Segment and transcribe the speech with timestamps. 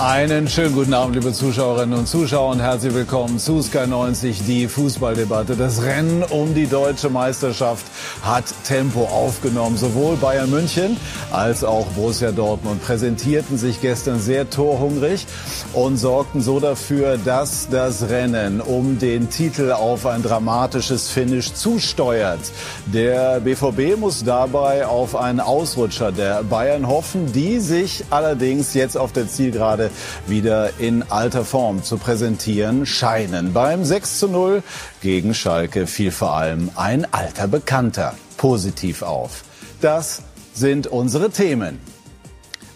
[0.00, 4.68] Einen schönen guten Abend, liebe Zuschauerinnen und Zuschauer und herzlich willkommen zu Sky 90, die
[4.68, 5.56] Fußballdebatte.
[5.56, 7.84] Das Rennen um die deutsche Meisterschaft
[8.22, 9.76] hat Tempo aufgenommen.
[9.76, 10.96] Sowohl Bayern München
[11.32, 15.26] als auch Borussia Dortmund präsentierten sich gestern sehr torhungrig
[15.72, 22.38] und sorgten so dafür, dass das Rennen um den Titel auf ein dramatisches Finish zusteuert.
[22.86, 29.10] Der BVB muss dabei auf einen Ausrutscher der Bayern hoffen, die sich allerdings jetzt auf
[29.10, 29.87] der Zielgerade
[30.26, 33.52] wieder in alter Form zu präsentieren scheinen.
[33.52, 34.62] Beim 6 zu 0
[35.00, 39.44] gegen Schalke fiel vor allem ein alter Bekannter positiv auf.
[39.80, 40.22] Das
[40.54, 41.78] sind unsere Themen.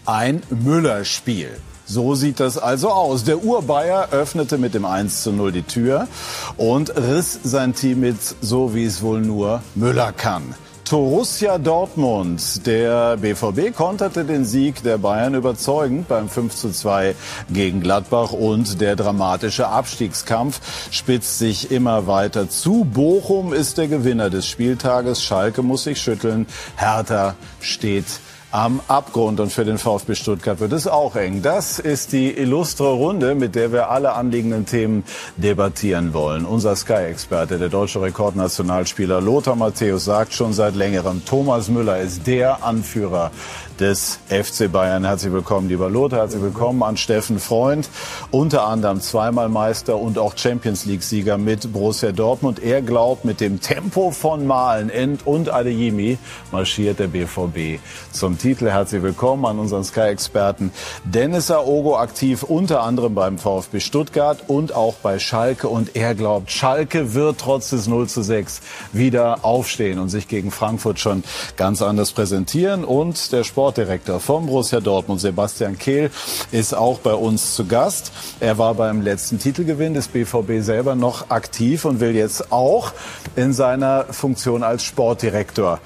[0.05, 1.51] Ein Müller-Spiel.
[1.85, 3.25] So sieht das also aus.
[3.25, 6.09] Der Urbayer öffnete mit dem 1 zu 0 die Tür
[6.57, 10.55] und riss sein Team mit, so wie es wohl nur Müller kann.
[10.93, 12.67] Borussia Dortmund.
[12.67, 17.15] Der BVB konterte den Sieg der Bayern überzeugend beim 5 zu 2
[17.51, 22.85] gegen Gladbach und der dramatische Abstiegskampf spitzt sich immer weiter zu.
[22.85, 25.23] Bochum ist der Gewinner des Spieltages.
[25.23, 26.47] Schalke muss sich schütteln.
[26.77, 28.05] Hertha steht
[28.53, 29.41] am Abgrund.
[29.41, 31.43] Und für den VfB Stuttgart wird es auch eng.
[31.43, 35.05] Das ist die illustre Runde, mit der wir alle anliegenden Themen
[35.37, 36.45] debattieren wollen.
[36.45, 42.63] Unser Sky-Experte, der deutsche Rekordnationalspieler Lothar Matthäus, sagt schon seit längerem, Thomas Müller ist der
[42.63, 43.33] Anführer
[43.81, 45.05] des FC Bayern.
[45.05, 46.21] Herzlich willkommen, lieber Lothar.
[46.21, 47.89] Herzlich willkommen an Steffen Freund,
[48.31, 52.63] unter anderem zweimal Meister und auch Champions League-Sieger mit Borussia Dortmund.
[52.63, 56.19] Er glaubt, mit dem Tempo von Malen, End und Adeyemi
[56.51, 57.81] marschiert der BVB
[58.13, 58.71] zum Titel.
[58.71, 60.73] Herzlich willkommen an unseren Sky-Experten
[61.05, 65.69] Dennis Aogo, aktiv unter anderem beim VfB Stuttgart und auch bei Schalke.
[65.69, 68.61] Und er glaubt, Schalke wird trotz des 0 zu 6
[68.93, 71.25] wieder aufstehen und sich gegen Frankfurt schon
[71.57, 72.85] ganz anders präsentieren.
[72.85, 76.11] Und der Sport Sportdirektor vom Borussia Dortmund, Sebastian Kehl,
[76.51, 78.13] ist auch bei uns zu Gast.
[78.39, 82.93] Er war beim letzten Titelgewinn des BVB selber noch aktiv und will jetzt auch
[83.35, 85.81] in seiner Funktion als Sportdirektor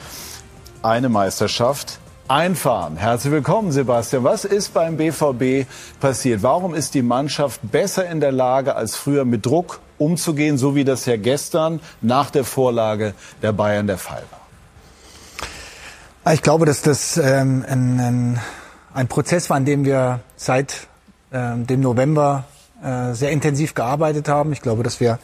[0.82, 2.96] eine Meisterschaft einfahren.
[2.96, 4.24] Herzlich willkommen, Sebastian.
[4.24, 5.68] Was ist beim BVB
[6.00, 6.42] passiert?
[6.42, 10.82] Warum ist die Mannschaft besser in der Lage als früher mit Druck umzugehen, so wie
[10.82, 14.45] das ja gestern nach der Vorlage der Bayern der Fall war?
[16.28, 18.40] Ah, ich glaube, dass das ähm, ein, ein,
[18.92, 20.88] ein Prozess war, an dem wir seit
[21.32, 22.46] ähm, dem November
[22.82, 24.52] äh, sehr intensiv gearbeitet haben.
[24.52, 25.20] Ich glaube, dass wir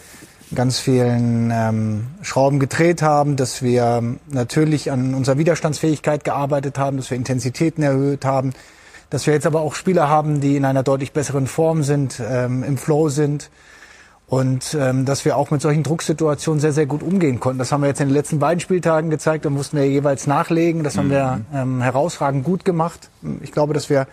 [0.54, 7.10] ganz vielen ähm, Schrauben gedreht haben, dass wir natürlich an unserer Widerstandsfähigkeit gearbeitet haben, dass
[7.10, 8.52] wir Intensitäten erhöht haben,
[9.10, 12.62] dass wir jetzt aber auch Spieler haben, die in einer deutlich besseren Form sind, ähm,
[12.62, 13.50] im Flow sind,
[14.27, 17.59] und ähm, dass wir auch mit solchen Drucksituationen sehr, sehr gut umgehen konnten.
[17.59, 19.44] Das haben wir jetzt in den letzten beiden Spieltagen gezeigt.
[19.44, 20.84] Da mussten wir jeweils nachlegen.
[20.84, 21.56] Das haben wir mhm.
[21.56, 23.10] ähm, herausragend gut gemacht.
[23.43, 24.06] Ich glaube, dass wir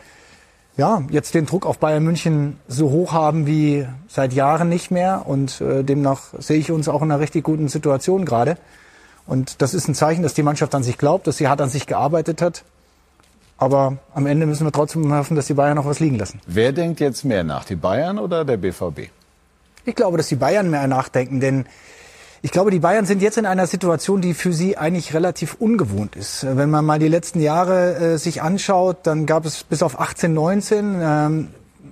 [0.76, 5.24] ja, jetzt den Druck auf Bayern München so hoch haben wie seit Jahren nicht mehr.
[5.26, 8.58] Und äh, demnach sehe ich uns auch in einer richtig guten Situation gerade.
[9.26, 11.70] Und das ist ein Zeichen, dass die Mannschaft an sich glaubt, dass sie hart an
[11.70, 12.64] sich gearbeitet hat.
[13.58, 16.40] Aber am Ende müssen wir trotzdem hoffen, dass die Bayern noch was liegen lassen.
[16.48, 19.10] Wer denkt jetzt mehr nach, die Bayern oder der BVB?
[19.86, 21.66] Ich glaube, dass die Bayern mehr nachdenken, denn
[22.42, 26.16] ich glaube, die Bayern sind jetzt in einer Situation, die für sie eigentlich relativ ungewohnt
[26.16, 26.46] ist.
[26.50, 30.34] Wenn man mal die letzten Jahre äh, sich anschaut, dann gab es bis auf 18,
[30.34, 31.48] 19 ähm,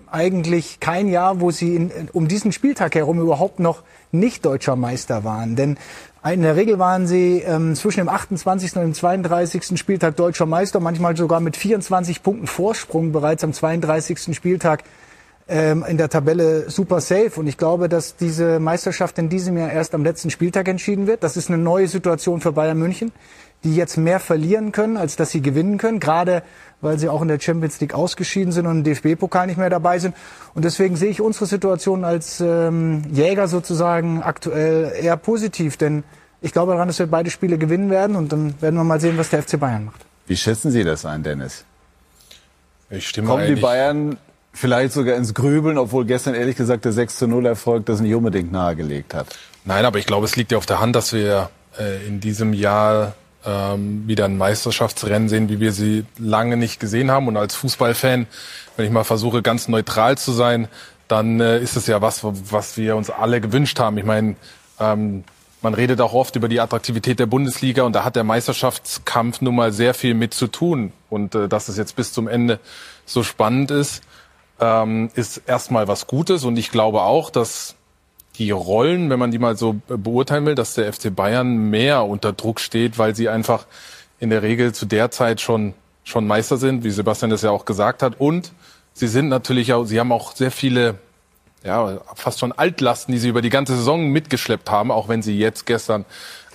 [0.10, 3.84] eigentlich kein Jahr, wo sie in, um diesen Spieltag herum überhaupt noch
[4.14, 5.58] nicht deutscher Meister waren.
[5.58, 5.78] Denn
[6.32, 8.76] in der Regel waren sie ähm, zwischen dem 28.
[8.78, 9.78] und dem 32.
[9.78, 14.34] Spieltag deutscher Meister, manchmal sogar mit 24 Punkten Vorsprung bereits am 32.
[14.36, 14.84] Spieltag
[15.50, 17.32] ähm, in der Tabelle super safe.
[17.36, 21.24] Und ich glaube, dass diese Meisterschaft in diesem Jahr erst am letzten Spieltag entschieden wird.
[21.24, 23.12] Das ist eine neue Situation für Bayern München,
[23.64, 26.00] die jetzt mehr verlieren können, als dass sie gewinnen können.
[26.00, 26.44] Gerade
[26.82, 30.00] weil sie auch in der Champions League ausgeschieden sind und im DFB-Pokal nicht mehr dabei
[30.00, 30.16] sind.
[30.54, 35.78] Und deswegen sehe ich unsere Situation als ähm, Jäger sozusagen aktuell eher positiv.
[35.78, 36.04] Denn
[36.42, 38.16] ich glaube daran, dass wir beide Spiele gewinnen werden.
[38.16, 40.06] Und dann werden wir mal sehen, was der FC Bayern macht.
[40.28, 41.64] Wie schätzen Sie das ein, Dennis?
[42.90, 44.18] Ich stimme Kommen die Bayern
[44.58, 48.14] vielleicht sogar ins Grübeln, obwohl gestern ehrlich gesagt der 6 zu 0 Erfolg das nicht
[48.14, 49.28] unbedingt nahegelegt hat.
[49.66, 51.50] Nein, aber ich glaube, es liegt ja auf der Hand, dass wir
[51.80, 53.14] äh, in diesem Jahr
[53.46, 57.28] ähm, wieder ein Meisterschaftsrennen sehen, wie wir sie lange nicht gesehen haben.
[57.28, 58.28] Und als Fußballfan,
[58.76, 60.68] wenn ich mal versuche, ganz neutral zu sein,
[61.08, 63.98] dann äh, ist es ja was, was wir uns alle gewünscht haben.
[63.98, 64.36] Ich meine,
[64.80, 65.24] ähm,
[65.62, 69.56] man redet auch oft über die Attraktivität der Bundesliga und da hat der Meisterschaftskampf nun
[69.56, 70.92] mal sehr viel mit zu tun.
[71.10, 72.60] Und äh, dass es jetzt bis zum Ende
[73.06, 74.04] so spannend ist,
[74.60, 77.76] ähm, ist erstmal was Gutes und ich glaube auch, dass
[78.38, 82.34] die Rollen, wenn man die mal so beurteilen will, dass der FC Bayern mehr unter
[82.34, 83.66] Druck steht, weil sie einfach
[84.20, 85.74] in der Regel zu der Zeit schon,
[86.04, 88.52] schon Meister sind, wie Sebastian das ja auch gesagt hat, und
[88.94, 90.96] sie sind natürlich auch, sie haben auch sehr viele
[91.64, 95.38] ja, fast schon Altlasten, die sie über die ganze Saison mitgeschleppt haben, auch wenn sie
[95.38, 96.06] jetzt gestern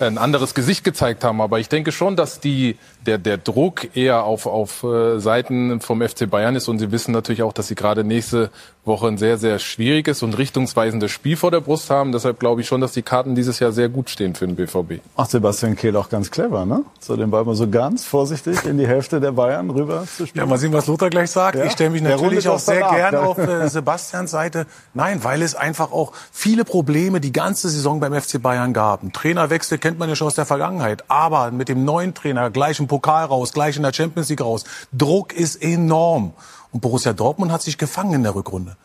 [0.07, 1.41] ein anderes Gesicht gezeigt haben.
[1.41, 2.77] Aber ich denke schon, dass die,
[3.07, 6.69] der, der Druck eher auf, auf äh, Seiten vom FC Bayern ist.
[6.69, 8.51] Und sie wissen natürlich auch, dass sie gerade nächste
[8.85, 12.11] Woche ein sehr, sehr schwieriges und richtungsweisendes Spiel vor der Brust haben.
[12.11, 15.01] Deshalb glaube ich schon, dass die Karten dieses Jahr sehr gut stehen für den BVB.
[15.17, 16.83] Ach, Sebastian Kehl auch ganz clever, ne?
[16.99, 20.45] So den Ball mal so ganz vorsichtig in die Hälfte der Bayern rüber zu spielen.
[20.45, 21.59] Ja, mal sehen, was Lothar gleich sagt.
[21.59, 21.65] Ja?
[21.65, 24.67] Ich stelle mich natürlich auch sehr gern auf äh, Sebastians Seite.
[24.95, 29.05] Nein, weil es einfach auch viele Probleme die ganze Saison beim FC Bayern gab.
[29.05, 31.05] Ein Trainerwechsel kennt man ja schon aus der Vergangenheit.
[31.09, 34.65] Aber mit dem neuen Trainer gleich im Pokal raus, gleich in der Champions League raus.
[34.91, 36.33] Druck ist enorm.
[36.71, 38.79] Und Borussia Dortmund hat sich gefangen in der Rückrunde.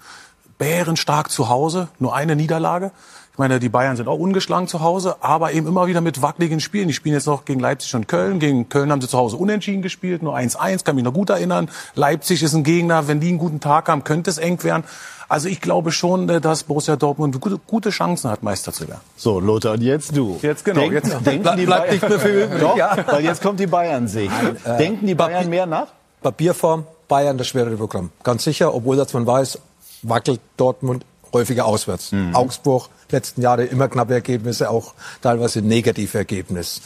[0.57, 2.91] Bärenstark zu Hause, nur eine Niederlage.
[3.31, 6.59] Ich meine, die Bayern sind auch ungeschlagen zu Hause, aber eben immer wieder mit wackeligen
[6.59, 6.89] Spielen.
[6.89, 8.39] Die spielen jetzt noch gegen Leipzig und Köln.
[8.39, 11.69] Gegen Köln haben sie zu Hause unentschieden gespielt, nur 1-1, kann mich noch gut erinnern.
[11.95, 14.83] Leipzig ist ein Gegner, wenn die einen guten Tag haben, könnte es eng werden.
[15.29, 19.01] Also ich glaube schon, äh, dass Borussia Dortmund gute, Chancen hat, Meister zu werden.
[19.15, 20.39] So, Lothar, und jetzt du.
[20.41, 20.81] Jetzt genau.
[20.81, 22.59] Denken, jetzt denken die bleibt nicht mehr viel übrig.
[22.61, 22.97] Doch, ja.
[23.07, 24.31] weil jetzt kommt die Bayern-Sicht.
[24.63, 25.87] Äh, denken die Bayern Papier, mehr nach?
[26.21, 28.11] Papierform, Bayern das schwerere Programm.
[28.23, 29.59] Ganz sicher, obwohl dass man weiß,
[30.03, 32.11] wackelt Dortmund häufiger auswärts.
[32.11, 32.35] Mhm.
[32.35, 36.81] Augsburg, letzten Jahre immer knappe Ergebnisse, auch teilweise negative Ergebnisse.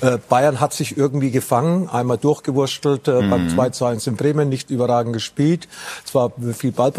[0.00, 3.30] Äh, Bayern hat sich irgendwie gefangen, einmal durchgewurstelt, äh, mhm.
[3.30, 5.68] beim 2 zu 1 in Bremen, nicht überragend gespielt.
[6.04, 6.90] Zwar viel Ball,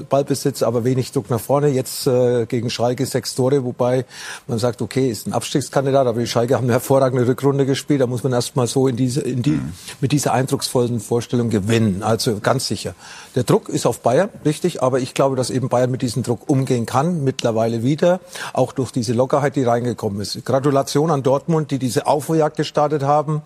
[0.00, 1.68] äh, Ballbesitz, aber wenig Druck nach vorne.
[1.68, 4.04] Jetzt äh, gegen Schalke sechs Tore, wobei
[4.46, 8.00] man sagt, okay, ist ein Abstiegskandidat, aber die Schalke haben eine hervorragende Rückrunde gespielt.
[8.00, 9.72] Da muss man erstmal so in diese, in die, mhm.
[10.00, 12.02] mit dieser eindrucksvollen Vorstellung gewinnen.
[12.02, 12.94] Also ganz sicher.
[13.34, 16.48] Der Druck ist auf Bayern, richtig, aber ich glaube, dass eben Bayern mit diesem Druck
[16.48, 18.20] umgehen kann, mittlerweile wieder,
[18.52, 20.44] auch durch diese Lockerheit, die reingekommen ist.
[20.44, 23.42] Gratulation an Dortmund, die diese Aufholjagd gestartet haben.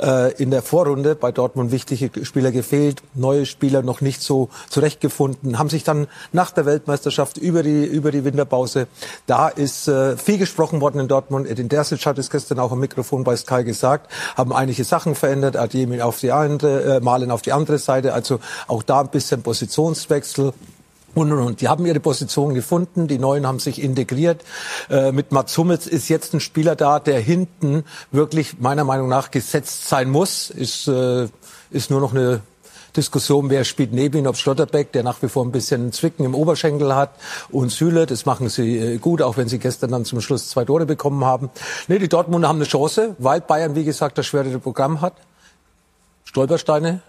[0.00, 5.58] Äh, in der Vorrunde bei Dortmund wichtige Spieler gefehlt, neue Spieler noch nicht so zurechtgefunden,
[5.58, 8.86] haben sich dann nach der Weltmeisterschaft über die, über die Winterpause,
[9.26, 11.48] da ist äh, viel gesprochen worden in Dortmund.
[11.48, 15.56] Edin Dersic hat es gestern auch am Mikrofon bei Sky gesagt, haben einige Sachen verändert,
[15.56, 19.42] Adjemin auf die eine, äh, Malen auf die andere Seite, also auch da ein bisschen
[19.42, 20.52] Positionswechsel.
[21.14, 21.60] Und, und, und.
[21.60, 24.44] Die haben ihre Position gefunden, die Neuen haben sich integriert.
[24.90, 29.30] Äh, mit Mats Hummels ist jetzt ein Spieler da, der hinten wirklich meiner Meinung nach
[29.30, 30.50] gesetzt sein muss.
[30.50, 31.28] Ist, äh,
[31.70, 32.40] ist nur noch eine
[32.96, 36.34] Diskussion, wer spielt neben ihm, ob Schlotterbeck, der nach wie vor ein bisschen Zwicken im
[36.34, 37.10] Oberschenkel hat,
[37.50, 40.64] und Süle, das machen sie äh, gut, auch wenn sie gestern dann zum Schluss zwei
[40.64, 41.50] Tore bekommen haben.
[41.88, 45.14] Nee, die Dortmunder haben eine Chance, weil Bayern, wie gesagt, das schwerere Programm hat.
[46.24, 47.02] Stolpersteine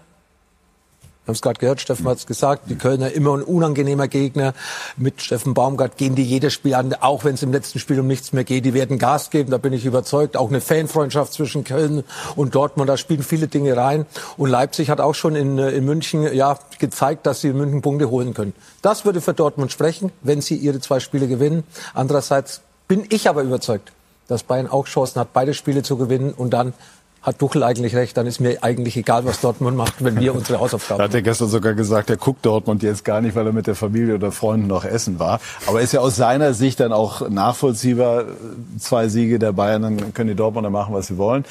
[1.26, 4.54] wir haben es gerade gehört, Steffen hat es gesagt, die Kölner immer ein unangenehmer Gegner.
[4.96, 8.06] Mit Steffen Baumgart gehen die jedes Spiel an, auch wenn es im letzten Spiel um
[8.06, 8.64] nichts mehr geht.
[8.64, 10.36] Die werden Gas geben, da bin ich überzeugt.
[10.36, 12.04] Auch eine Fanfreundschaft zwischen Köln
[12.36, 14.06] und Dortmund, da spielen viele Dinge rein.
[14.36, 18.08] Und Leipzig hat auch schon in, in München ja, gezeigt, dass sie in München Punkte
[18.08, 18.52] holen können.
[18.80, 21.64] Das würde für Dortmund sprechen, wenn sie ihre zwei Spiele gewinnen.
[21.92, 23.90] Andererseits bin ich aber überzeugt,
[24.28, 26.72] dass Bayern auch Chancen hat, beide Spiele zu gewinnen und dann
[27.26, 30.60] hat Tuchel eigentlich recht, dann ist mir eigentlich egal, was Dortmund macht, wenn wir unsere
[30.60, 31.10] Hausaufgaben machen.
[31.10, 33.74] Hat er gestern sogar gesagt, er guckt Dortmund jetzt gar nicht, weil er mit der
[33.74, 35.40] Familie oder Freunden noch essen war.
[35.66, 38.26] Aber ist ja aus seiner Sicht dann auch nachvollziehbar,
[38.78, 41.44] zwei Siege der Bayern, dann können die Dortmunder machen, was sie wollen.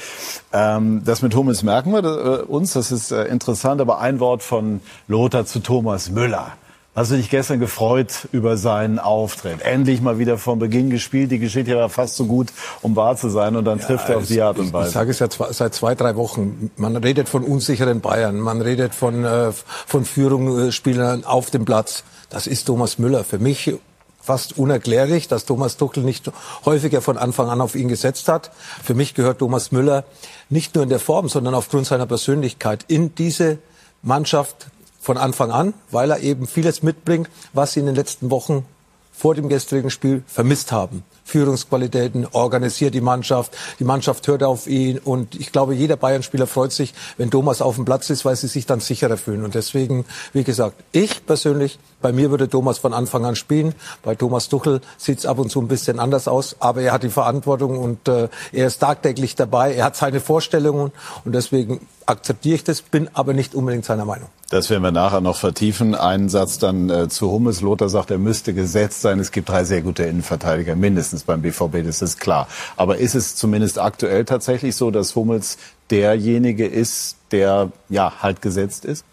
[0.54, 4.42] Ähm, das mit Hummels merken wir äh, uns, das ist äh, interessant, aber ein Wort
[4.42, 6.52] von Lothar zu Thomas Müller.
[6.96, 9.60] Hast du dich gestern gefreut über seinen Auftritt?
[9.60, 11.30] Endlich mal wieder von Beginn gespielt.
[11.30, 12.48] Die Geschichte war fast so gut,
[12.80, 13.54] um wahr zu sein.
[13.54, 14.88] Und dann ja, trifft er auf die Art und Weise.
[14.88, 16.70] Ich sage es ja seit zwei, drei Wochen.
[16.78, 18.40] Man redet von unsicheren Bayern.
[18.40, 22.02] Man redet von, äh, von Führungsspielern auf dem Platz.
[22.30, 23.24] Das ist Thomas Müller.
[23.24, 23.74] Für mich
[24.22, 26.32] fast unerklärlich, dass Thomas Tuchel nicht
[26.64, 28.50] häufiger von Anfang an auf ihn gesetzt hat.
[28.82, 30.04] Für mich gehört Thomas Müller
[30.48, 33.58] nicht nur in der Form, sondern aufgrund seiner Persönlichkeit in diese
[34.00, 34.68] Mannschaft
[35.06, 38.66] von Anfang an, weil er eben vieles mitbringt, was sie in den letzten Wochen
[39.12, 41.04] vor dem gestrigen Spiel vermisst haben.
[41.26, 46.72] Führungsqualitäten, organisiert die Mannschaft, die Mannschaft hört auf ihn und ich glaube, jeder Bayern-Spieler freut
[46.72, 49.44] sich, wenn Thomas auf dem Platz ist, weil sie sich dann sicherer fühlen.
[49.44, 53.74] Und deswegen, wie gesagt, ich persönlich, bei mir würde Thomas von Anfang an spielen.
[54.04, 57.02] Bei Thomas Tuchel sieht es ab und zu ein bisschen anders aus, aber er hat
[57.02, 60.92] die Verantwortung und äh, er ist tagtäglich dabei, er hat seine Vorstellungen
[61.24, 64.28] und deswegen akzeptiere ich das, bin aber nicht unbedingt seiner Meinung.
[64.48, 65.96] Das werden wir nachher noch vertiefen.
[65.96, 67.62] Einen Satz dann äh, zu Hummels.
[67.62, 69.18] Lothar sagt, er müsste gesetzt sein.
[69.18, 72.48] Es gibt drei sehr gute Innenverteidiger, mindestens beim BVB, das ist klar.
[72.76, 75.58] Aber ist es zumindest aktuell tatsächlich so, dass Hummels
[75.90, 79.04] derjenige ist, der ja halt gesetzt ist?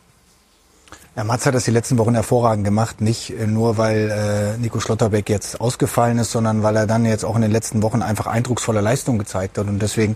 [1.16, 3.00] Ja, Mats hat das die letzten Wochen hervorragend gemacht.
[3.00, 7.24] Nicht äh, nur, weil äh, Nico Schlotterbeck jetzt ausgefallen ist, sondern weil er dann jetzt
[7.24, 9.68] auch in den letzten Wochen einfach eindrucksvolle Leistung gezeigt hat.
[9.68, 10.16] Und deswegen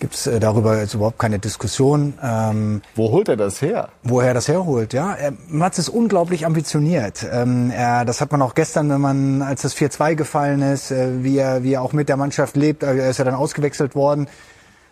[0.00, 2.14] gibt's äh, darüber jetzt überhaupt keine Diskussion.
[2.20, 3.90] Ähm, Wo holt er das her?
[4.02, 5.14] Wo er das herholt, ja.
[5.14, 7.24] Er, Mats ist unglaublich ambitioniert.
[7.30, 11.22] Ähm, er, das hat man auch gestern, wenn man, als das 4-2 gefallen ist, äh,
[11.22, 12.82] wie, er, wie er auch mit der Mannschaft lebt.
[12.82, 14.26] Äh, er ist ja dann ausgewechselt worden.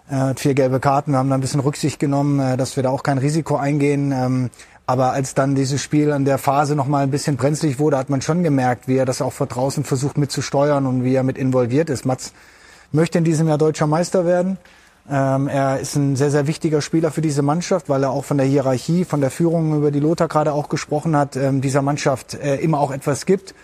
[0.08, 1.12] Hat vier gelbe Karten.
[1.12, 4.12] Wir haben da ein bisschen Rücksicht genommen, äh, dass wir da auch kein Risiko eingehen.
[4.12, 4.50] Ähm,
[4.86, 8.10] aber als dann dieses Spiel an der Phase noch mal ein bisschen brenzlig wurde, hat
[8.10, 11.38] man schon gemerkt, wie er das auch von draußen versucht mitzusteuern und wie er mit
[11.38, 12.04] involviert ist.
[12.04, 12.32] Mats
[12.90, 14.58] möchte in diesem Jahr deutscher Meister werden.
[15.10, 18.38] Ähm, er ist ein sehr, sehr wichtiger Spieler für diese Mannschaft, weil er auch von
[18.38, 22.34] der Hierarchie, von der Führung, über die Lothar gerade auch gesprochen hat, ähm, dieser Mannschaft
[22.34, 23.54] äh, immer auch etwas gibt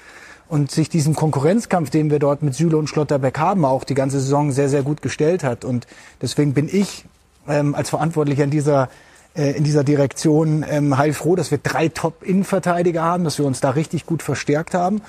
[0.49, 4.19] und sich diesem Konkurrenzkampf, den wir dort mit Süle und Schlotterbeck haben, auch die ganze
[4.21, 5.65] Saison sehr, sehr gut gestellt hat.
[5.65, 5.87] Und
[6.23, 7.05] deswegen bin ich
[7.47, 8.89] ähm, als Verantwortlicher in dieser
[9.39, 13.71] äh, in dieser Direktion ähm, heilfroh, dass wir drei Top-Innenverteidiger haben, dass wir uns da
[13.71, 15.01] richtig gut verstärkt haben.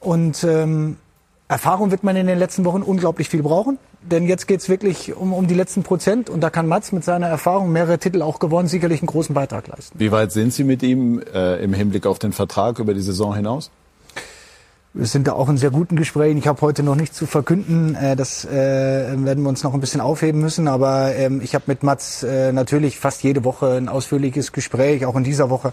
[0.00, 0.96] Und ähm,
[1.48, 3.78] Erfahrung wird man in den letzten Wochen unglaublich viel brauchen.
[4.00, 7.26] Denn jetzt geht's wirklich um, um die letzten Prozent und da kann Mats mit seiner
[7.26, 9.98] Erfahrung, mehrere Titel auch gewonnen, sicherlich einen großen Beitrag leisten.
[9.98, 13.34] Wie weit sind Sie mit ihm äh, im Hinblick auf den Vertrag über die Saison
[13.34, 13.70] hinaus?
[14.94, 16.38] Wir sind da auch in sehr guten Gesprächen.
[16.38, 17.94] Ich habe heute noch nichts zu verkünden.
[17.94, 20.66] Äh, das äh, werden wir uns noch ein bisschen aufheben müssen.
[20.66, 25.16] Aber ähm, ich habe mit Mats äh, natürlich fast jede Woche ein ausführliches Gespräch, auch
[25.16, 25.72] in dieser Woche.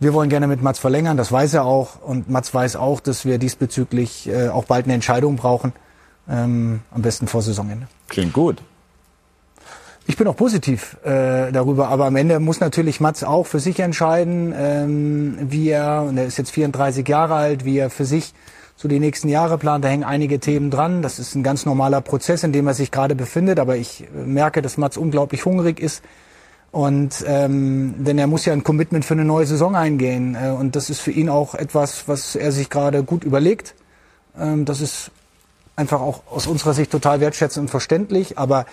[0.00, 2.02] Wir wollen gerne mit Mats verlängern, das weiß er auch.
[2.02, 5.72] Und Mats weiß auch, dass wir diesbezüglich auch bald eine Entscheidung brauchen.
[6.28, 7.86] Ähm, am besten vor Saisonende.
[8.08, 8.60] Klingt gut.
[10.06, 13.80] Ich bin auch positiv äh, darüber, aber am Ende muss natürlich Mats auch für sich
[13.80, 18.34] entscheiden, ähm, wie er, und er ist jetzt 34 Jahre alt, wie er für sich
[18.76, 19.82] so die nächsten Jahre plant.
[19.82, 21.00] Da hängen einige Themen dran.
[21.00, 23.58] Das ist ein ganz normaler Prozess, in dem er sich gerade befindet.
[23.58, 26.02] Aber ich merke, dass Mats unglaublich hungrig ist.
[26.70, 30.34] Und ähm, denn er muss ja ein Commitment für eine neue Saison eingehen.
[30.34, 33.74] Äh, und das ist für ihn auch etwas, was er sich gerade gut überlegt.
[34.38, 35.12] Ähm, das ist
[35.76, 38.38] einfach auch aus unserer Sicht total wertschätzend und verständlich.
[38.38, 38.66] Aber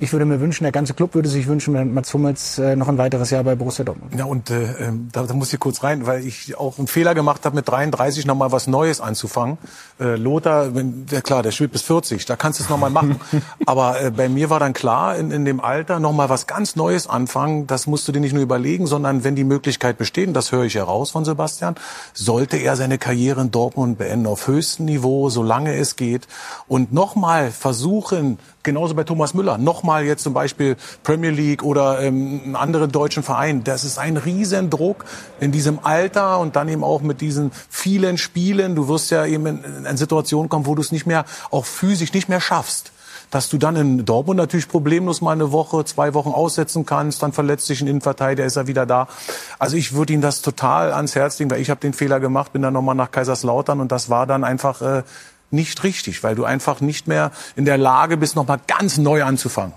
[0.00, 2.88] ich würde mir wünschen, der ganze Club würde sich wünschen, wenn Mats Hummels äh, noch
[2.88, 4.12] ein weiteres Jahr bei Borussia Dortmund.
[4.16, 7.14] Ja, und äh, ähm, da, da muss ich kurz rein, weil ich auch einen Fehler
[7.14, 9.56] gemacht habe, mit 33 nochmal was Neues anzufangen.
[10.00, 13.20] Äh, Lothar, wenn, der, klar, der spielt bis 40, da kannst du es nochmal machen.
[13.66, 17.06] Aber äh, bei mir war dann klar, in, in dem Alter nochmal was ganz Neues
[17.06, 20.64] anfangen, das musst du dir nicht nur überlegen, sondern wenn die Möglichkeit besteht, das höre
[20.64, 21.76] ich heraus von Sebastian,
[22.14, 26.26] sollte er seine Karriere in Dortmund beenden auf höchstem Niveau, solange es geht.
[26.66, 32.56] Und nochmal versuchen, genauso bei Thomas Müller, nochmal jetzt zum Beispiel Premier League oder ähm,
[32.58, 33.62] anderen deutschen Verein.
[33.62, 35.04] Das ist ein Riesendruck
[35.38, 38.74] in diesem Alter und dann eben auch mit diesen vielen Spielen.
[38.74, 41.64] Du wirst ja eben in, in eine Situation kommen, wo du es nicht mehr, auch
[41.64, 42.90] physisch nicht mehr schaffst
[43.34, 47.32] dass du dann in Dortmund natürlich problemlos mal eine Woche, zwei Wochen aussetzen kannst, dann
[47.32, 49.08] verletzt sich ein Innenverteidiger, ist er wieder da.
[49.58, 52.52] Also ich würde ihm das total ans Herz legen, weil ich habe den Fehler gemacht,
[52.52, 55.02] bin dann nochmal nach Kaiserslautern und das war dann einfach äh,
[55.54, 59.74] nicht richtig, weil du einfach nicht mehr in der Lage bist, nochmal ganz neu anzufangen.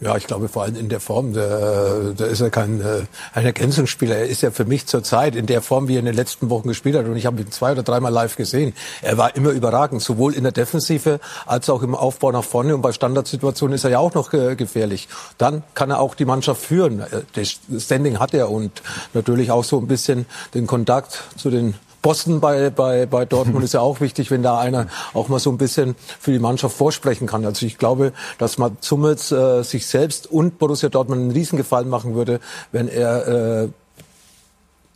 [0.00, 3.46] Ja, ich glaube vor allem in der Form, da, da ist er kein äh, ein
[3.46, 4.16] Ergänzungsspieler.
[4.16, 6.66] Er ist ja für mich zurzeit in der Form, wie er in den letzten Wochen
[6.66, 7.06] gespielt hat.
[7.06, 8.74] Und ich habe ihn zwei oder dreimal live gesehen.
[9.02, 12.74] Er war immer überragend, sowohl in der Defensive als auch im Aufbau nach vorne.
[12.74, 15.08] Und bei Standardsituationen ist er ja auch noch äh, gefährlich.
[15.38, 17.00] Dann kann er auch die Mannschaft führen.
[17.00, 18.82] Äh, das Standing hat er und
[19.14, 23.72] natürlich auch so ein bisschen den Kontakt zu den Boston bei, bei, bei Dortmund ist
[23.72, 27.26] ja auch wichtig, wenn da einer auch mal so ein bisschen für die Mannschaft vorsprechen
[27.26, 27.46] kann.
[27.46, 32.14] Also ich glaube, dass man Zummels äh, sich selbst und Borussia Dortmund einen Riesengefallen machen
[32.14, 32.40] würde,
[32.72, 33.68] wenn er äh,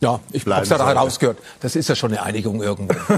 [0.01, 1.39] ja, ich habe es ja rausgehört.
[1.59, 2.95] Das ist ja schon eine Einigung irgendwo.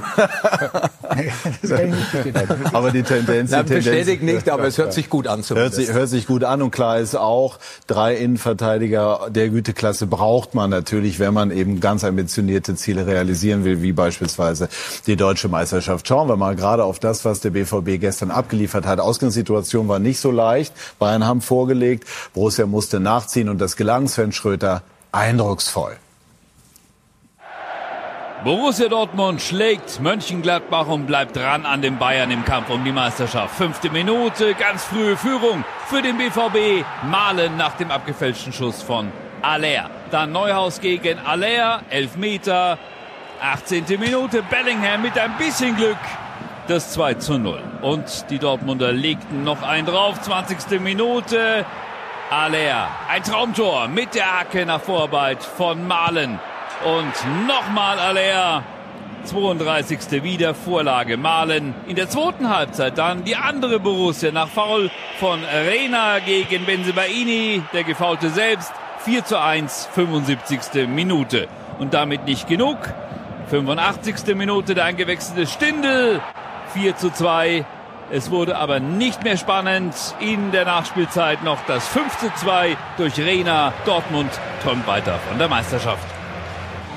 [2.74, 5.44] aber die Tendenz, Nein, die Tendenz bestätigt nicht, aber es hört sich gut an.
[5.48, 10.56] Hört sich, hört sich gut an und klar ist auch, drei Innenverteidiger der Güteklasse braucht
[10.56, 14.68] man natürlich, wenn man eben ganz ambitionierte Ziele realisieren will, wie beispielsweise
[15.06, 16.08] die deutsche Meisterschaft.
[16.08, 19.00] Schauen wir mal gerade auf das, was der BVB gestern abgeliefert hat.
[19.00, 20.74] Ausgangssituation war nicht so leicht.
[20.98, 25.98] Bayern haben vorgelegt, Borussia musste nachziehen und das gelang Sven Schröter eindrucksvoll.
[28.44, 33.54] Borussia Dortmund schlägt Mönchengladbach und bleibt dran an den Bayern im Kampf um die Meisterschaft.
[33.54, 36.84] Fünfte Minute, ganz frühe Führung für den BVB.
[37.04, 39.12] Malen nach dem abgefälschten Schuss von
[39.44, 39.92] Aller.
[40.10, 42.80] Dann Neuhaus gegen Aller, elf Meter.
[43.44, 43.86] 18.
[44.00, 46.00] Minute, Bellingham mit ein bisschen Glück.
[46.68, 47.62] Das 2 zu 0.
[47.84, 50.20] Und die Dortmunder legten noch einen drauf.
[50.20, 50.82] 20.
[50.82, 51.64] Minute.
[52.32, 56.40] Aller, ein Traumtor mit der Hacke nach Vorarbeit von Malen.
[56.84, 58.64] Und nochmal Aller.
[59.26, 60.24] 32.
[60.24, 61.76] wieder Vorlage Malen.
[61.88, 67.62] In der zweiten Halbzeit dann die andere Borussia nach Foul von Rena gegen Benzebaini.
[67.72, 68.74] Der Gefaulte selbst.
[69.06, 70.88] 4 zu 1, 75.
[70.88, 71.48] Minute.
[71.78, 72.78] Und damit nicht genug.
[73.50, 74.36] 85.
[74.36, 76.22] Minute der eingewechselte Stindel.
[76.74, 77.66] 4 zu 2.
[78.10, 79.94] Es wurde aber nicht mehr spannend.
[80.20, 83.72] In der Nachspielzeit noch das 5 zu 2 durch Rena.
[83.86, 84.32] Dortmund
[84.64, 86.21] träumt weiter von der Meisterschaft.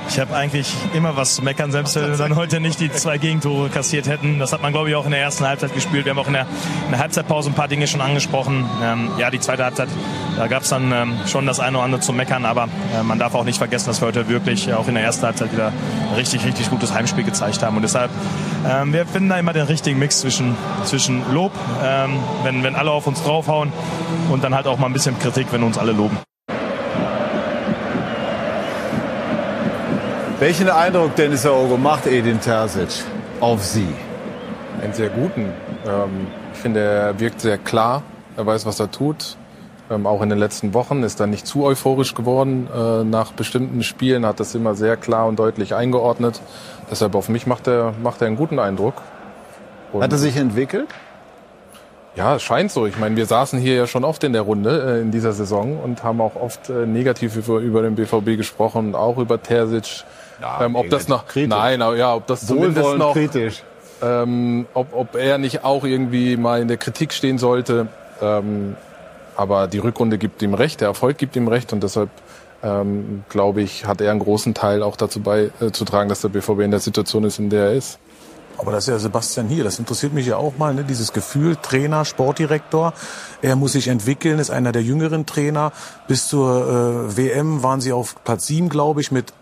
[0.09, 3.19] Ich habe eigentlich immer was zu meckern, selbst wenn wir dann heute nicht die zwei
[3.19, 4.39] Gegentore kassiert hätten.
[4.39, 6.05] Das hat man, glaube ich, auch in der ersten Halbzeit gespielt.
[6.05, 6.47] Wir haben auch in der,
[6.85, 8.65] in der Halbzeitpause ein paar Dinge schon angesprochen.
[8.83, 9.89] Ähm, ja, die zweite Halbzeit,
[10.37, 12.45] da gab es dann ähm, schon das eine oder andere zu meckern.
[12.45, 15.25] Aber äh, man darf auch nicht vergessen, dass wir heute wirklich auch in der ersten
[15.25, 17.77] Halbzeit wieder ein richtig, richtig gutes Heimspiel gezeigt haben.
[17.77, 18.11] Und deshalb,
[18.69, 22.91] ähm, wir finden da immer den richtigen Mix zwischen, zwischen Lob, ähm, wenn, wenn alle
[22.91, 23.73] auf uns draufhauen
[24.31, 26.19] und dann halt auch mal ein bisschen Kritik, wenn uns alle loben.
[30.45, 33.03] Welchen Eindruck, Dennis Aogo, macht Edin Terzic
[33.41, 33.89] auf Sie?
[34.83, 35.51] Einen sehr guten.
[35.87, 38.03] Ähm, ich finde, er wirkt sehr klar.
[38.37, 39.39] Er weiß, was er tut.
[39.91, 42.69] Ähm, auch in den letzten Wochen ist er nicht zu euphorisch geworden.
[42.71, 46.43] Äh, nach bestimmten Spielen hat das immer sehr klar und deutlich eingeordnet.
[46.91, 48.97] Deshalb auf mich macht er, macht er einen guten Eindruck.
[49.95, 50.89] Und hat er sich entwickelt?
[52.17, 52.85] Ja, es scheint so.
[52.85, 55.81] Ich meine, wir saßen hier ja schon oft in der Runde äh, in dieser Saison
[55.83, 60.05] und haben auch oft äh, negativ über, über den BVB gesprochen auch über Terzic.
[60.41, 61.49] Ja, ähm, ob das noch, kritisch.
[61.49, 63.63] nein, aber ja, ob das zumindest noch, kritisch.
[64.03, 67.89] Ähm, ob, ob er nicht auch irgendwie mal in der Kritik stehen sollte.
[68.21, 68.77] Ähm,
[69.37, 72.11] aber die Rückrunde gibt ihm recht, der Erfolg gibt ihm recht und deshalb
[72.63, 76.71] ähm, glaube ich, hat er einen großen Teil auch dazu beizutragen, dass der BVB in
[76.71, 77.99] der Situation ist, in der er ist.
[78.57, 79.65] Aber das ist ja Sebastian hier.
[79.65, 80.85] Das interessiert mich ja auch mal, ne?
[80.85, 82.95] dieses Gefühl, Trainer, Sportdirektor.
[83.43, 85.73] Er muss sich entwickeln, ist einer der jüngeren Trainer.
[86.07, 89.33] Bis zur äh, WM waren sie auf Platz 7, glaube ich, mit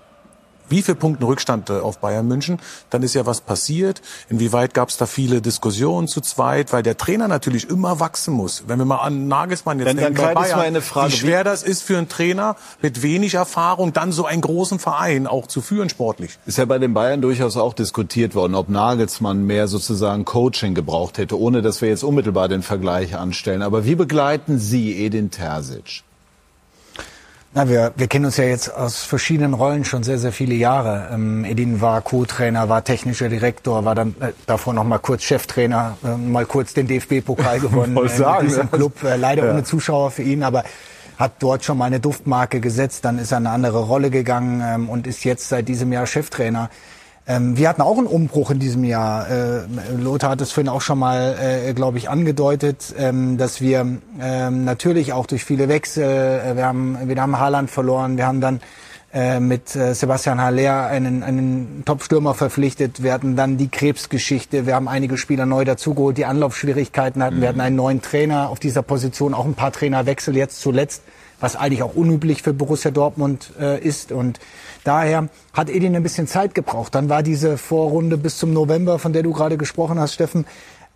[0.72, 2.58] wie viel Punkten Rückstand äh, auf Bayern München,
[2.90, 4.02] dann ist ja was passiert.
[4.28, 8.64] Inwieweit gab es da viele Diskussionen zu zweit, weil der Trainer natürlich immer wachsen muss.
[8.66, 11.98] Wenn wir mal an Nagelsmann jetzt denken, bei Bayern, Frage, wie schwer das ist für
[11.98, 16.38] einen Trainer mit wenig Erfahrung, dann so einen großen Verein auch zu führen sportlich.
[16.46, 21.18] Ist ja bei den Bayern durchaus auch diskutiert worden, ob Nagelsmann mehr sozusagen Coaching gebraucht
[21.18, 23.62] hätte, ohne dass wir jetzt unmittelbar den Vergleich anstellen.
[23.62, 26.02] Aber wie begleiten Sie Edin Terzic?
[27.54, 31.10] Na, wir, wir kennen uns ja jetzt aus verschiedenen Rollen schon sehr, sehr viele Jahre.
[31.12, 35.98] Ähm, Edin war Co-Trainer, war technischer Direktor, war dann äh, davor noch mal kurz Cheftrainer,
[36.02, 39.02] äh, mal kurz den DFB-Pokal gewonnen äh, sagen, in diesem Club.
[39.04, 39.52] Äh, leider ja.
[39.52, 40.64] ohne Zuschauer für ihn, aber
[41.18, 43.04] hat dort schon mal eine Duftmarke gesetzt.
[43.04, 46.70] Dann ist er eine andere Rolle gegangen ähm, und ist jetzt seit diesem Jahr Cheftrainer.
[47.26, 49.30] Ähm, wir hatten auch einen Umbruch in diesem Jahr.
[49.30, 49.60] Äh,
[49.96, 53.86] Lothar hat es vorhin auch schon mal, äh, glaube ich, angedeutet, ähm, dass wir
[54.20, 58.40] ähm, natürlich auch durch viele Wechsel, äh, wir haben, wir haben Haaland verloren, wir haben
[58.40, 58.60] dann
[59.14, 63.02] äh, mit äh, Sebastian Haller einen, einen Top-Stürmer verpflichtet.
[63.02, 64.66] Wir hatten dann die Krebsgeschichte.
[64.66, 67.36] Wir haben einige Spieler neu dazugeholt, die Anlaufschwierigkeiten hatten.
[67.36, 67.40] Mhm.
[67.42, 71.02] Wir hatten einen neuen Trainer auf dieser Position, auch ein paar Trainerwechsel jetzt zuletzt,
[71.40, 74.12] was eigentlich auch unüblich für Borussia Dortmund äh, ist.
[74.12, 74.40] Und
[74.84, 76.94] Daher hat Edin ein bisschen Zeit gebraucht.
[76.94, 80.44] Dann war diese Vorrunde bis zum November, von der du gerade gesprochen hast, Steffen,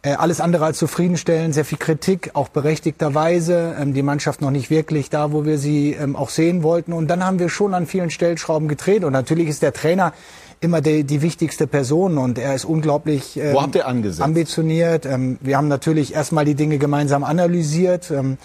[0.03, 4.71] äh, alles andere als zufriedenstellend, sehr viel Kritik, auch berechtigterweise, ähm, die Mannschaft noch nicht
[4.71, 6.93] wirklich da, wo wir sie ähm, auch sehen wollten.
[6.93, 9.05] Und dann haben wir schon an vielen Stellschrauben gedreht.
[9.05, 10.13] Und natürlich ist der Trainer
[10.61, 14.23] immer die, die wichtigste Person und er ist unglaublich ähm, Wo habt ihr angesetzt?
[14.23, 15.07] ambitioniert.
[15.07, 18.11] Ähm, wir haben natürlich erstmal die Dinge gemeinsam analysiert.
[18.11, 18.39] Ähm,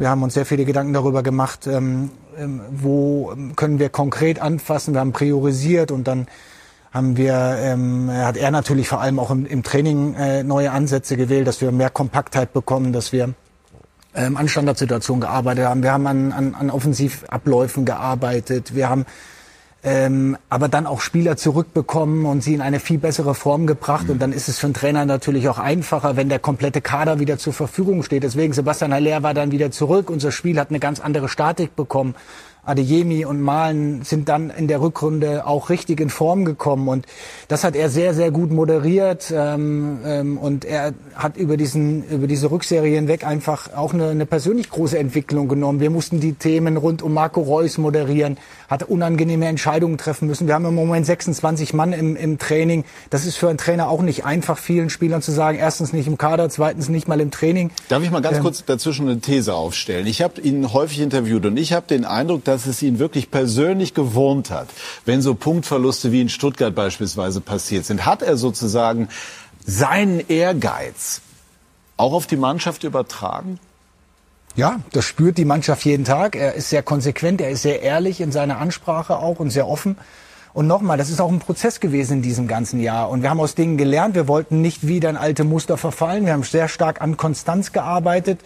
[0.00, 4.94] wir haben uns sehr viele Gedanken darüber gemacht, ähm, ähm, wo können wir konkret anfassen.
[4.94, 6.26] Wir haben priorisiert und dann
[6.90, 11.18] haben wir, ähm, hat er natürlich vor allem auch im, im Training äh, neue Ansätze
[11.18, 13.34] gewählt, dass wir mehr Kompaktheit bekommen, dass wir
[14.14, 15.82] ähm, an Standardsituationen gearbeitet haben.
[15.82, 18.74] Wir haben an, an, an Offensivabläufen gearbeitet.
[18.74, 19.04] Wir haben
[19.82, 24.04] ähm, aber dann auch Spieler zurückbekommen und sie in eine viel bessere Form gebracht.
[24.04, 24.10] Mhm.
[24.10, 27.38] Und dann ist es für einen Trainer natürlich auch einfacher, wenn der komplette Kader wieder
[27.38, 28.22] zur Verfügung steht.
[28.22, 30.10] Deswegen Sebastian Haller war dann wieder zurück.
[30.10, 32.14] Unser Spiel hat eine ganz andere Statik bekommen.
[32.64, 37.06] Adeyemi und Malen sind dann in der Rückrunde auch richtig in Form gekommen und
[37.48, 42.26] das hat er sehr sehr gut moderiert ähm, ähm, und er hat über diesen über
[42.26, 45.80] diese Rückserie hinweg einfach auch eine, eine persönlich große Entwicklung genommen.
[45.80, 50.46] Wir mussten die Themen rund um Marco Reus moderieren, hat unangenehme Entscheidungen treffen müssen.
[50.46, 52.84] Wir haben im Moment 26 Mann im, im Training.
[53.10, 56.18] Das ist für einen Trainer auch nicht einfach, vielen Spielern zu sagen, erstens nicht im
[56.18, 57.70] Kader, zweitens nicht mal im Training.
[57.88, 60.06] Darf ich mal ganz ähm, kurz dazwischen eine These aufstellen?
[60.06, 63.94] Ich habe ihn häufig interviewt und ich habe den Eindruck, dass es ihn wirklich persönlich
[63.94, 64.68] gewohnt hat,
[65.04, 69.08] wenn so Punktverluste wie in Stuttgart beispielsweise passiert sind, hat er sozusagen
[69.64, 71.20] seinen Ehrgeiz
[71.96, 73.60] auch auf die Mannschaft übertragen?
[74.56, 76.34] Ja, das spürt die Mannschaft jeden Tag.
[76.34, 79.96] Er ist sehr konsequent, er ist sehr ehrlich in seiner Ansprache auch und sehr offen.
[80.52, 83.10] Und nochmal, das ist auch ein Prozess gewesen in diesem ganzen Jahr.
[83.10, 84.16] Und wir haben aus Dingen gelernt.
[84.16, 86.26] Wir wollten nicht wieder in alte Muster verfallen.
[86.26, 88.40] Wir haben sehr stark an Konstanz gearbeitet.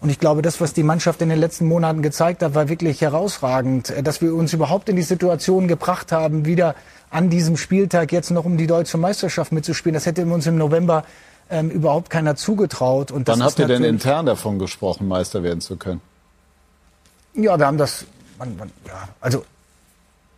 [0.00, 3.00] Und ich glaube, das, was die Mannschaft in den letzten Monaten gezeigt hat, war wirklich
[3.00, 6.74] herausragend, äh, dass wir uns überhaupt in die Situation gebracht haben, wieder
[7.10, 9.94] an diesem Spieltag jetzt noch um die deutsche Meisterschaft mitzuspielen.
[9.94, 11.04] Das hätte uns im November
[11.50, 13.10] ähm, überhaupt keiner zugetraut.
[13.10, 16.00] Und Wann habt ihr denn intern davon gesprochen, Meister werden zu können?
[17.34, 18.04] Ja, wir haben das,
[18.38, 19.44] man, man, ja, also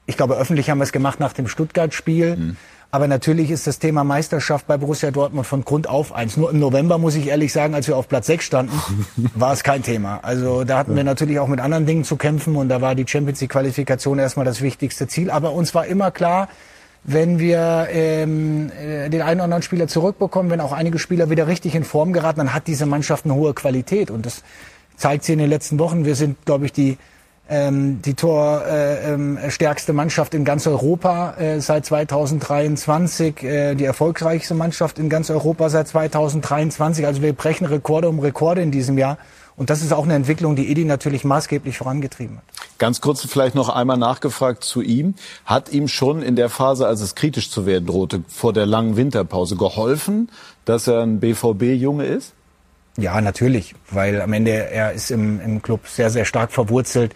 [0.06, 2.36] ich glaube, öffentlich haben wir es gemacht nach dem Stuttgart-Spiel.
[2.36, 2.56] Mhm.
[2.92, 6.36] Aber natürlich ist das Thema Meisterschaft bei Borussia Dortmund von Grund auf eins.
[6.36, 8.82] Nur im November, muss ich ehrlich sagen, als wir auf Platz 6 standen,
[9.34, 10.18] war es kein Thema.
[10.22, 13.06] Also da hatten wir natürlich auch mit anderen Dingen zu kämpfen und da war die
[13.06, 15.30] Champions League-Qualifikation erstmal das wichtigste Ziel.
[15.30, 16.48] Aber uns war immer klar,
[17.04, 21.46] wenn wir ähm, äh, den einen oder anderen Spieler zurückbekommen, wenn auch einige Spieler wieder
[21.46, 24.10] richtig in Form geraten, dann hat diese Mannschaft eine hohe Qualität.
[24.10, 24.42] Und das
[24.96, 26.04] zeigt sie in den letzten Wochen.
[26.04, 26.98] Wir sind, glaube ich, die
[27.50, 34.54] ähm, die torstärkste äh, ähm, Mannschaft in ganz Europa äh, seit 2023, äh, die erfolgreichste
[34.54, 37.04] Mannschaft in ganz Europa seit 2023.
[37.06, 39.18] Also wir brechen Rekorde um Rekorde in diesem Jahr.
[39.56, 42.44] Und das ist auch eine Entwicklung, die Edi natürlich maßgeblich vorangetrieben hat.
[42.78, 45.14] Ganz kurz vielleicht noch einmal nachgefragt zu ihm.
[45.44, 48.96] Hat ihm schon in der Phase, als es kritisch zu werden drohte, vor der langen
[48.96, 50.30] Winterpause geholfen,
[50.64, 52.32] dass er ein BVB-Junge ist?
[52.96, 57.14] Ja, natürlich, weil am Ende er ist im, im Club sehr, sehr stark verwurzelt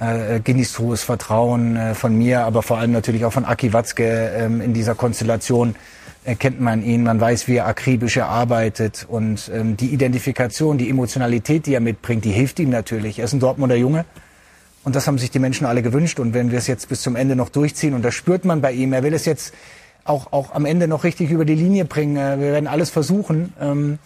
[0.00, 4.32] äh, genießt hohes Vertrauen äh, von mir, aber vor allem natürlich auch von Aki Watzke
[4.36, 5.74] ähm, in dieser Konstellation
[6.24, 10.78] äh, kennt man ihn, man weiß, wie er akribisch er arbeitet und ähm, die Identifikation,
[10.78, 13.18] die Emotionalität, die er mitbringt, die hilft ihm natürlich.
[13.18, 14.04] Er ist ein Dortmunder Junge
[14.84, 17.16] und das haben sich die Menschen alle gewünscht und wenn wir es jetzt bis zum
[17.16, 19.52] Ende noch durchziehen und das spürt man bei ihm, er will es jetzt
[20.04, 22.16] auch, auch am Ende noch richtig über die Linie bringen.
[22.16, 23.52] Äh, wir werden alles versuchen.
[23.60, 23.98] Ähm,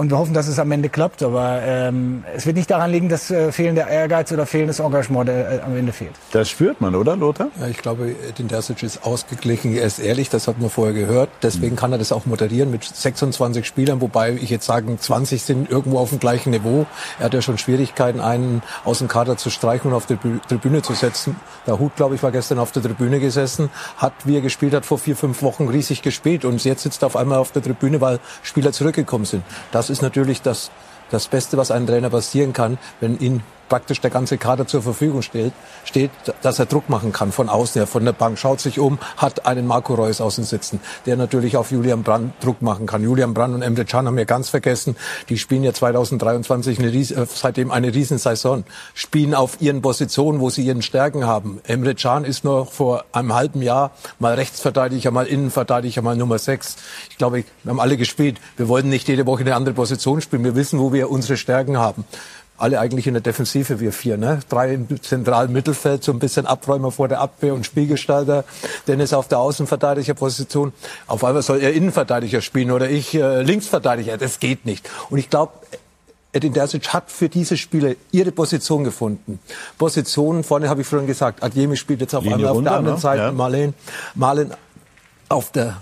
[0.00, 1.22] und wir hoffen, dass es am Ende klappt.
[1.22, 5.60] Aber ähm, es wird nicht daran liegen, dass äh, fehlender Ehrgeiz oder fehlendes Engagement äh,
[5.62, 6.12] am Ende fehlt.
[6.32, 7.48] Das spürt man, oder Lothar?
[7.60, 9.76] Ja, ich glaube, den Dersic ist ausgeglichen.
[9.76, 11.28] Er ist ehrlich, das hat man vorher gehört.
[11.42, 11.78] Deswegen mhm.
[11.78, 15.98] kann er das auch moderieren mit 26 Spielern, wobei ich jetzt sagen, 20 sind irgendwo
[15.98, 16.86] auf dem gleichen Niveau.
[17.18, 20.16] Er hat ja schon Schwierigkeiten, einen aus dem Kader zu streichen und auf die
[20.48, 21.36] Tribüne zu setzen.
[21.66, 24.86] Der Hut, glaube ich, war gestern auf der Tribüne gesessen, hat, wie er gespielt hat,
[24.86, 28.00] vor vier, fünf Wochen riesig gespielt und jetzt sitzt er auf einmal auf der Tribüne,
[28.00, 29.42] weil Spieler zurückgekommen sind.
[29.72, 30.70] Das ist natürlich das,
[31.10, 35.22] das Beste, was einem Trainer passieren kann, wenn ihn praktisch der ganze Kader zur Verfügung
[35.22, 35.54] steht,
[35.84, 36.10] steht,
[36.42, 39.46] dass er Druck machen kann von außen her, von der Bank, schaut sich um, hat
[39.46, 43.02] einen Marco Reus außen sitzen, der natürlich auf Julian Brandt Druck machen kann.
[43.02, 44.96] Julian Brandt und Emre Can haben wir ganz vergessen,
[45.30, 50.62] die spielen ja 2023 eine, äh, seitdem eine Riesensaison, spielen auf ihren Positionen, wo sie
[50.66, 51.60] ihren Stärken haben.
[51.64, 56.76] Emre Can ist noch vor einem halben Jahr mal Rechtsverteidiger, mal Innenverteidiger, mal Nummer 6.
[57.08, 58.40] Ich glaube, wir haben alle gespielt.
[58.56, 60.42] Wir wollten nicht jede Woche eine andere Position spielen.
[60.42, 62.04] Wir wissen, wo wir unsere Stärken haben
[62.60, 64.16] alle eigentlich in der Defensive, wir vier.
[64.16, 64.40] Ne?
[64.48, 68.44] Drei im zentralen Mittelfeld, so ein bisschen Abräumer vor der Abwehr und Spielgestalter.
[68.86, 70.72] Dennis auf der Außenverteidigerposition.
[71.06, 74.18] Auf einmal soll er Innenverteidiger spielen oder ich äh, Linksverteidiger.
[74.18, 74.88] Das geht nicht.
[75.08, 75.52] Und ich glaube,
[76.32, 79.40] Edin Dersic hat für diese Spiele ihre Position gefunden.
[79.78, 82.78] Positionen, vorne habe ich vorhin gesagt, Adjemi spielt jetzt auf Linie einmal auf runter, der
[82.78, 83.00] anderen ne?
[83.00, 83.32] Seite, ja.
[83.32, 83.74] Marlen,
[84.14, 84.54] Marlen
[85.28, 85.78] auf der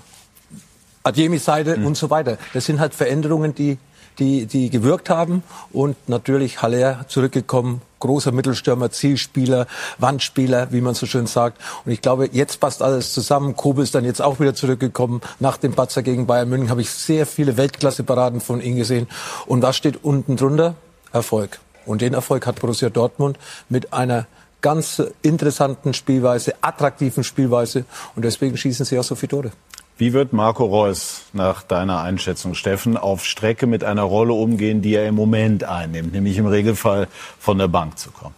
[1.03, 1.87] Adjemi-Seite mhm.
[1.87, 2.39] und so weiter.
[2.55, 3.79] Das sind halt Veränderungen, die
[4.19, 5.43] die, die gewirkt haben.
[5.73, 9.67] Und natürlich Haller zurückgekommen, großer Mittelstürmer, Zielspieler,
[9.99, 11.61] Wandspieler, wie man so schön sagt.
[11.85, 13.57] Und ich glaube, jetzt passt alles zusammen.
[13.57, 15.21] Kobel ist dann jetzt auch wieder zurückgekommen.
[15.41, 19.09] Nach dem Patzer gegen Bayern München habe ich sehr viele Weltklasse-Paraden von ihm gesehen.
[19.47, 20.75] Und was steht unten drunter?
[21.13, 21.59] Erfolg.
[21.87, 24.27] Und den Erfolg hat Borussia Dortmund mit einer
[24.61, 27.85] ganz interessanten Spielweise, attraktiven Spielweise.
[28.15, 29.53] Und deswegen schießen sie auch so viele Tore.
[29.99, 34.95] Wie wird Marco Reus nach deiner Einschätzung, Steffen, auf Strecke mit einer Rolle umgehen, die
[34.95, 37.09] er im Moment einnimmt, nämlich im Regelfall
[37.41, 38.35] von der Bank zu kommen?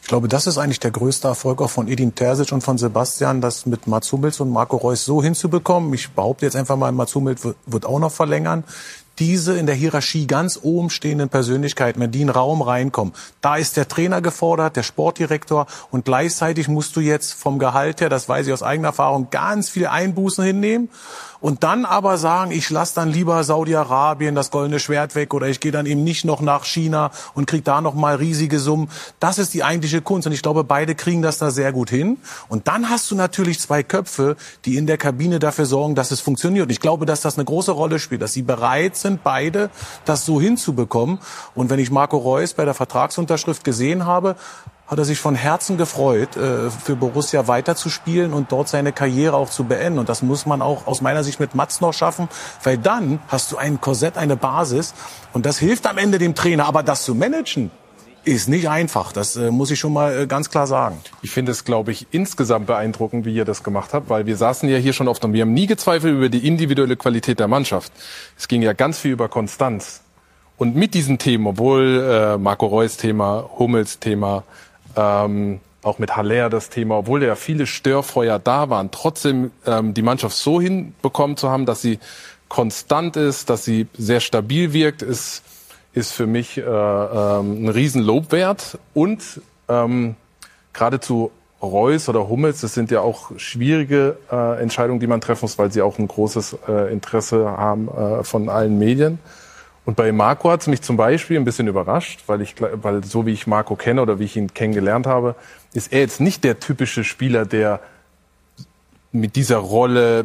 [0.00, 3.42] Ich glaube, das ist eigentlich der größte Erfolg auch von Edin Terzic und von Sebastian,
[3.42, 5.92] das mit Mats Hummels und Marco Reus so hinzubekommen.
[5.92, 8.64] Ich behaupte jetzt einfach mal, Mats Hummels wird auch noch verlängern
[9.22, 13.54] diese in der Hierarchie ganz oben stehenden Persönlichkeiten, wenn die in den Raum reinkommen, da
[13.54, 18.28] ist der Trainer gefordert, der Sportdirektor und gleichzeitig musst du jetzt vom Gehalt her, das
[18.28, 20.88] weiß ich aus eigener Erfahrung, ganz viele Einbußen hinnehmen
[21.42, 25.60] und dann aber sagen, ich lasse dann lieber Saudi-Arabien das goldene Schwert weg oder ich
[25.60, 28.88] gehe dann eben nicht noch nach China und kriege da noch mal riesige Summen.
[29.20, 32.18] Das ist die eigentliche Kunst und ich glaube, beide kriegen das da sehr gut hin.
[32.48, 36.20] Und dann hast du natürlich zwei Köpfe, die in der Kabine dafür sorgen, dass es
[36.20, 36.70] funktioniert.
[36.70, 39.70] Ich glaube, dass das eine große Rolle spielt, dass sie bereit sind, beide
[40.04, 41.18] das so hinzubekommen.
[41.56, 44.36] Und wenn ich Marco Reus bei der Vertragsunterschrift gesehen habe,
[44.92, 49.48] hat er sich von Herzen gefreut, äh, für Borussia weiterzuspielen und dort seine Karriere auch
[49.48, 49.98] zu beenden.
[49.98, 52.28] Und das muss man auch aus meiner Sicht mit Mats noch schaffen,
[52.62, 54.92] weil dann hast du ein Korsett, eine Basis
[55.32, 56.66] und das hilft am Ende dem Trainer.
[56.66, 57.70] Aber das zu managen,
[58.24, 59.12] ist nicht einfach.
[59.12, 61.00] Das äh, muss ich schon mal äh, ganz klar sagen.
[61.22, 64.68] Ich finde es, glaube ich, insgesamt beeindruckend, wie ihr das gemacht habt, weil wir saßen
[64.68, 67.90] ja hier schon oft und wir haben nie gezweifelt über die individuelle Qualität der Mannschaft.
[68.36, 70.02] Es ging ja ganz viel über Konstanz.
[70.58, 74.44] Und mit diesen Themen, obwohl äh, Marco Reus Thema, Hummels Thema,
[74.96, 80.02] ähm, auch mit Haller das Thema, obwohl ja viele Störfeuer da waren, trotzdem ähm, die
[80.02, 81.98] Mannschaft so hinbekommen zu haben, dass sie
[82.48, 85.42] konstant ist, dass sie sehr stabil wirkt, ist,
[85.92, 88.78] ist für mich äh, ähm, ein Riesenlobwert.
[88.94, 90.16] Und ähm,
[90.72, 91.30] geradezu
[91.62, 95.70] Reus oder Hummels, das sind ja auch schwierige äh, Entscheidungen, die man treffen muss, weil
[95.72, 99.18] sie auch ein großes äh, Interesse haben äh, von allen Medien.
[99.84, 103.26] Und bei Marco hat es mich zum Beispiel ein bisschen überrascht, weil ich, weil so
[103.26, 105.34] wie ich Marco kenne oder wie ich ihn kennengelernt habe,
[105.74, 107.80] ist er jetzt nicht der typische Spieler, der
[109.14, 110.24] mit dieser Rolle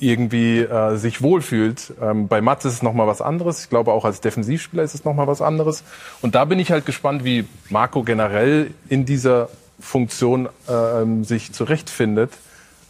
[0.00, 1.92] irgendwie äh, sich wohlfühlt.
[2.00, 3.64] Ähm, bei Mats ist es nochmal was anderes.
[3.64, 5.84] Ich glaube, auch als Defensivspieler ist es nochmal was anderes.
[6.22, 12.30] Und da bin ich halt gespannt, wie Marco generell in dieser Funktion ähm, sich zurechtfindet,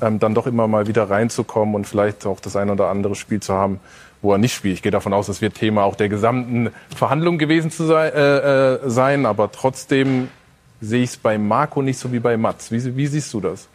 [0.00, 3.40] ähm, dann doch immer mal wieder reinzukommen und vielleicht auch das ein oder andere Spiel
[3.40, 3.80] zu haben,
[4.22, 4.76] wo er nicht spielt.
[4.76, 8.74] Ich gehe davon aus, das wird Thema auch der gesamten Verhandlung gewesen zu sein, äh,
[8.74, 10.28] äh, sein aber trotzdem
[10.80, 12.70] sehe ich es bei Marco nicht so wie bei Mats.
[12.70, 13.68] Wie, wie siehst du das?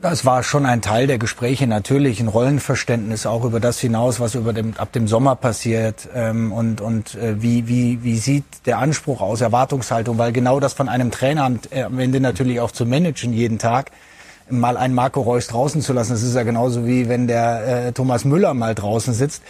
[0.00, 4.34] Das war schon ein Teil der Gespräche, natürlich ein Rollenverständnis auch über das hinaus, was
[4.34, 8.78] über dem, ab dem Sommer passiert ähm, und, und äh, wie, wie, wie sieht der
[8.78, 12.84] Anspruch aus, Erwartungshaltung, weil genau das von einem Trainer äh, am Ende natürlich auch zu
[12.84, 13.92] managen jeden Tag,
[14.50, 17.92] mal einen Marco Reus draußen zu lassen, das ist ja genauso wie wenn der äh,
[17.92, 19.42] Thomas Müller mal draußen sitzt.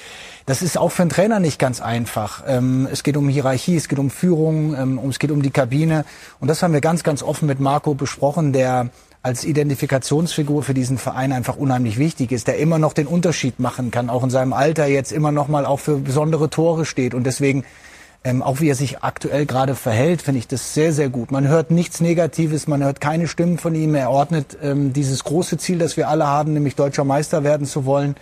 [0.46, 2.42] Das ist auch für einen Trainer nicht ganz einfach.
[2.46, 6.04] Ähm, es geht um Hierarchie, es geht um Führung, ähm, es geht um die Kabine
[6.40, 8.90] und das haben wir ganz, ganz offen mit Marco besprochen, der
[9.22, 13.92] als Identifikationsfigur für diesen Verein einfach unheimlich wichtig ist, der immer noch den Unterschied machen
[13.92, 17.24] kann, auch in seinem Alter jetzt immer noch mal auch für besondere Tore steht und
[17.24, 17.64] deswegen
[18.24, 21.32] ähm, auch wie er sich aktuell gerade verhält, finde ich das sehr, sehr gut.
[21.32, 23.94] Man hört nichts Negatives, man hört keine Stimmen von ihm.
[23.94, 27.84] Er ordnet ähm, dieses große Ziel, das wir alle haben, nämlich deutscher Meister werden zu
[27.84, 28.14] wollen,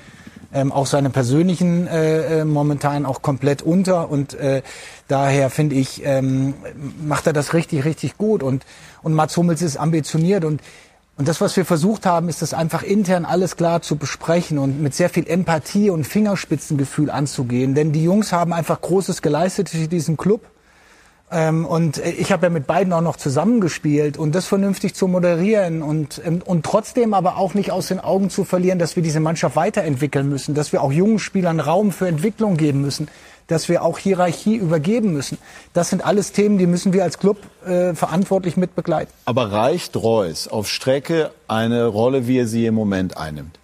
[0.54, 4.10] ähm, auch seine persönlichen äh, äh momentan auch komplett unter.
[4.10, 4.62] Und äh,
[5.06, 6.54] daher finde ich, ähm,
[7.02, 8.42] macht er das richtig, richtig gut.
[8.42, 8.64] Und,
[9.02, 10.62] und Mats Hummels ist ambitioniert und
[11.20, 14.80] und das, was wir versucht haben, ist das einfach intern alles klar zu besprechen und
[14.80, 17.74] mit sehr viel Empathie und Fingerspitzengefühl anzugehen.
[17.74, 20.40] Denn die Jungs haben einfach Großes geleistet für diesen Club.
[21.30, 25.82] Ähm, und ich habe ja mit beiden auch noch zusammengespielt und das vernünftig zu moderieren
[25.82, 29.20] und, ähm, und trotzdem aber auch nicht aus den Augen zu verlieren, dass wir diese
[29.20, 33.08] Mannschaft weiterentwickeln müssen, dass wir auch jungen Spielern Raum für Entwicklung geben müssen
[33.50, 35.38] dass wir auch Hierarchie übergeben müssen.
[35.72, 39.12] Das sind alles Themen, die müssen wir als Club äh, verantwortlich mit begleiten.
[39.24, 43.59] Aber reicht Reus auf Strecke eine Rolle, wie er sie im Moment einnimmt?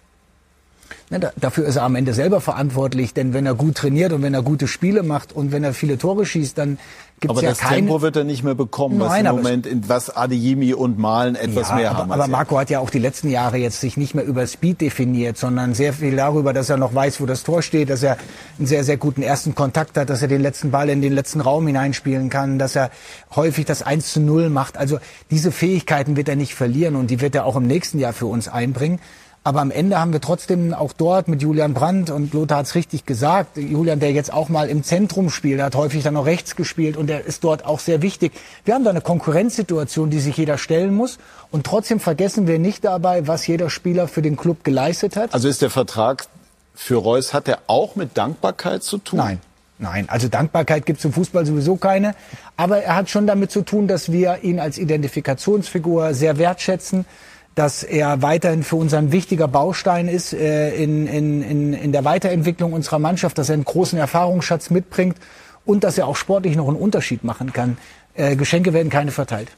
[1.09, 4.33] Da, dafür ist er am Ende selber verantwortlich, denn wenn er gut trainiert und wenn
[4.33, 6.77] er gute Spiele macht und wenn er viele Tore schießt, dann
[7.21, 9.87] gibt es ja das Tempo wird er nicht mehr bekommen, Nein, was im Moment, in
[9.87, 12.11] was Adeyemi und Malen etwas ja, mehr aber, haben.
[12.11, 15.37] Aber Marco hat ja auch die letzten Jahre jetzt sich nicht mehr über Speed definiert,
[15.37, 18.17] sondern sehr viel darüber, dass er noch weiß, wo das Tor steht, dass er
[18.57, 21.39] einen sehr, sehr guten ersten Kontakt hat, dass er den letzten Ball in den letzten
[21.39, 22.91] Raum hineinspielen kann, dass er
[23.33, 24.77] häufig das 1 zu 0 macht.
[24.77, 24.99] Also
[25.31, 28.25] diese Fähigkeiten wird er nicht verlieren und die wird er auch im nächsten Jahr für
[28.25, 28.99] uns einbringen.
[29.47, 32.75] Aber am Ende haben wir trotzdem auch dort mit Julian Brandt und Lothar hat es
[32.75, 36.57] richtig gesagt, Julian, der jetzt auch mal im Zentrum spielt, hat häufig dann noch rechts
[36.57, 38.33] gespielt und der ist dort auch sehr wichtig.
[38.65, 41.17] Wir haben da eine Konkurrenzsituation, die sich jeder stellen muss
[41.49, 45.33] und trotzdem vergessen wir nicht dabei, was jeder Spieler für den Club geleistet hat.
[45.33, 46.25] Also ist der Vertrag
[46.75, 49.19] für Reus, hat er auch mit Dankbarkeit zu tun?
[49.19, 49.39] Nein.
[49.79, 52.15] Nein, also Dankbarkeit gibt es im Fußball sowieso keine.
[52.57, 57.05] Aber er hat schon damit zu tun, dass wir ihn als Identifikationsfigur sehr wertschätzen
[57.57, 62.05] dass er weiterhin für uns ein wichtiger Baustein ist äh, in, in, in, in der
[62.05, 65.17] Weiterentwicklung unserer Mannschaft, dass er einen großen Erfahrungsschatz mitbringt
[65.65, 67.79] und dass er auch sportlich noch einen Unterschied machen kann.
[68.13, 69.49] Äh, Geschenke werden keine verteilt.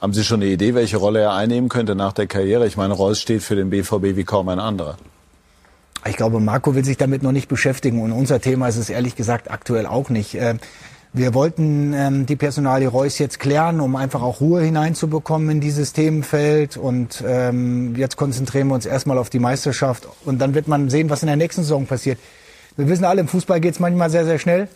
[0.00, 2.68] Haben Sie schon eine Idee, welche Rolle er einnehmen könnte nach der Karriere?
[2.68, 4.96] Ich meine, Reus steht für den BVB wie kaum ein anderer.
[6.06, 9.16] Ich glaube, Marco will sich damit noch nicht beschäftigen und unser Thema ist es ehrlich
[9.16, 10.36] gesagt aktuell auch nicht.
[11.16, 15.92] Wir wollten ähm, die Personalie Reus jetzt klären, um einfach auch Ruhe hineinzubekommen in dieses
[15.92, 16.76] Themenfeld.
[16.76, 20.08] Und ähm, jetzt konzentrieren wir uns erstmal auf die Meisterschaft.
[20.24, 22.18] Und dann wird man sehen, was in der nächsten Saison passiert.
[22.76, 24.66] Wir wissen alle, im Fußball geht es manchmal sehr, sehr schnell.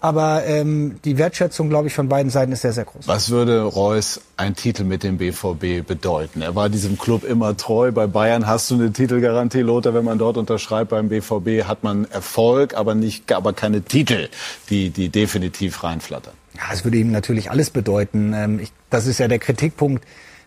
[0.00, 3.06] Aber ähm, die Wertschätzung, glaube ich, von beiden Seiten ist sehr, sehr groß.
[3.06, 6.40] Was würde Reus ein Titel mit dem BVB bedeuten?
[6.40, 7.92] Er war diesem Club immer treu.
[7.92, 9.92] Bei Bayern hast du eine Titelgarantie, Lothar.
[9.92, 14.28] Wenn man dort unterschreibt beim BVB, hat man Erfolg, aber, nicht, aber keine Titel,
[14.70, 16.32] die, die definitiv reinflattern.
[16.54, 18.32] Ja, es würde ihm natürlich alles bedeuten.
[18.34, 20.04] Ähm, ich, das ist ja der Kritikpunkt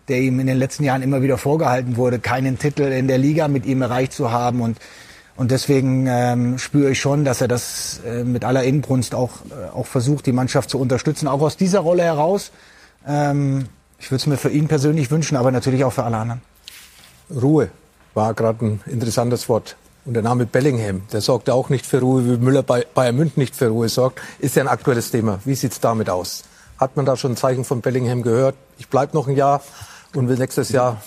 [0.08, 3.48] der ihm in den letzten Jahren immer wieder vorgehalten wurde, keinen Titel in der Liga
[3.48, 4.60] mit ihm erreicht zu haben.
[4.60, 4.78] Und
[5.36, 9.74] und deswegen ähm, spüre ich schon, dass er das äh, mit aller Inbrunst auch, äh,
[9.74, 12.52] auch versucht, die Mannschaft zu unterstützen, auch aus dieser Rolle heraus.
[13.06, 13.66] Ähm,
[13.98, 16.42] ich würde es mir für ihn persönlich wünschen, aber natürlich auch für alle anderen.
[17.30, 17.70] Ruhe
[18.14, 19.76] war gerade ein interessantes Wort.
[20.04, 23.16] Und der Name Bellingham, der sorgt ja auch nicht für Ruhe, wie Müller bei Bayern
[23.16, 25.40] München nicht für Ruhe sorgt, ist ja ein aktuelles Thema.
[25.44, 26.44] Wie sieht's damit aus?
[26.78, 28.54] Hat man da schon ein Zeichen von Bellingham gehört?
[28.78, 29.62] Ich bleib noch ein Jahr
[30.14, 31.00] und will nächstes Jahr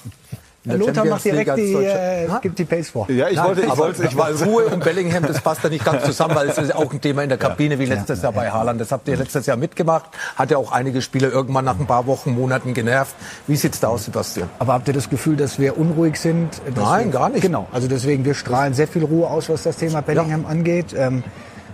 [0.75, 3.09] Lothar macht direkt die, äh, gibt die Pace vor.
[3.09, 6.03] Ja, ich wollte, ich wollte, ich wollte, Ruhe und Bellingham, das passt da nicht ganz
[6.03, 8.81] zusammen, weil es ist auch ein Thema in der Kabine wie letztes Jahr bei Haaland.
[8.81, 12.07] Das habt ihr letztes Jahr mitgemacht, hat ja auch einige Spieler irgendwann nach ein paar
[12.07, 13.15] Wochen, Monaten genervt.
[13.47, 14.49] Wie sieht's da aus, Sebastian?
[14.59, 16.61] Aber habt ihr das Gefühl, dass wir unruhig sind?
[16.75, 17.41] Nein, gar nicht.
[17.41, 20.49] Genau, also deswegen, wir strahlen sehr viel Ruhe aus, was das Thema Bellingham ja.
[20.49, 20.95] angeht.
[20.97, 21.23] Ähm,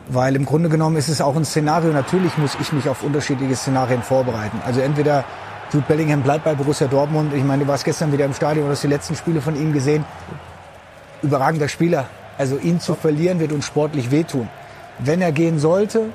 [0.10, 3.56] weil im Grunde genommen ist es auch ein Szenario, natürlich muss ich mich auf unterschiedliche
[3.56, 4.62] Szenarien vorbereiten.
[4.66, 5.24] Also entweder
[5.74, 7.34] Jude Bellingham bleibt bei Borussia Dortmund.
[7.34, 10.06] Ich meine, du warst gestern wieder im Stadion, hast die letzten Spiele von ihm gesehen.
[11.24, 12.06] Überragender Spieler.
[12.38, 14.48] Also ihn zu verlieren wird uns sportlich wehtun.
[15.00, 16.10] Wenn er gehen sollte,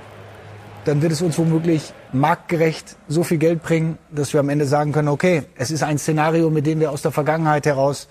[0.85, 4.93] dann wird es uns womöglich marktgerecht so viel Geld bringen, dass wir am Ende sagen
[4.93, 8.07] können, okay, es ist ein Szenario, mit dem wir aus der Vergangenheit heraus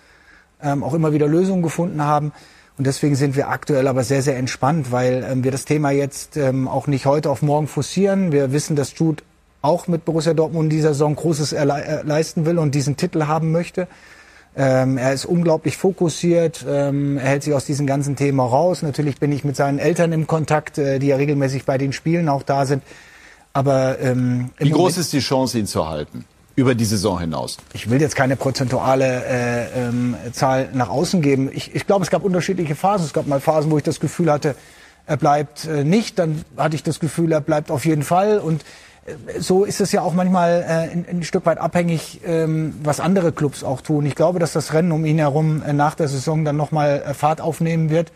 [0.62, 2.34] ähm, auch immer wieder Lösungen gefunden haben.
[2.78, 6.36] Und deswegen sind wir aktuell aber sehr, sehr entspannt, weil ähm, wir das Thema jetzt
[6.36, 8.34] ähm, auch nicht heute auf morgen forcieren.
[8.34, 9.24] Wir wissen, dass Jude
[9.68, 11.64] auch mit Borussia Dortmund in dieser Saison Großes äh,
[12.04, 13.88] leisten will und diesen Titel haben möchte.
[14.56, 18.82] Ähm, er ist unglaublich fokussiert, ähm, er hält sich aus diesem ganzen Thema raus.
[18.82, 22.28] Natürlich bin ich mit seinen Eltern im Kontakt, äh, die ja regelmäßig bei den Spielen
[22.28, 22.82] auch da sind.
[23.54, 26.26] Aber ähm, wie groß Moment ist die Chance, ihn zu halten?
[26.56, 27.58] über die Saison hinaus?
[27.74, 31.52] Ich will jetzt keine prozentuale äh, ähm, Zahl nach außen geben.
[31.54, 33.06] Ich, ich glaube, es gab unterschiedliche Phasen.
[33.06, 34.56] Es gab mal Phasen, wo ich das Gefühl hatte,
[35.06, 36.18] er bleibt äh, nicht.
[36.18, 38.40] Dann hatte ich das Gefühl, er bleibt auf jeden Fall.
[38.40, 38.66] Und
[39.40, 43.32] so ist es ja auch manchmal äh, ein, ein Stück weit abhängig, ähm, was andere
[43.32, 44.06] Clubs auch tun.
[44.06, 47.14] Ich glaube, dass das Rennen um ihn herum äh, nach der Saison dann nochmal äh,
[47.14, 48.12] Fahrt aufnehmen wird.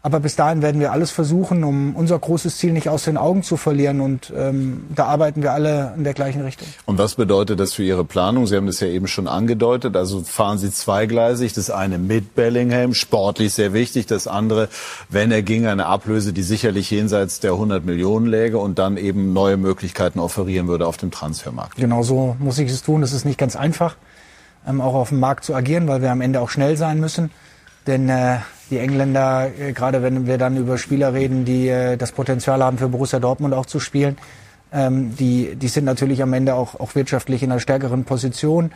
[0.00, 3.42] Aber bis dahin werden wir alles versuchen, um unser großes Ziel nicht aus den Augen
[3.42, 4.00] zu verlieren.
[4.00, 6.68] Und ähm, da arbeiten wir alle in der gleichen Richtung.
[6.86, 8.46] Und was bedeutet das für Ihre Planung?
[8.46, 9.96] Sie haben das ja eben schon angedeutet.
[9.96, 11.52] Also fahren Sie zweigleisig.
[11.52, 14.06] Das eine mit Bellingham, sportlich sehr wichtig.
[14.06, 14.68] Das andere,
[15.08, 19.32] wenn er ging, eine Ablöse, die sicherlich jenseits der 100 Millionen läge und dann eben
[19.32, 21.76] neue Möglichkeiten offerieren würde auf dem Transfermarkt.
[21.76, 23.00] Genau so muss ich es tun.
[23.00, 23.96] Das ist nicht ganz einfach,
[24.64, 27.30] ähm, auch auf dem Markt zu agieren, weil wir am Ende auch schnell sein müssen.
[27.88, 28.36] Denn äh,
[28.70, 32.78] die Engländer, äh, gerade wenn wir dann über Spieler reden, die äh, das Potenzial haben
[32.78, 34.18] für Borussia Dortmund auch zu spielen,
[34.72, 38.70] ähm, die, die sind natürlich am Ende auch, auch wirtschaftlich in einer stärkeren Position.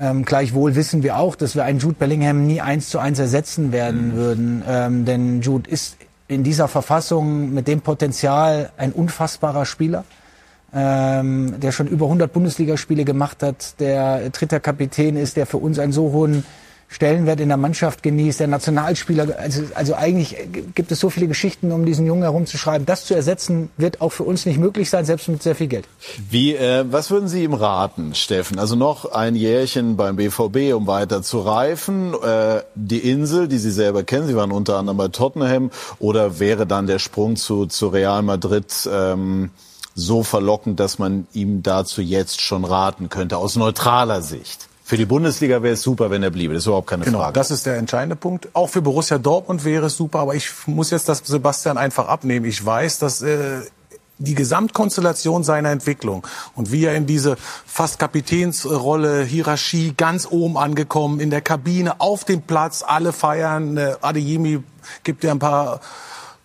[0.00, 3.70] Ähm, gleichwohl wissen wir auch, dass wir einen Jude Bellingham nie eins zu eins ersetzen
[3.70, 4.14] werden mhm.
[4.14, 4.64] würden.
[4.66, 10.04] Ähm, denn Jude ist in dieser Verfassung mit dem Potenzial ein unfassbarer Spieler,
[10.74, 15.78] ähm, der schon über 100 Bundesligaspiele gemacht hat, der dritter Kapitän ist, der für uns
[15.78, 16.44] einen so hohen
[16.88, 19.38] Stellenwert in der Mannschaft genießt, der Nationalspieler.
[19.38, 20.36] Also, also eigentlich
[20.74, 22.86] gibt es so viele Geschichten, um diesen Jungen herumzuschreiben.
[22.86, 25.86] Das zu ersetzen, wird auch für uns nicht möglich sein, selbst mit sehr viel Geld.
[26.30, 28.58] Wie, äh, was würden Sie ihm raten, Steffen?
[28.58, 32.14] Also noch ein Jährchen beim BVB, um weiter zu reifen.
[32.14, 35.70] Äh, die Insel, die Sie selber kennen, Sie waren unter anderem bei Tottenham.
[35.98, 39.50] Oder wäre dann der Sprung zu, zu Real Madrid ähm,
[39.94, 44.68] so verlockend, dass man ihm dazu jetzt schon raten könnte, aus neutraler Sicht?
[44.86, 46.52] Für die Bundesliga wäre es super, wenn er bliebe.
[46.52, 47.32] Das ist überhaupt keine genau, Frage.
[47.32, 48.48] Das ist der entscheidende Punkt.
[48.52, 52.44] Auch für Borussia Dortmund wäre es super, aber ich muss jetzt das Sebastian einfach abnehmen.
[52.44, 53.62] Ich weiß, dass äh,
[54.18, 61.18] die Gesamtkonstellation seiner Entwicklung und wie er in diese fast Kapitänsrolle, Hierarchie ganz oben angekommen,
[61.18, 63.78] in der Kabine, auf dem Platz, alle feiern.
[63.78, 64.62] Äh, Adeyemi
[65.02, 65.80] gibt ja ein paar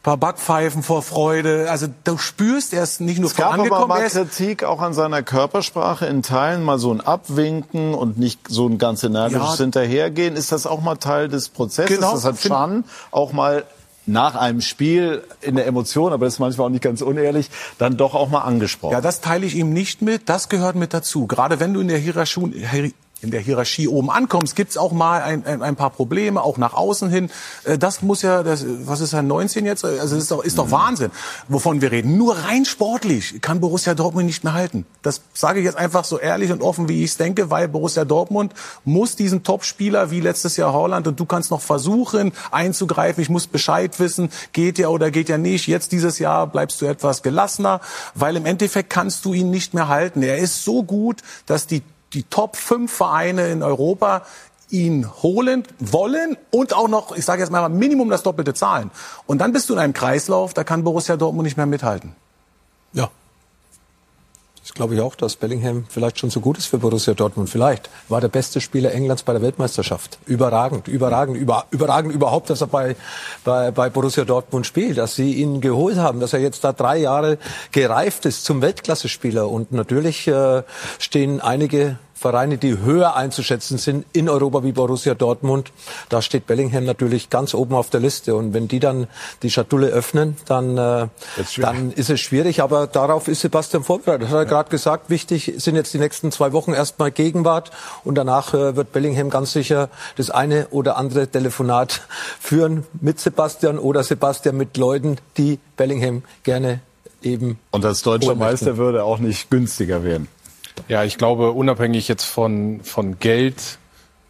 [0.04, 1.70] paar Backpfeifen vor Freude.
[1.70, 6.06] Also du spürst erst nicht nur es gab aber mal Kritik auch an seiner Körpersprache
[6.06, 9.64] in Teilen, mal so ein Abwinken und nicht so ein ganz energisches ja.
[9.64, 10.36] Hinterhergehen.
[10.36, 11.98] Ist das auch mal Teil des Prozesses?
[11.98, 12.14] Genau.
[12.14, 13.66] Das hat Chan auch mal
[14.06, 17.96] nach einem Spiel in der Emotion, aber das ist manchmal auch nicht ganz unehrlich, dann
[17.96, 18.94] doch auch mal angesprochen.
[18.94, 20.30] Ja, das teile ich ihm nicht mit.
[20.30, 21.28] Das gehört mit dazu.
[21.28, 25.46] Gerade wenn du in der Hierarchie, in der Hierarchie oben ankommst, gibt's auch mal ein,
[25.46, 27.30] ein, ein, paar Probleme, auch nach außen hin.
[27.66, 29.84] Äh, das muss ja, das, was ist er, 19 jetzt?
[29.84, 31.12] Also das ist doch, ist doch Wahnsinn,
[31.48, 32.18] wovon wir reden.
[32.18, 34.86] Nur rein sportlich kann Borussia Dortmund nicht mehr halten.
[35.02, 38.06] Das sage ich jetzt einfach so ehrlich und offen, wie ich es denke, weil Borussia
[38.06, 38.54] Dortmund
[38.86, 43.22] muss diesen Topspieler wie letztes Jahr Holland und du kannst noch versuchen einzugreifen.
[43.22, 45.68] Ich muss Bescheid wissen, geht ja oder geht ja nicht.
[45.68, 47.82] Jetzt dieses Jahr bleibst du etwas gelassener,
[48.16, 50.22] weil im Endeffekt kannst du ihn nicht mehr halten.
[50.24, 54.24] Er ist so gut, dass die die Top 5 Vereine in Europa
[54.70, 58.92] ihn holen wollen und auch noch, ich sage jetzt mal, Minimum das Doppelte zahlen.
[59.26, 62.16] Und dann bist du in einem Kreislauf, da kann Borussia Dortmund nicht mehr mithalten.
[62.94, 63.10] Ja,
[64.70, 67.50] das glaube ich auch, dass Bellingham vielleicht schon so gut ist für Borussia Dortmund.
[67.50, 70.20] Vielleicht war der beste Spieler Englands bei der Weltmeisterschaft.
[70.28, 72.96] Überragend, überragend, über, überragend überhaupt, dass er bei,
[73.44, 76.98] bei, bei Borussia Dortmund spielt, dass sie ihn geholt haben, dass er jetzt da drei
[76.98, 77.40] Jahre
[77.72, 79.50] gereift ist zum Weltklasse-Spieler.
[79.50, 80.62] Und natürlich äh,
[81.00, 85.72] stehen einige Vereine, die höher einzuschätzen sind in Europa wie Borussia Dortmund.
[86.10, 88.36] Da steht Bellingham natürlich ganz oben auf der Liste.
[88.36, 89.08] Und wenn die dann
[89.42, 91.08] die Schatulle öffnen, dann, äh,
[91.58, 92.62] dann ist es schwierig.
[92.62, 94.24] Aber darauf ist Sebastian vorbereitet.
[94.24, 94.50] Das hat er ja.
[94.50, 95.10] gerade gesagt.
[95.10, 97.72] Wichtig sind jetzt die nächsten zwei Wochen erstmal Gegenwart.
[98.04, 102.02] Und danach äh, wird Bellingham ganz sicher das eine oder andere Telefonat
[102.42, 106.82] führen mit Sebastian oder Sebastian mit Leuten, die Bellingham gerne
[107.22, 107.60] eben.
[107.72, 110.28] Und als deutscher Meister würde auch nicht günstiger werden.
[110.88, 113.78] Ja, ich glaube, unabhängig jetzt von, von Geld,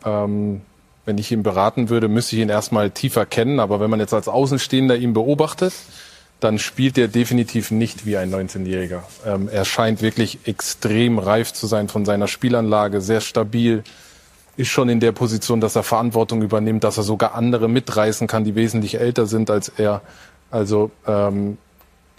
[0.05, 0.61] ähm,
[1.05, 3.59] wenn ich ihn beraten würde, müsste ich ihn erstmal tiefer kennen.
[3.59, 5.73] Aber wenn man jetzt als Außenstehender ihn beobachtet,
[6.39, 9.01] dann spielt er definitiv nicht wie ein 19-Jähriger.
[9.25, 13.83] Ähm, er scheint wirklich extrem reif zu sein von seiner Spielanlage, sehr stabil,
[14.55, 18.43] ist schon in der Position, dass er Verantwortung übernimmt, dass er sogar andere mitreißen kann,
[18.43, 20.01] die wesentlich älter sind als er.
[20.51, 21.57] Also ähm,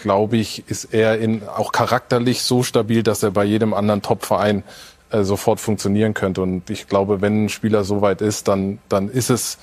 [0.01, 4.63] glaube ich, ist er in, auch charakterlich so stabil, dass er bei jedem anderen Top-Verein
[5.11, 6.43] äh, sofort funktionieren könnte.
[6.43, 9.59] Und ich glaube, wenn ein Spieler so weit ist, dann, dann ist es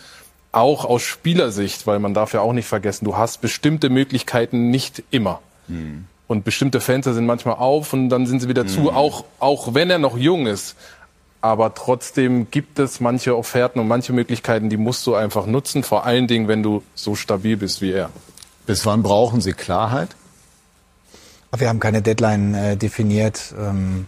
[0.51, 5.03] auch aus Spielersicht, weil man darf ja auch nicht vergessen, du hast bestimmte Möglichkeiten nicht
[5.11, 5.39] immer.
[5.67, 6.05] Mhm.
[6.27, 8.67] Und bestimmte Fenster sind manchmal auf und dann sind sie wieder mhm.
[8.67, 10.75] zu, auch, auch wenn er noch jung ist.
[11.39, 16.05] Aber trotzdem gibt es manche Offerten und manche Möglichkeiten, die musst du einfach nutzen, vor
[16.05, 18.09] allen Dingen, wenn du so stabil bist wie er.
[18.65, 20.09] Bis wann brauchen Sie Klarheit?
[21.55, 23.53] Wir haben keine Deadline äh, definiert.
[23.59, 24.07] Ähm,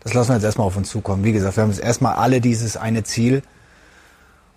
[0.00, 1.24] das lassen wir jetzt erstmal auf uns zukommen.
[1.24, 3.42] Wie gesagt, wir haben jetzt erstmal alle dieses eine Ziel.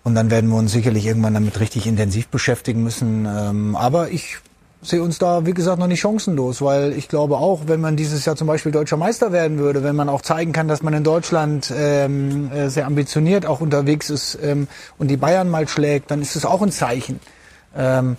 [0.04, 3.26] Und dann werden wir uns sicherlich irgendwann damit richtig intensiv beschäftigen müssen.
[3.26, 4.38] Ähm, aber ich
[4.80, 8.24] sehe uns da, wie gesagt, noch nicht chancenlos, weil ich glaube auch, wenn man dieses
[8.24, 11.04] Jahr zum Beispiel deutscher Meister werden würde, wenn man auch zeigen kann, dass man in
[11.04, 16.22] Deutschland ähm, äh, sehr ambitioniert auch unterwegs ist ähm, und die Bayern mal schlägt, dann
[16.22, 17.18] ist es auch ein Zeichen.
[17.76, 18.16] Ähm,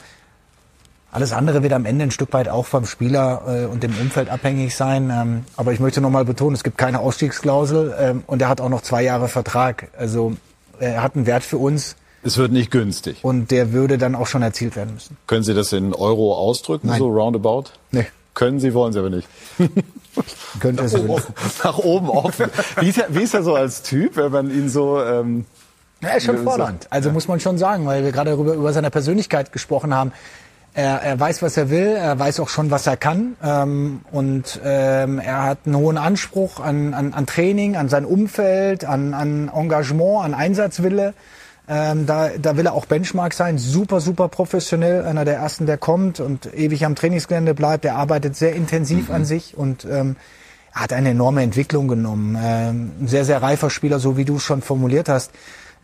[1.12, 4.30] alles andere wird am Ende ein Stück weit auch vom Spieler äh, und dem Umfeld
[4.30, 5.12] abhängig sein.
[5.12, 8.70] Ähm, aber ich möchte nochmal betonen, es gibt keine Ausstiegsklausel ähm, und er hat auch
[8.70, 9.90] noch zwei Jahre Vertrag.
[9.98, 10.34] Also
[10.80, 11.96] er hat einen Wert für uns.
[12.22, 13.20] Es wird nicht günstig.
[13.24, 15.18] Und der würde dann auch schon erzielt werden müssen.
[15.26, 17.00] Können Sie das in Euro ausdrücken, Nein.
[17.00, 17.66] so roundabout?
[17.92, 18.08] Nee.
[18.34, 19.28] Können Sie, wollen Sie aber nicht.
[20.60, 21.24] Könnte es oben,
[21.64, 22.50] Nach oben offen.
[22.80, 25.02] Wie ist, er, wie ist er so als Typ, wenn man ihn so...
[25.02, 25.46] Ähm,
[26.02, 26.88] ja, er ist schon fordernd.
[26.90, 30.14] Also muss man schon sagen, weil wir gerade darüber über seine Persönlichkeit gesprochen haben.
[30.74, 33.36] Er, er weiß, was er will, er weiß auch schon, was er kann.
[33.44, 38.86] Ähm, und ähm, er hat einen hohen Anspruch an, an, an Training, an sein Umfeld,
[38.86, 41.14] an, an Engagement, an Einsatzwille.
[41.68, 45.78] Ähm, da, da will er auch Benchmark sein, super, super professionell, einer der ersten, der
[45.78, 47.86] kommt und ewig am Trainingsgelände bleibt.
[47.86, 49.16] Er arbeitet sehr intensiv mhm.
[49.16, 50.16] an sich und ähm,
[50.74, 52.38] er hat eine enorme Entwicklung genommen.
[52.42, 55.32] Ähm, ein sehr, sehr reifer Spieler, so wie du es schon formuliert hast.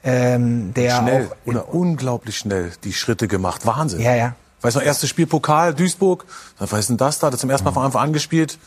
[0.04, 3.66] Ähm, der schnell auch unglaublich schnell die Schritte gemacht.
[3.66, 4.02] Wahnsinn.
[4.02, 4.36] Ja, ja.
[4.66, 6.26] Weiß noch, erstes Spiel Pokal, Duisburg.
[6.58, 7.30] Was ist denn das da?
[7.30, 8.58] Das zum ersten Mal von Anfang an gespielt.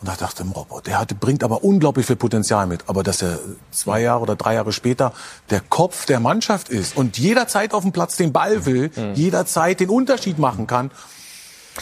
[0.00, 2.84] Und da dachte ich, der hat, bringt aber unglaublich viel Potenzial mit.
[2.86, 3.40] Aber dass er
[3.72, 5.12] zwei Jahre oder drei Jahre später
[5.50, 9.14] der Kopf der Mannschaft ist und jederzeit auf dem Platz den Ball will, mhm.
[9.14, 10.92] jederzeit den Unterschied machen kann.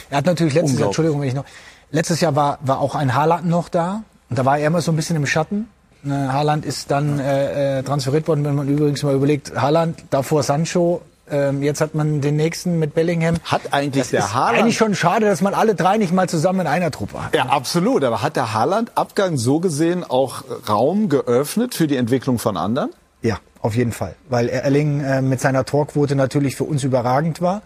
[0.09, 1.45] Er hat natürlich letztes Jahr, Entschuldigung, wenn ich noch,
[1.91, 4.03] letztes Jahr war, war auch ein Haaland noch da.
[4.31, 5.69] Und da war er immer so ein bisschen im Schatten.
[6.03, 10.43] Ne, Haaland ist dann äh, äh, transferiert worden, wenn man übrigens mal überlegt, Haaland, davor
[10.43, 13.37] Sancho, ähm, jetzt hat man den nächsten mit Bellingham.
[13.45, 14.59] Hat eigentlich das der Haaland.
[14.59, 17.35] Eigentlich schon schade, dass man alle drei nicht mal zusammen in einer Truppe hat.
[17.35, 18.05] Ja, absolut.
[18.05, 22.91] Aber hat der Haaland-Abgang so gesehen auch Raum geöffnet für die Entwicklung von anderen?
[23.23, 24.15] Ja, auf jeden Fall.
[24.29, 27.63] Weil Erling äh, mit seiner Torquote natürlich für uns überragend war.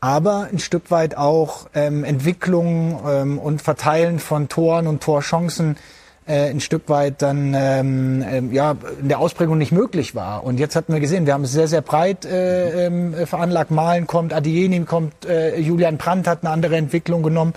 [0.00, 5.76] Aber ein Stück weit auch ähm, Entwicklung ähm, und Verteilen von Toren und Torchancen
[6.26, 10.44] äh, ein Stück weit dann ähm, äh, ja in der Ausprägung nicht möglich war.
[10.44, 13.70] Und jetzt hatten wir gesehen, wir haben es sehr sehr breit äh, äh, veranlagt.
[13.70, 17.54] Malen kommt, Adieni kommt, äh, Julian Brandt hat eine andere Entwicklung genommen.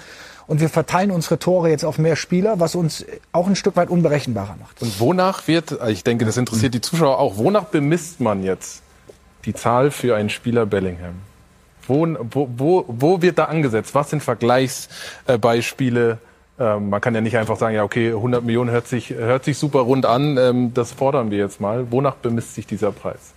[0.48, 3.90] Und wir verteilen unsere Tore jetzt auf mehr Spieler, was uns auch ein Stück weit
[3.90, 4.82] unberechenbarer macht.
[4.82, 8.82] Und wonach wird, ich denke, das interessiert die Zuschauer auch, wonach bemisst man jetzt
[9.46, 11.14] die Zahl für einen Spieler Bellingham?
[11.88, 13.94] Wo, wo, wo, wo wird da angesetzt?
[13.94, 16.18] Was sind Vergleichsbeispiele?
[16.60, 19.58] Ähm, man kann ja nicht einfach sagen, ja, okay, 100 Millionen hört sich, hört sich
[19.58, 21.92] super rund an, ähm, das fordern wir jetzt mal.
[21.92, 23.34] Wonach bemisst sich dieser Preis?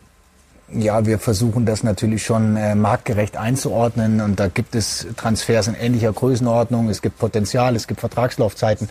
[0.74, 5.74] Ja, wir versuchen das natürlich schon äh, marktgerecht einzuordnen und da gibt es Transfers in
[5.74, 6.88] ähnlicher Größenordnung.
[6.88, 8.88] Es gibt Potenzial, es gibt Vertragslaufzeiten.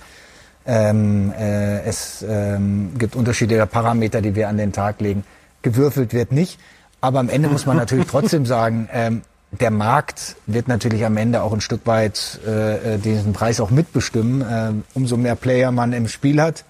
[0.65, 5.23] Ähm, äh, es ähm, gibt unterschiedliche Parameter, die wir an den Tag legen.
[5.63, 6.59] Gewürfelt wird nicht.
[7.01, 11.41] Aber am Ende muss man natürlich trotzdem sagen, ähm, der Markt wird natürlich am Ende
[11.43, 14.41] auch ein Stück weit äh, diesen Preis auch mitbestimmen.
[14.41, 16.63] Äh, umso mehr Player man im Spiel hat,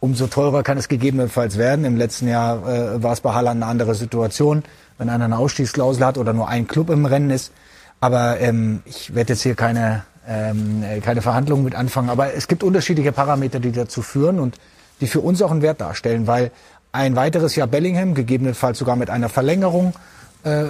[0.00, 1.84] umso teurer kann es gegebenenfalls werden.
[1.84, 4.62] Im letzten Jahr äh, war es bei Haaland eine andere Situation,
[4.98, 7.52] wenn einer eine Ausstiegsklausel hat oder nur ein Club im Rennen ist.
[8.00, 12.10] Aber ähm, ich werde jetzt hier keine, ähm, keine Verhandlungen mit anfangen.
[12.10, 14.38] Aber es gibt unterschiedliche Parameter, die dazu führen.
[14.38, 14.58] Und
[15.02, 16.52] die für uns auch einen Wert darstellen, weil
[16.92, 19.94] ein weiteres Jahr Bellingham, gegebenenfalls sogar mit einer Verlängerung,
[20.44, 20.64] äh,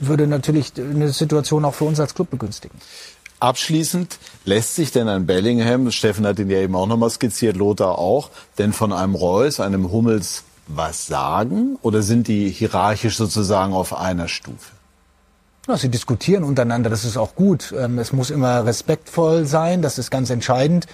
[0.00, 2.78] würde natürlich eine Situation auch für uns als Club begünstigen.
[3.38, 7.98] Abschließend lässt sich denn ein Bellingham, Steffen hat ihn ja eben auch nochmal skizziert, Lothar
[7.98, 13.96] auch, denn von einem Reus, einem Hummels was sagen oder sind die hierarchisch sozusagen auf
[13.96, 14.72] einer Stufe?
[15.68, 17.74] Ja, sie diskutieren untereinander, das ist auch gut.
[17.76, 20.86] Ähm, es muss immer respektvoll sein, das ist ganz entscheidend.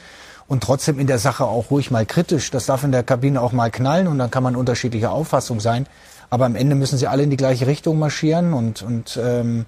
[0.49, 2.51] Und trotzdem in der Sache auch ruhig mal kritisch.
[2.51, 5.87] Das darf in der Kabine auch mal knallen und dann kann man unterschiedlicher Auffassung sein.
[6.33, 9.67] Aber am Ende müssen sie alle in die gleiche Richtung marschieren und, und ähm,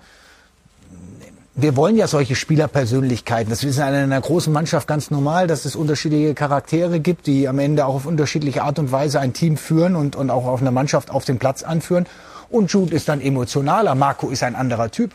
[1.54, 3.50] wir wollen ja solche Spielerpersönlichkeiten.
[3.50, 7.58] Das ist in einer großen Mannschaft ganz normal, dass es unterschiedliche Charaktere gibt, die am
[7.58, 10.70] Ende auch auf unterschiedliche Art und Weise ein Team führen und, und auch auf einer
[10.70, 12.06] Mannschaft auf den Platz anführen.
[12.48, 15.10] Und Jude ist dann emotionaler, Marco ist ein anderer Typ.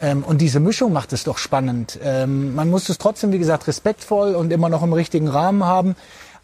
[0.00, 1.98] Ähm, und diese Mischung macht es doch spannend.
[2.02, 5.94] Ähm, man muss es trotzdem, wie gesagt, respektvoll und immer noch im richtigen Rahmen haben.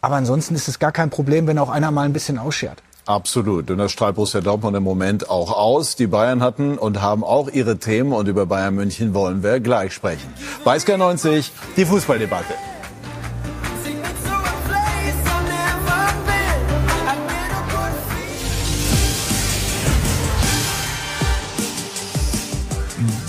[0.02, 2.82] Aber ansonsten ist es gar kein Problem, wenn auch einer mal ein bisschen ausschert.
[3.04, 3.70] Absolut.
[3.70, 5.96] Und das strahlt Borussia Dortmund im Moment auch aus.
[5.96, 9.92] Die Bayern hatten und haben auch ihre Themen und über Bayern München wollen wir gleich
[9.92, 10.32] sprechen.
[10.64, 12.71] Bei 90 die Fußballdebatte.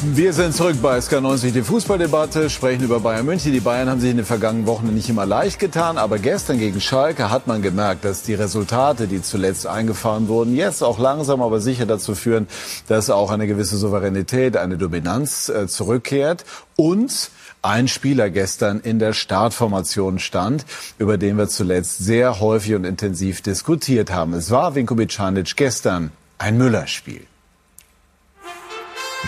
[0.06, 3.54] Wir sind zurück bei SK90, die Fußballdebatte, sprechen über Bayern München.
[3.54, 6.82] Die Bayern haben sich in den vergangenen Wochen nicht immer leicht getan, aber gestern gegen
[6.82, 11.62] Schalke hat man gemerkt, dass die Resultate, die zuletzt eingefahren wurden, jetzt auch langsam aber
[11.62, 12.48] sicher dazu führen,
[12.88, 16.44] dass auch eine gewisse Souveränität, eine Dominanz äh, zurückkehrt
[16.76, 17.32] und
[17.62, 20.66] ein Spieler gestern in der Startformation stand,
[20.98, 24.34] über den wir zuletzt sehr häufig und intensiv diskutiert haben.
[24.34, 27.26] Es war Vinko Bicanic gestern ein Müller-Spiel.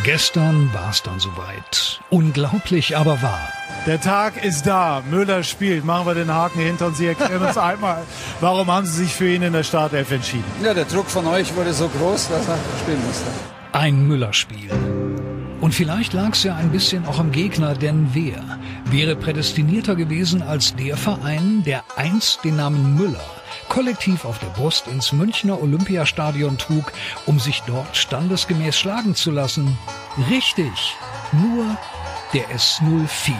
[0.03, 1.99] Gestern war es dann soweit.
[2.09, 3.49] Unglaublich, aber wahr.
[3.87, 5.01] Der Tag ist da.
[5.09, 5.83] Müller spielt.
[5.83, 6.97] Machen wir den Haken hinter uns.
[6.97, 8.03] Sie erklären uns einmal,
[8.39, 10.45] warum haben Sie sich für ihn in der Startelf entschieden?
[10.63, 13.25] Ja, der Druck von euch wurde so groß, dass er spielen musste.
[13.73, 14.69] Ein Müller-Spiel.
[15.61, 18.43] Und vielleicht lag es ja ein bisschen auch am Gegner, denn wer
[18.85, 23.34] wäre prädestinierter gewesen als der Verein, der einst den Namen Müller
[23.69, 26.91] kollektiv auf der Brust ins Münchner Olympiastadion trug,
[27.25, 29.77] um sich dort standesgemäß schlagen zu lassen.
[30.29, 30.95] Richtig,
[31.31, 31.77] nur
[32.33, 33.33] der S04.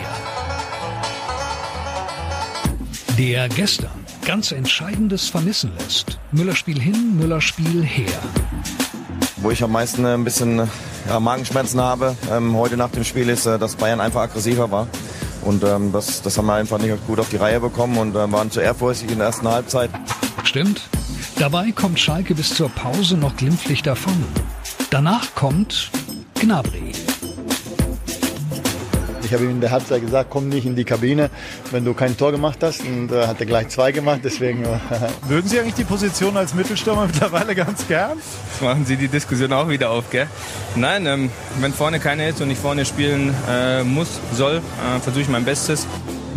[3.18, 6.20] Der gestern ganz Entscheidendes vermissen lässt.
[6.32, 8.20] Müllerspiel hin, Müllerspiel her.
[9.38, 10.68] Wo ich am meisten äh, ein bisschen
[11.08, 14.88] ja, Magenschmerzen habe ähm, heute nach dem Spiel ist, äh, dass Bayern einfach aggressiver war.
[15.44, 18.32] Und ähm, das, das haben wir einfach nicht gut auf die Reihe bekommen und äh,
[18.32, 19.92] waren zu ehrfurchtig in der ersten Halbzeit.
[20.56, 20.84] Stimmt.
[21.38, 24.14] Dabei kommt Schalke bis zur Pause noch glimpflich davon.
[24.90, 25.92] Danach kommt
[26.40, 26.94] Gnabry.
[29.26, 31.30] Ich habe ihm in der Halbzeit gesagt, komm nicht in die Kabine,
[31.72, 32.86] wenn du kein Tor gemacht hast.
[32.86, 34.64] Und äh, hat er gleich zwei gemacht, deswegen.
[34.64, 34.78] Äh,
[35.28, 38.18] Mögen Sie eigentlich die Position als Mittelstürmer mittlerweile ganz gern?
[38.18, 40.28] Jetzt machen Sie die Diskussion auch wieder auf, gell?
[40.78, 45.24] Nein, ähm, wenn vorne keiner ist und ich vorne spielen äh, muss, soll, äh, versuche
[45.24, 45.86] ich mein Bestes.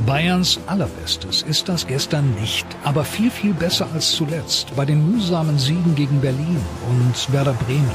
[0.06, 5.58] Bayerns allerbestes ist das gestern nicht, aber viel, viel besser als zuletzt bei den mühsamen
[5.58, 7.90] Siegen gegen Berlin und Werder Bremen.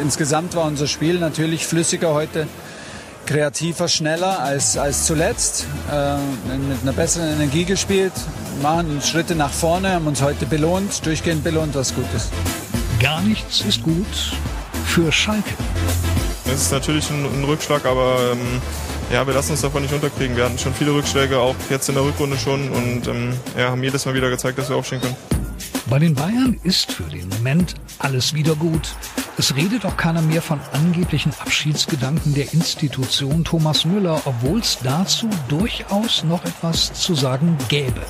[0.00, 2.46] Insgesamt war unser Spiel natürlich flüssiger heute
[3.26, 6.16] kreativer, schneller als, als zuletzt, äh,
[6.68, 8.12] mit einer besseren Energie gespielt,
[8.60, 12.30] machen Schritte nach vorne, haben uns heute belohnt, durchgehend belohnt, was gut ist.
[12.98, 14.32] Gar nichts ist gut
[14.84, 15.54] für Schalke.
[16.46, 18.60] Es ist natürlich ein, ein Rückschlag, aber ähm,
[19.12, 20.36] ja, wir lassen uns davon nicht unterkriegen.
[20.36, 23.82] Wir hatten schon viele Rückschläge, auch jetzt in der Rückrunde schon und ähm, ja, haben
[23.82, 25.16] jedes Mal wieder gezeigt, dass wir aufstehen können.
[25.88, 28.94] Bei den Bayern ist für den Moment alles wieder gut.
[29.36, 35.28] Es redet auch keiner mehr von angeblichen Abschiedsgedanken der Institution Thomas Müller, obwohl es dazu
[35.48, 38.02] durchaus noch etwas zu sagen gäbe.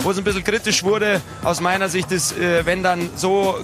[0.00, 3.56] Wo es ein bisschen kritisch wurde, aus meiner Sicht ist, äh, wenn dann so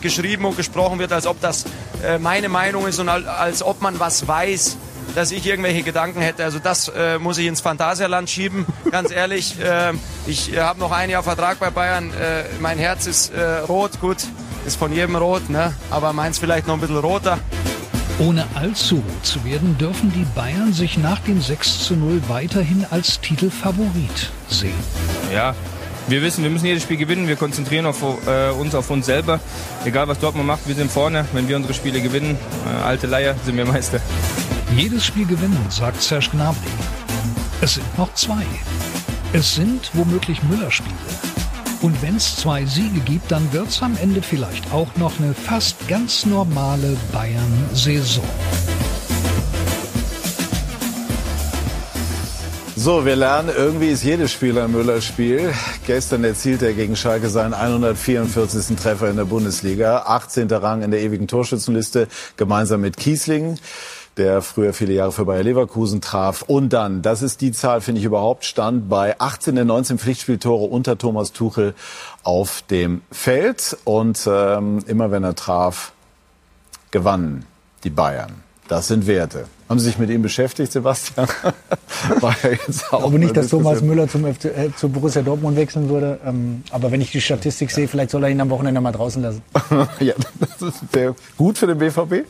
[0.00, 1.64] geschrieben und gesprochen wird, als ob das
[2.04, 4.76] äh, meine Meinung ist und als ob man was weiß,
[5.14, 6.44] dass ich irgendwelche Gedanken hätte.
[6.44, 9.58] Also das äh, muss ich ins Phantasialand schieben, ganz ehrlich.
[9.60, 9.92] Äh,
[10.26, 12.10] ich äh, habe noch ein Jahr Vertrag bei Bayern.
[12.10, 14.18] Äh, mein Herz ist äh, rot, gut,
[14.66, 15.74] ist von jedem rot, ne?
[15.90, 17.38] aber meins vielleicht noch ein bisschen roter.
[18.18, 22.86] Ohne allzu rot zu werden, dürfen die Bayern sich nach dem 6 zu 0 weiterhin
[22.90, 24.74] als Titelfavorit sehen.
[25.32, 25.54] Ja,
[26.10, 27.28] wir wissen, wir müssen jedes Spiel gewinnen.
[27.28, 29.40] Wir konzentrieren auf, äh, uns auf uns selber.
[29.84, 31.24] Egal was Dortmund macht, wir sind vorne.
[31.32, 32.36] Wenn wir unsere Spiele gewinnen,
[32.66, 34.00] äh, alte Leier, sind wir Meister.
[34.76, 36.70] Jedes Spiel gewinnen, sagt Serge Gnabry.
[37.60, 38.44] Es sind noch zwei.
[39.32, 40.94] Es sind womöglich Müller-Spiele.
[41.82, 45.34] Und wenn es zwei Siege gibt, dann wird es am Ende vielleicht auch noch eine
[45.34, 48.24] fast ganz normale Bayern-Saison.
[52.76, 55.52] So, wir lernen, irgendwie ist jedes Spiel ein Müller-Spiel.
[55.86, 58.76] Gestern erzielt er gegen Schalke seinen 144.
[58.76, 60.04] Treffer in der Bundesliga.
[60.06, 60.50] 18.
[60.50, 63.58] Rang in der ewigen Torschützenliste, gemeinsam mit Kiesling
[64.20, 66.42] der früher viele Jahre für Bayer Leverkusen traf.
[66.42, 70.66] Und dann, das ist die Zahl, finde ich überhaupt, stand bei 18 der 19 Pflichtspieltore
[70.66, 71.74] unter Thomas Tuchel
[72.22, 73.78] auf dem Feld.
[73.84, 75.92] Und ähm, immer wenn er traf,
[76.90, 77.46] gewannen
[77.82, 78.42] die Bayern.
[78.68, 79.46] Das sind Werte.
[79.68, 81.26] Haben Sie sich mit ihm beschäftigt, Sebastian?
[82.20, 85.56] War ja jetzt auch Aber nicht, dass Thomas Müller zum FC, äh, zu Borussia Dortmund
[85.56, 86.20] wechseln würde.
[86.26, 87.76] Ähm, aber wenn ich die Statistik ja.
[87.76, 89.42] sehe, vielleicht soll er ihn am Wochenende mal draußen lassen.
[90.00, 92.26] ja, das ist sehr gut für den BVB.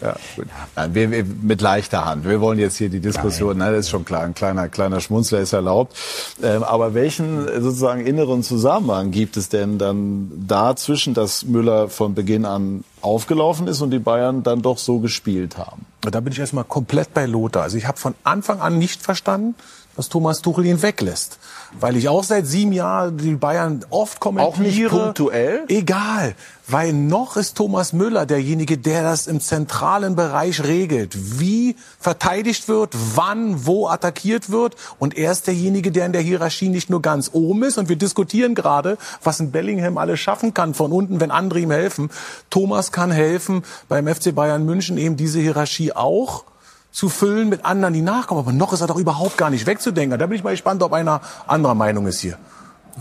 [0.00, 0.46] Ja, gut.
[0.76, 2.24] Nein, wir, wir, mit leichter Hand.
[2.24, 5.40] Wir wollen jetzt hier die Diskussion, nein, das ist schon klar, ein kleiner, kleiner Schmunzler
[5.40, 5.96] ist erlaubt.
[6.42, 12.44] Ähm, aber welchen sozusagen inneren Zusammenhang gibt es denn dann dazwischen, dass Müller von Beginn
[12.44, 15.86] an aufgelaufen ist und die Bayern dann doch so gespielt haben?
[16.00, 17.64] Da bin ich erstmal komplett bei Lothar.
[17.64, 19.56] Also ich habe von Anfang an nicht verstanden,
[19.98, 21.40] dass Thomas Tuchel ihn weglässt.
[21.80, 24.54] Weil ich auch seit sieben Jahren die Bayern oft kommentiere.
[24.54, 25.64] Auch nicht punktuell?
[25.66, 26.36] Egal.
[26.68, 31.40] Weil noch ist Thomas Müller derjenige, der das im zentralen Bereich regelt.
[31.40, 34.76] Wie verteidigt wird, wann, wo attackiert wird.
[35.00, 37.76] Und er ist derjenige, der in der Hierarchie nicht nur ganz oben ist.
[37.76, 41.72] Und wir diskutieren gerade, was ein Bellingham alles schaffen kann von unten, wenn andere ihm
[41.72, 42.10] helfen.
[42.50, 46.44] Thomas kann helfen, beim FC Bayern München eben diese Hierarchie auch
[46.90, 48.40] zu füllen mit anderen, die nachkommen.
[48.40, 50.18] Aber noch ist er doch überhaupt gar nicht wegzudenken.
[50.18, 52.38] Da bin ich mal gespannt, ob einer anderer Meinung ist hier.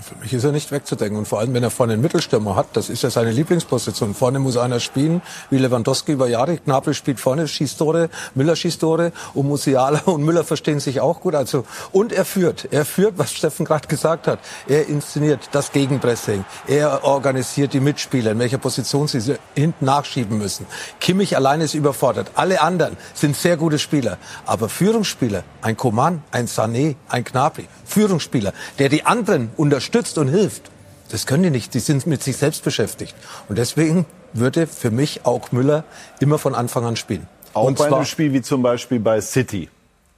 [0.01, 1.17] Für mich ist er nicht wegzudenken.
[1.17, 4.13] Und vor allem, wenn er vorne einen Mittelstürmer hat, das ist ja seine Lieblingsposition.
[4.13, 6.57] Vorne muss einer spielen, wie Lewandowski über Jahre.
[6.57, 11.21] Gnabry spielt vorne, schießt Tore, Müller schießt Tore und Musiala und Müller verstehen sich auch
[11.21, 11.33] gut.
[11.33, 12.67] Also, und er führt.
[12.71, 14.39] Er führt, was Steffen gerade gesagt hat.
[14.67, 16.45] Er inszeniert das Gegenpressing.
[16.67, 20.67] Er organisiert die Mitspieler, in welcher Position sie hinten nachschieben müssen.
[20.99, 22.31] Kimmich alleine ist überfordert.
[22.35, 24.17] Alle anderen sind sehr gute Spieler.
[24.45, 29.86] Aber Führungsspieler, ein Coman, ein Sané, ein Gnabry, Führungsspieler, der die anderen unterstützt
[30.17, 30.71] und hilft.
[31.09, 31.73] Das können die nicht.
[31.73, 33.15] Die sind mit sich selbst beschäftigt.
[33.47, 35.83] Und deswegen würde für mich auch Müller
[36.19, 37.27] immer von Anfang an spielen.
[37.53, 39.69] Auch und bei einem Spiel wie zum Beispiel bei City.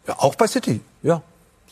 [0.08, 1.22] Ja, auch bei City, ja.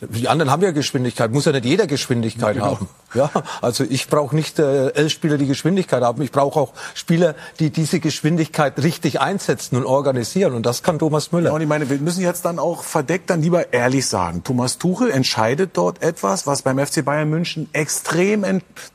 [0.00, 2.66] Die anderen haben ja Geschwindigkeit, muss ja nicht jeder Geschwindigkeit genau.
[2.66, 2.88] haben.
[3.14, 3.30] Ja,
[3.62, 6.22] also ich brauche nicht äh, elf Spieler, die Geschwindigkeit haben.
[6.22, 10.54] Ich brauche auch Spieler, die diese Geschwindigkeit richtig einsetzen und organisieren.
[10.54, 11.50] Und das kann Thomas Müller.
[11.50, 14.44] Ja, und ich meine, wir müssen jetzt dann auch verdeckt dann lieber ehrlich sagen.
[14.44, 18.44] Thomas Tuchel entscheidet dort etwas, was beim FC Bayern München extrem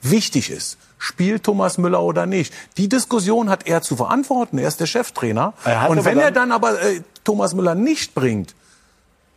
[0.01, 2.54] wichtig ist spielt Thomas Müller oder nicht.
[2.78, 4.58] Die Diskussion hat er zu verantworten.
[4.58, 5.54] Er ist der Cheftrainer.
[5.89, 8.56] Und wenn er dann aber äh, Thomas Müller nicht bringt,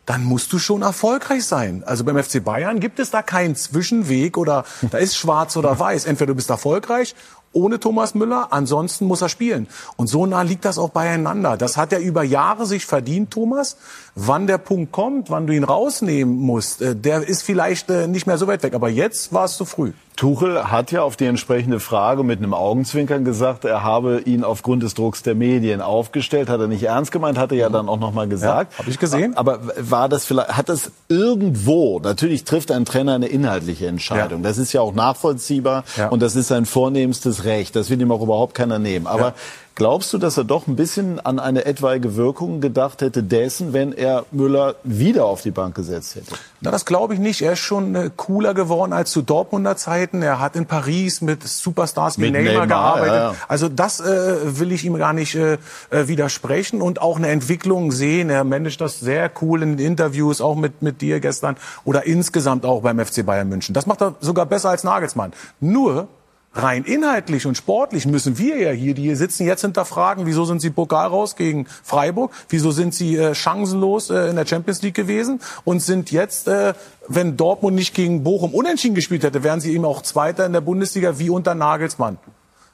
[0.07, 1.83] dann musst du schon erfolgreich sein.
[1.85, 6.07] Also beim FC Bayern gibt es da keinen Zwischenweg oder da ist schwarz oder weiß.
[6.07, 7.15] Entweder du bist erfolgreich
[7.57, 9.67] ohne Thomas Müller, ansonsten muss er spielen.
[9.97, 11.57] Und so nah liegt das auch beieinander.
[11.57, 13.79] Das hat er über Jahre sich verdient, Thomas.
[14.15, 18.27] Wann der Punkt kommt, wann du ihn rausnehmen musst, äh, der ist vielleicht äh, nicht
[18.27, 18.75] mehr so weit weg.
[18.75, 19.93] Aber jetzt war es zu früh.
[20.17, 24.83] Tuchel hat ja auf die entsprechende Frage mit einem Augenzwinkern gesagt, er habe ihn aufgrund
[24.83, 26.49] des Drucks der Medien aufgestellt.
[26.49, 28.73] Hat er nicht ernst gemeint, hat er ja dann auch noch mal gesagt.
[28.73, 29.37] Ja, habe ich gesehen.
[29.37, 34.43] Aber war das vielleicht, hat das irgendwo, natürlich trifft ein Trainer eine inhaltliche Entscheidung.
[34.43, 34.49] Ja.
[34.49, 36.09] Das ist ja auch nachvollziehbar ja.
[36.09, 37.77] und das ist sein vornehmstes Recht.
[37.77, 39.07] Das will ihm auch überhaupt keiner nehmen.
[39.07, 39.35] Aber
[39.77, 43.93] Glaubst du, dass er doch ein bisschen an eine etwaige Wirkung gedacht hätte dessen, wenn
[43.93, 46.35] er Müller wieder auf die Bank gesetzt hätte?
[46.62, 47.43] Na, das glaube ich nicht.
[47.43, 50.22] Er ist schon äh, cooler geworden als zu Dortmunder Zeiten.
[50.22, 53.14] Er hat in Paris mit Superstars wie Neymar, Neymar, gearbeitet.
[53.14, 53.35] Ja, ja.
[53.49, 55.59] Also das äh, will ich ihm gar nicht äh,
[55.91, 58.31] äh, widersprechen und auch eine Entwicklung sehen.
[58.31, 62.81] Er managt das sehr cool in Interviews, auch mit, mit dir gestern oder insgesamt auch
[62.81, 63.74] beim FC Bayern München.
[63.74, 65.35] Das macht er sogar besser als Nagelsmann.
[65.61, 66.09] Nur
[66.57, 70.61] rein inhaltlich und sportlich müssen wir ja hier, die hier sitzen, jetzt hinterfragen, wieso sind
[70.61, 74.95] sie Pokal raus gegen Freiburg, wieso sind sie äh, chancenlos äh, in der Champions League
[74.95, 76.75] gewesen und sind jetzt, äh,
[77.09, 80.61] wenn Dortmund nicht gegen Bochum unentschieden gespielt hätte, wären sie eben auch Zweiter in der
[80.61, 82.19] Bundesliga wie unter Nagelsmann.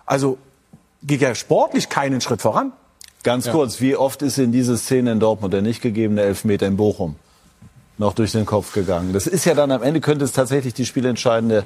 [0.07, 0.39] Also
[1.03, 2.73] geht ja sportlich keinen Schritt voran.
[3.25, 3.53] Ganz ja.
[3.53, 7.17] kurz, wie oft ist in diese Szene in Dortmund der nicht gegebene Elfmeter in Bochum
[7.99, 9.13] noch durch den Kopf gegangen?
[9.13, 11.63] Das ist ja dann am Ende könnte es tatsächlich die spielentscheidende äh,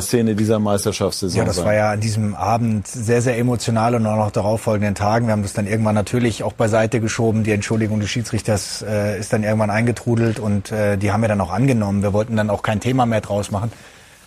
[0.00, 1.64] Szene dieser Meisterschaftssaison Ja, das sein.
[1.64, 5.26] war ja an diesem Abend sehr, sehr emotional und auch noch darauf folgenden Tagen.
[5.26, 7.44] Wir haben das dann irgendwann natürlich auch beiseite geschoben.
[7.44, 11.40] Die Entschuldigung des Schiedsrichters äh, ist dann irgendwann eingetrudelt und äh, die haben wir dann
[11.40, 12.02] auch angenommen.
[12.02, 13.72] Wir wollten dann auch kein Thema mehr draus machen.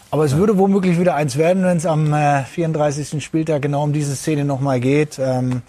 [0.09, 0.37] Aber es ja.
[0.37, 3.23] würde womöglich wieder eins werden, wenn es am äh, 34.
[3.23, 5.19] Spieltag genau um diese Szene nochmal geht.
[5.19, 5.61] Ähm,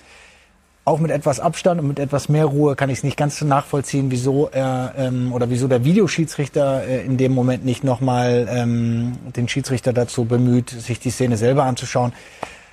[0.85, 4.11] auch mit etwas Abstand und mit etwas mehr Ruhe kann ich es nicht ganz nachvollziehen,
[4.11, 9.49] wieso er ähm, oder wieso der Videoschiedsrichter äh, in dem Moment nicht nochmal ähm, den
[9.49, 12.13] Schiedsrichter dazu bemüht, sich die Szene selber anzuschauen.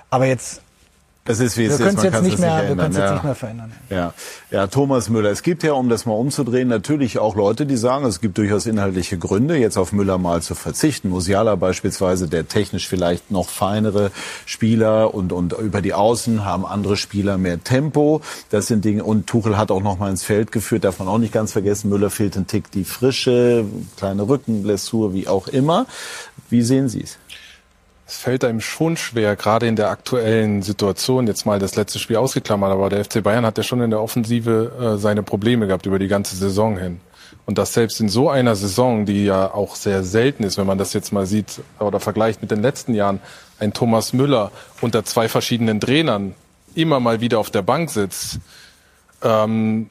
[0.09, 0.61] Aber jetzt
[1.23, 1.95] Es ist wie es wir ist.
[1.95, 3.13] Man jetzt kann nicht es mehr, nicht wir können es jetzt ja.
[3.13, 3.71] nicht mehr verändern.
[3.91, 4.13] Ja.
[4.49, 5.29] ja, Thomas Müller.
[5.29, 8.65] Es gibt ja, um das mal umzudrehen, natürlich auch Leute, die sagen, es gibt durchaus
[8.65, 11.09] inhaltliche Gründe, jetzt auf Müller mal zu verzichten.
[11.09, 14.11] Musiala beispielsweise, der technisch vielleicht noch feinere
[14.47, 18.21] Spieler und, und über die Außen haben andere Spieler mehr Tempo.
[18.49, 21.19] Das sind Dinge, und Tuchel hat auch noch mal ins Feld geführt, darf man auch
[21.19, 21.89] nicht ganz vergessen.
[21.89, 23.65] Müller fehlt ein Tick die Frische,
[23.95, 25.85] kleine Rückenblessur, wie auch immer.
[26.49, 27.17] Wie sehen Sie es?
[28.11, 32.17] Es fällt einem schon schwer, gerade in der aktuellen Situation, jetzt mal das letzte Spiel
[32.17, 35.85] ausgeklammert, aber der FC Bayern hat ja schon in der Offensive äh, seine Probleme gehabt
[35.85, 36.99] über die ganze Saison hin.
[37.45, 40.77] Und das selbst in so einer Saison, die ja auch sehr selten ist, wenn man
[40.77, 43.21] das jetzt mal sieht oder vergleicht mit den letzten Jahren,
[43.59, 44.51] ein Thomas Müller
[44.81, 46.35] unter zwei verschiedenen Trainern
[46.75, 48.39] immer mal wieder auf der Bank sitzt,
[49.23, 49.89] ähm,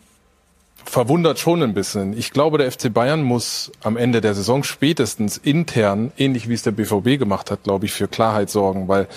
[0.85, 2.17] verwundert schon ein bisschen.
[2.17, 6.63] Ich glaube, der FC Bayern muss am Ende der Saison spätestens intern, ähnlich wie es
[6.63, 9.09] der BVB gemacht hat, glaube ich, für Klarheit sorgen, weil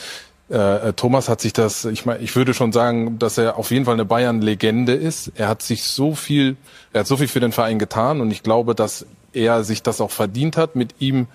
[0.50, 3.86] äh, Thomas hat sich das, ich meine, ich würde schon sagen, dass er auf jeden
[3.86, 5.32] Fall eine Bayern-Legende ist.
[5.36, 6.58] Er hat sich so viel,
[6.92, 10.02] er hat so viel für den Verein getan und ich glaube, dass er sich das
[10.02, 11.28] auch verdient hat, mit ihm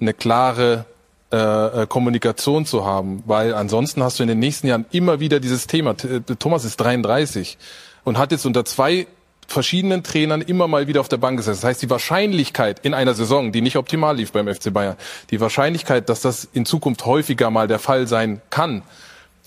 [0.00, 0.86] eine klare
[1.30, 5.66] äh, Kommunikation zu haben, weil ansonsten hast du in den nächsten Jahren immer wieder dieses
[5.66, 5.94] Thema.
[5.94, 7.56] T Thomas ist 33
[8.04, 9.06] und hat jetzt unter zwei
[9.50, 11.60] verschiedenen Trainern immer mal wieder auf der Bank gesessen.
[11.60, 14.96] Das heißt, die Wahrscheinlichkeit in einer Saison, die nicht optimal lief beim FC Bayern,
[15.30, 18.82] die Wahrscheinlichkeit, dass das in Zukunft häufiger mal der Fall sein kann,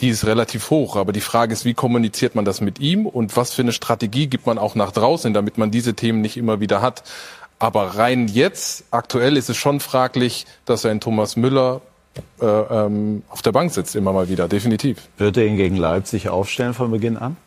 [0.01, 0.97] die ist relativ hoch.
[0.97, 4.27] Aber die Frage ist, wie kommuniziert man das mit ihm und was für eine Strategie
[4.27, 7.03] gibt man auch nach draußen, damit man diese Themen nicht immer wieder hat.
[7.57, 11.79] Aber rein jetzt, aktuell ist es schon fraglich, dass ein Thomas Müller
[12.41, 15.07] äh, ähm, auf der Bank sitzt, immer mal wieder, definitiv.
[15.17, 17.37] Wird er ihn gegen Leipzig aufstellen von Beginn an?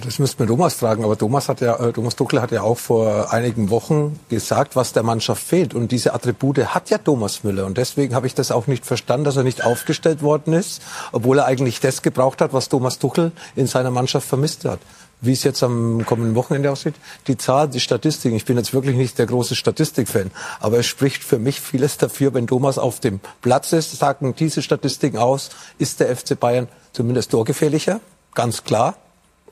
[0.00, 2.78] Das müsste man Thomas fragen, aber Thomas hat ja, äh, Thomas Tuchel hat ja auch
[2.78, 5.74] vor einigen Wochen gesagt, was der Mannschaft fehlt.
[5.74, 7.66] Und diese Attribute hat ja Thomas Müller.
[7.66, 10.80] Und deswegen habe ich das auch nicht verstanden, dass er nicht aufgestellt worden ist,
[11.12, 14.80] obwohl er eigentlich das gebraucht hat, was Thomas Tuchel in seiner Mannschaft vermisst hat.
[15.20, 16.94] Wie es jetzt am kommenden Wochenende aussieht,
[17.26, 18.34] die Zahl, die Statistiken.
[18.34, 22.32] Ich bin jetzt wirklich nicht der große Statistikfan, aber es spricht für mich vieles dafür,
[22.32, 27.30] wenn Thomas auf dem Platz ist, sagen diese Statistiken aus, ist der FC Bayern zumindest
[27.30, 28.00] torgefährlicher,
[28.34, 28.96] ganz klar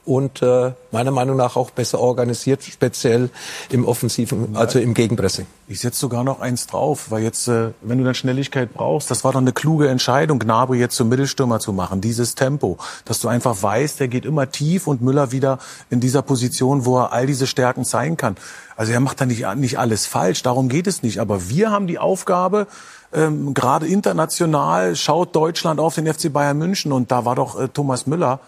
[0.05, 3.31] und äh, meiner Meinung nach auch besser organisiert, speziell
[3.71, 5.47] im offensiven, also im Gegenpressing.
[5.69, 9.25] Ich setze sogar noch eins drauf, weil jetzt, äh, wenn du dann Schnelligkeit brauchst, das
[9.25, 13.29] war doch eine kluge Entscheidung, Gnabry jetzt zum Mittelstürmer zu machen, dieses Tempo, dass du
[13.29, 15.59] einfach weißt, der geht immer tief und Müller wieder
[15.91, 18.37] in dieser Position, wo er all diese Stärken zeigen kann.
[18.77, 21.19] Also er macht da nicht, nicht alles falsch, darum geht es nicht.
[21.19, 22.67] Aber wir haben die Aufgabe,
[23.13, 27.69] ähm, gerade international schaut Deutschland auf den FC Bayern München und da war doch äh,
[27.69, 28.41] Thomas Müller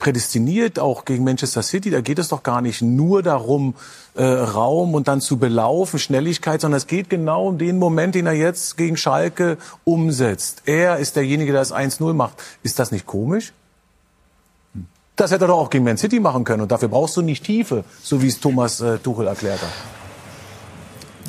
[0.00, 1.90] prädestiniert, auch gegen Manchester City.
[1.90, 3.74] Da geht es doch gar nicht nur darum,
[4.14, 8.26] äh, Raum und dann zu belaufen, Schnelligkeit, sondern es geht genau um den Moment, den
[8.26, 10.62] er jetzt gegen Schalke umsetzt.
[10.64, 12.42] Er ist derjenige, der das 1-0 macht.
[12.64, 13.52] Ist das nicht komisch?
[15.14, 16.62] Das hätte er doch auch gegen Man City machen können.
[16.62, 19.99] Und dafür brauchst du nicht Tiefe, so wie es Thomas äh, Tuchel erklärt hat.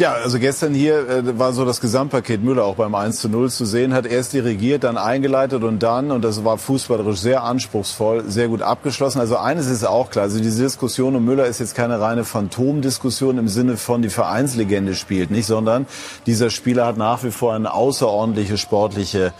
[0.01, 3.51] Ja, also gestern hier äh, war so das Gesamtpaket Müller auch beim 1 zu 0
[3.51, 8.23] zu sehen, hat erst dirigiert, dann eingeleitet und dann, und das war fußballerisch sehr anspruchsvoll,
[8.27, 9.19] sehr gut abgeschlossen.
[9.19, 13.37] Also eines ist auch klar, also diese Diskussion um Müller ist jetzt keine reine Phantomdiskussion
[13.37, 15.85] im Sinne von die Vereinslegende spielt nicht, sondern
[16.25, 19.33] dieser Spieler hat nach wie vor eine außerordentliche sportliche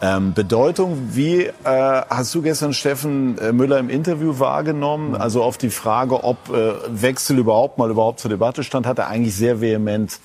[0.00, 1.10] ähm, Bedeutung.
[1.12, 5.14] Wie äh, hast du gestern Steffen äh, Müller im Interview wahrgenommen?
[5.14, 9.08] Also auf die Frage, ob äh, Wechsel überhaupt mal überhaupt zur Debatte stand, hat er
[9.08, 10.18] eigentlich sehr vehement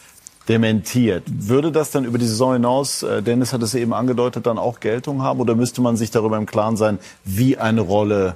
[0.50, 1.24] dementiert.
[1.28, 4.80] Würde das dann über die Saison hinaus, äh, Dennis hat es eben angedeutet, dann auch
[4.80, 5.40] Geltung haben?
[5.40, 8.36] Oder müsste man sich darüber im Klaren sein, wie eine Rolle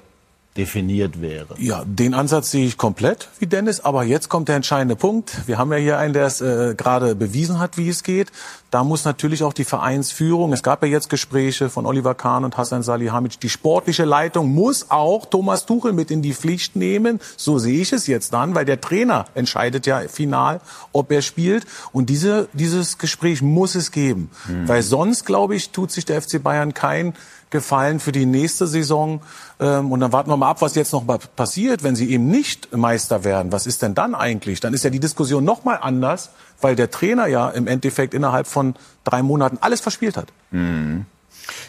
[0.58, 1.56] definiert wäre.
[1.58, 5.48] Ja, den Ansatz sehe ich komplett wie Dennis, aber jetzt kommt der entscheidende Punkt.
[5.48, 8.32] Wir haben ja hier einen, der es äh, gerade bewiesen hat, wie es geht.
[8.72, 12.58] Da muss natürlich auch die Vereinsführung, es gab ja jetzt Gespräche von Oliver Kahn und
[12.58, 17.20] Hassan Salihamidzic, die sportliche Leitung muss auch Thomas Tuchel mit in die Pflicht nehmen.
[17.38, 21.66] So sehe ich es jetzt dann, weil der Trainer entscheidet ja final, ob er spielt.
[21.92, 24.30] Und diese, dieses Gespräch muss es geben.
[24.48, 24.68] Mhm.
[24.68, 27.14] Weil sonst, glaube ich, tut sich der FC Bayern kein
[27.50, 29.22] Gefallen für die nächste Saison.
[29.60, 32.28] Ähm, und dann warten wir mal ab, was jetzt noch mal passiert, wenn sie eben
[32.28, 33.52] nicht Meister werden.
[33.52, 34.60] Was ist denn dann eigentlich?
[34.60, 36.32] Dann ist ja die Diskussion noch mal anders,
[36.62, 40.28] weil der Trainer ja im Endeffekt innerhalb von drei Monaten alles verspielt hat.
[40.52, 41.06] Mhm.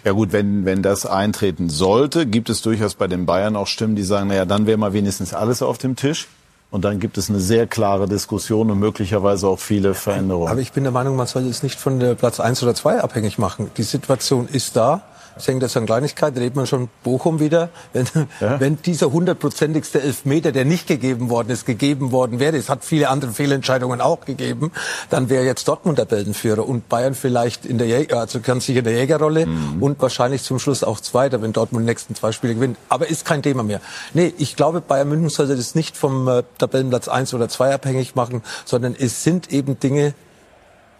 [0.04, 3.96] Ja gut, wenn, wenn das eintreten sollte, gibt es durchaus bei den Bayern auch Stimmen,
[3.96, 6.28] die sagen, naja, dann wäre mal wenigstens alles auf dem Tisch.
[6.70, 10.50] Und dann gibt es eine sehr klare Diskussion und möglicherweise auch viele Veränderungen.
[10.50, 13.00] Aber ich bin der Meinung, man soll es nicht von der Platz 1 oder 2
[13.00, 13.70] abhängig machen.
[13.76, 15.02] Die Situation ist da.
[15.38, 17.68] Ich denke, das ist eine Kleinigkeit, redet man schon Bochum wieder.
[17.92, 18.06] Wenn,
[18.40, 18.58] ja.
[18.58, 23.08] wenn dieser hundertprozentigste Elfmeter, der nicht gegeben worden ist, gegeben worden wäre, es hat viele
[23.08, 24.72] andere Fehlentscheidungen auch gegeben,
[25.10, 28.78] dann wäre jetzt Dortmund der Tabellenführer und Bayern vielleicht in der Jäger, also ganz sicher
[28.78, 29.82] in der Jägerrolle mhm.
[29.82, 32.78] und wahrscheinlich zum Schluss auch Zweiter, wenn Dortmund die nächsten zwei Spiele gewinnt.
[32.88, 33.80] Aber ist kein Thema mehr.
[34.14, 38.14] Nee, ich glaube, Bayern München sollte das nicht vom äh, Tabellenplatz eins oder zwei abhängig
[38.14, 40.14] machen, sondern es sind eben Dinge,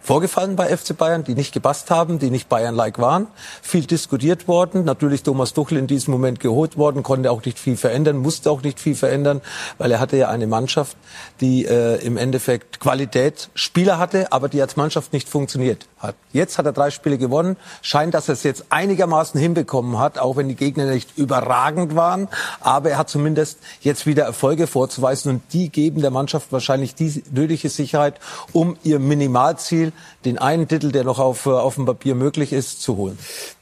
[0.07, 3.27] vorgefallen bei FC Bayern, die nicht gepasst haben, die nicht Bayern-like waren.
[3.61, 4.85] Viel diskutiert worden.
[4.85, 8.61] Natürlich Thomas Tuchel in diesem Moment geholt worden, konnte auch nicht viel verändern, musste auch
[8.61, 9.41] nicht viel verändern,
[9.77, 10.95] weil er hatte ja eine Mannschaft,
[11.41, 16.15] die äh, im Endeffekt Qualität Spieler hatte, aber die als Mannschaft nicht funktioniert hat.
[16.31, 17.57] Jetzt hat er drei Spiele gewonnen.
[17.81, 22.27] Scheint, dass er es jetzt einigermaßen hinbekommen hat, auch wenn die Gegner nicht überragend waren.
[22.59, 27.23] Aber er hat zumindest jetzt wieder Erfolge vorzuweisen und die geben der Mannschaft wahrscheinlich die
[27.31, 28.19] nötige Sicherheit,
[28.53, 29.91] um ihr Minimalziel
[30.25, 33.17] den einen Titel, der noch auf, äh, auf dem Papier möglich ist, zu holen.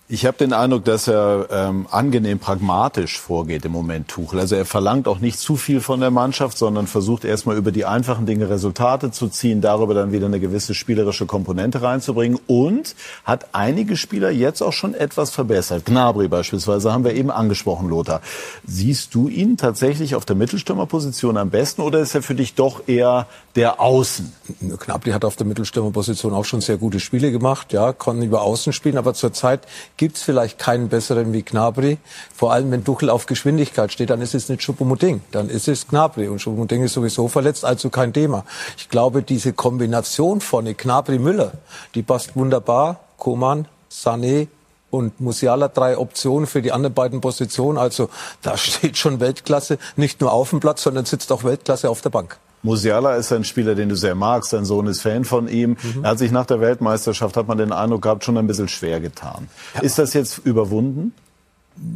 [0.08, 4.40] Ich habe den Eindruck, dass er ähm, angenehm pragmatisch vorgeht im Moment, Tuchel.
[4.40, 7.86] Also er verlangt auch nicht zu viel von der Mannschaft, sondern versucht erstmal über die
[7.86, 13.48] einfachen Dinge Resultate zu ziehen, darüber dann wieder eine gewisse spielerische Komponente reinzubringen und hat
[13.54, 15.86] einige Spieler jetzt auch schon etwas verbessert.
[15.86, 18.22] Gnabry beispielsweise haben wir eben angesprochen, Lothar.
[18.64, 22.88] Siehst du ihn tatsächlich auf der Mittelstürmerposition am besten oder ist er für dich doch
[22.88, 23.26] eher
[23.56, 24.32] der Außen?
[24.60, 28.72] Gnabry hat auf der Mittelstürmerposition auch schon sehr gute Spiele gemacht, ja, konnten über Außen
[28.72, 29.62] spielen, aber zurzeit
[29.98, 31.98] gibt es vielleicht keinen besseren wie Gnabry.
[32.34, 35.88] Vor allem, wenn Duchel auf Geschwindigkeit steht, dann ist es nicht Schupomoding, dann ist es
[35.88, 36.28] Gnabry.
[36.28, 38.46] Und Schupomoding ist sowieso verletzt, also kein Thema.
[38.78, 41.54] Ich glaube, diese Kombination von Gnabry-Müller,
[41.96, 43.00] die passt wunderbar.
[43.18, 44.48] Koman, Sané,
[44.96, 47.78] und Musiala drei Optionen für die anderen beiden Positionen.
[47.78, 48.10] Also
[48.42, 52.10] da steht schon Weltklasse nicht nur auf dem Platz, sondern sitzt auch Weltklasse auf der
[52.10, 52.38] Bank.
[52.66, 54.52] Musiala ist ein Spieler, den du sehr magst.
[54.52, 55.78] Dein Sohn ist Fan von ihm.
[55.82, 56.04] Mhm.
[56.04, 59.00] Er hat sich nach der Weltmeisterschaft, hat man den Eindruck gehabt, schon ein bisschen schwer
[59.00, 59.48] getan.
[59.76, 59.82] Ja.
[59.82, 61.14] Ist das jetzt überwunden?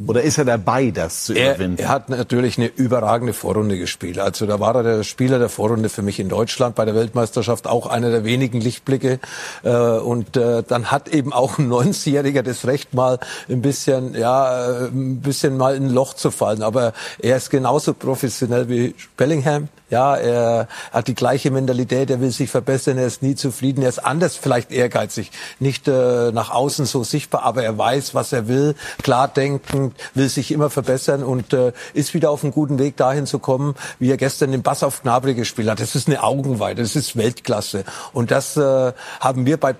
[0.08, 1.82] Oder ist er dabei, das zu er, überwinden?
[1.82, 4.20] Er hat natürlich eine überragende Vorrunde gespielt.
[4.20, 7.66] Also da war er der Spieler der Vorrunde für mich in Deutschland bei der Weltmeisterschaft,
[7.66, 9.20] auch einer der wenigen Lichtblicke.
[9.64, 14.88] Äh, und äh, dann hat eben auch ein 90-Jähriger das Recht, mal ein bisschen, ja,
[14.88, 16.62] ein bisschen mal in ein Loch zu fallen.
[16.62, 19.70] Aber er ist genauso professionell wie Bellingham.
[19.90, 23.90] Ja, er hat die gleiche Mentalität, er will sich verbessern, er ist nie zufrieden, er
[23.90, 28.48] ist anders, vielleicht ehrgeizig, nicht äh, nach außen so sichtbar, aber er weiß, was er
[28.48, 29.34] will, klar
[29.70, 33.40] denkend, will sich immer verbessern und äh, ist wieder auf einem guten Weg dahin zu
[33.40, 35.80] kommen, wie er gestern den Bass auf Gnabry gespielt hat.
[35.80, 39.76] Das ist eine Augenweite, das ist Weltklasse und das äh, haben wir bei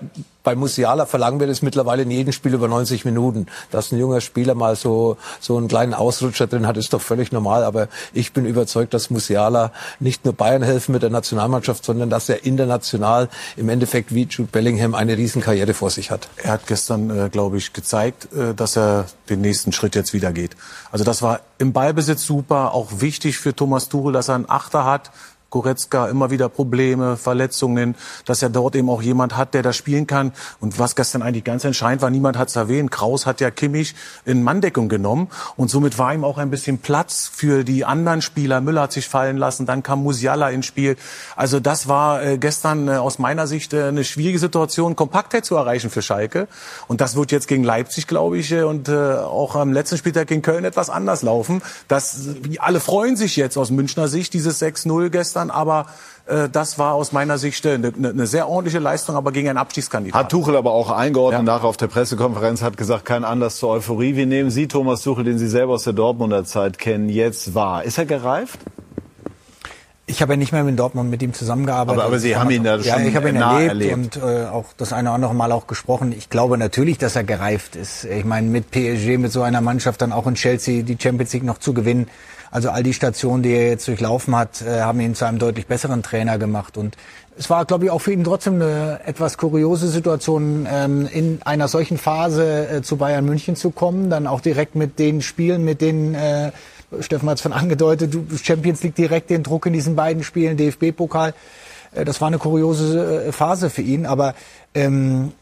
[0.50, 3.46] bei Musiala verlangen wir das mittlerweile in jedem Spiel über 90 Minuten.
[3.70, 7.30] Dass ein junger Spieler mal so, so einen kleinen Ausrutscher drin hat, ist doch völlig
[7.30, 7.62] normal.
[7.62, 9.70] Aber ich bin überzeugt, dass Musiala
[10.00, 14.50] nicht nur Bayern helfen mit der Nationalmannschaft, sondern dass er international im Endeffekt wie Jude
[14.50, 16.28] Bellingham eine Riesenkarriere vor sich hat.
[16.36, 20.32] Er hat gestern, äh, glaube ich, gezeigt, äh, dass er den nächsten Schritt jetzt wieder
[20.32, 20.56] geht.
[20.90, 24.84] Also das war im Ballbesitz super, auch wichtig für Thomas Tuchel, dass er einen Achter
[24.84, 25.12] hat,
[25.50, 27.94] Goretzka immer wieder Probleme, Verletzungen,
[28.24, 30.32] dass er dort eben auch jemand hat, der da spielen kann.
[30.60, 33.94] Und was gestern eigentlich ganz entscheidend war, niemand hat es erwähnt, Kraus hat ja Kimmich
[34.24, 38.60] in Manndeckung genommen und somit war ihm auch ein bisschen Platz für die anderen Spieler.
[38.60, 40.96] Müller hat sich fallen lassen, dann kam Musiala ins Spiel.
[41.36, 45.56] Also das war äh, gestern äh, aus meiner Sicht äh, eine schwierige Situation, Kompaktheit zu
[45.56, 46.48] erreichen für Schalke.
[46.88, 50.64] Und das wird jetzt gegen Leipzig, glaube ich, und auch am letzten Spieltag gegen Köln
[50.64, 51.62] etwas anders laufen.
[51.88, 52.28] Das,
[52.58, 55.86] alle freuen sich jetzt aus Münchner Sicht, dieses 6-0 gestern gestern, aber
[56.26, 59.58] äh, das war aus meiner Sicht eine, äh, eine sehr ordentliche Leistung, aber gegen einen
[59.58, 60.24] Abstiegskandidaten.
[60.24, 61.54] Hat Tuchel aber auch eingeordnet, ja.
[61.54, 64.16] nachher auf der Pressekonferenz hat gesagt, kein Anlass zur Euphorie.
[64.16, 67.84] Wie nehmen Sie Thomas Tuchel, den Sie selber aus der Dortmunder Zeit kennen, jetzt wahr?
[67.84, 68.60] Ist er gereift?
[70.06, 72.00] Ich habe ja nicht mehr mit Dortmund mit ihm zusammengearbeitet.
[72.00, 74.46] Aber, aber Sie haben ihn da schon Ja, ich habe ihn erlebt, erlebt, und äh,
[74.46, 76.10] auch das eine oder andere Mal auch gesprochen.
[76.10, 78.06] Ich glaube natürlich, dass er gereift ist.
[78.06, 81.44] Ich meine, mit PSG, mit so einer Mannschaft dann auch in Chelsea die Champions League
[81.44, 82.08] noch zu gewinnen,
[82.50, 85.66] also all die Stationen, die er jetzt durchlaufen hat, äh, haben ihn zu einem deutlich
[85.66, 86.76] besseren Trainer gemacht.
[86.76, 86.96] Und
[87.36, 91.68] es war, glaube ich, auch für ihn trotzdem eine etwas kuriose Situation, ähm, in einer
[91.68, 95.80] solchen Phase äh, zu Bayern München zu kommen, dann auch direkt mit den Spielen, mit
[95.80, 96.52] denen äh,
[97.00, 101.34] Steffen hat es von angedeutet, Champions League direkt den Druck in diesen beiden Spielen, DFB-Pokal.
[101.92, 104.34] Das war eine kuriose Phase für ihn, aber
[104.74, 105.32] ähm,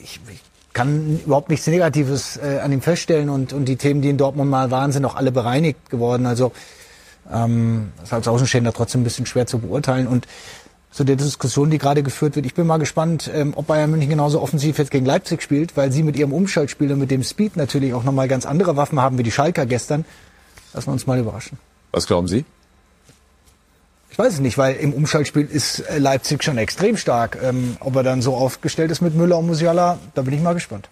[0.00, 0.41] ich, ich
[0.72, 4.50] kann überhaupt nichts Negatives äh, an ihm feststellen und, und die Themen, die in Dortmund
[4.50, 6.26] mal waren, sind auch alle bereinigt geworden.
[6.26, 6.52] Also
[7.32, 10.06] ähm, das ist als Außenstehender trotzdem ein bisschen schwer zu beurteilen.
[10.06, 10.26] Und
[10.90, 14.10] so der Diskussion, die gerade geführt wird, ich bin mal gespannt, ähm, ob Bayern München
[14.10, 17.56] genauso offensiv jetzt gegen Leipzig spielt, weil sie mit ihrem Umschaltspiel und mit dem Speed
[17.56, 20.04] natürlich auch nochmal ganz andere Waffen haben wie die Schalker gestern.
[20.74, 21.58] Lassen wir uns mal überraschen.
[21.92, 22.44] Was glauben Sie?
[24.12, 27.38] Ich weiß es nicht, weil im Umschaltspiel ist äh, Leipzig schon extrem stark.
[27.42, 30.52] Ähm, ob er dann so aufgestellt ist mit Müller und Musiala, da bin ich mal
[30.52, 30.90] gespannt.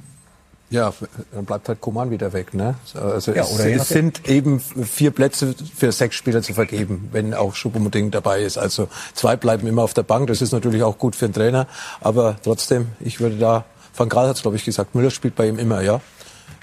[0.70, 0.94] Ja,
[1.32, 2.54] dann bleibt halt Koman wieder weg.
[2.54, 2.76] Ne?
[2.94, 7.54] Also ja, es, es sind eben vier Plätze für sechs Spieler zu vergeben, wenn auch
[7.56, 8.56] Schupomoding dabei ist.
[8.56, 10.28] Also zwei bleiben immer auf der Bank.
[10.28, 11.66] Das ist natürlich auch gut für den Trainer.
[12.00, 13.64] Aber trotzdem, ich würde da,
[13.94, 16.00] Van Gaal hat es glaube ich gesagt, Müller spielt bei ihm immer, ja.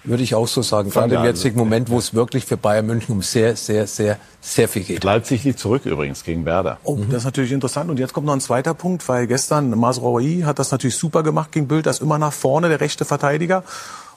[0.07, 0.89] Würde ich auch so sagen.
[0.89, 4.67] Gerade im jetzigen Moment, wo es wirklich für Bayern München um sehr, sehr, sehr, sehr
[4.69, 5.03] viel geht.
[5.03, 6.77] Leipzig liegt zurück übrigens gegen Werder.
[6.83, 7.89] Oh, das ist natürlich interessant.
[7.89, 11.51] Und jetzt kommt noch ein zweiter Punkt, weil gestern Masraoui hat das natürlich super gemacht
[11.51, 13.63] gegen Bild, das immer nach vorne, der rechte Verteidiger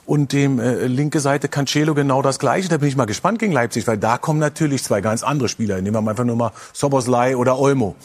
[0.05, 2.69] und dem äh, linke Seite Cancelo genau das gleiche.
[2.69, 5.81] Da bin ich mal gespannt gegen Leipzig, weil da kommen natürlich zwei ganz andere Spieler.
[5.81, 7.95] Nehmen wir einfach nur mal Soboslai oder Olmo.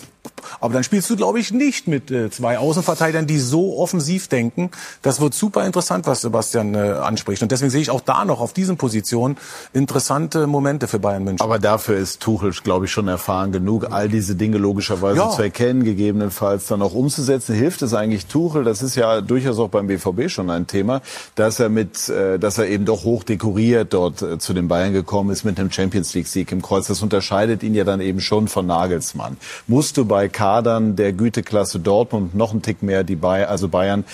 [0.61, 4.71] Aber dann spielst du, glaube ich, nicht mit äh, zwei Außenverteidigern, die so offensiv denken.
[5.03, 7.43] Das wird super interessant, was Sebastian äh, anspricht.
[7.43, 9.37] Und deswegen sehe ich auch da noch auf diesen Positionen
[9.73, 11.45] interessante Momente für Bayern München.
[11.45, 15.31] Aber dafür ist Tuchel, glaube ich, schon erfahren genug, all diese Dinge logischerweise ja.
[15.31, 17.55] zu erkennen, gegebenenfalls dann auch umzusetzen.
[17.55, 18.65] Hilft es eigentlich Tuchel?
[18.65, 21.03] Das ist ja durchaus auch beim BVB schon ein Thema,
[21.35, 24.93] dass er mit, äh, dass er eben doch hoch dekoriert dort äh, zu den Bayern
[24.93, 26.87] gekommen ist mit einem Champions League Sieg im Kreuz.
[26.87, 29.37] Das unterscheidet ihn ja dann eben schon von Nagelsmann.
[29.67, 34.05] Musst du bei Kadern der Güteklasse Dortmund noch ein Tick mehr die Bayern, also Bayern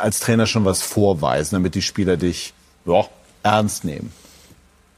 [0.00, 3.04] als Trainer schon was vorweisen, damit die Spieler dich ja,
[3.42, 4.12] ernst nehmen?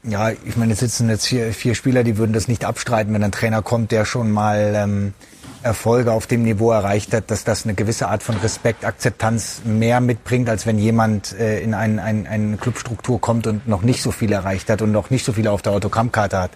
[0.03, 3.23] Ja, ich meine, es sitzen jetzt vier, vier Spieler, die würden das nicht abstreiten, wenn
[3.23, 5.13] ein Trainer kommt, der schon mal ähm,
[5.61, 9.99] Erfolge auf dem Niveau erreicht hat, dass das eine gewisse Art von Respekt, Akzeptanz mehr
[9.99, 14.11] mitbringt, als wenn jemand äh, in eine ein, ein Clubstruktur kommt und noch nicht so
[14.11, 16.51] viel erreicht hat und noch nicht so viel auf der Autogrammkarte hat.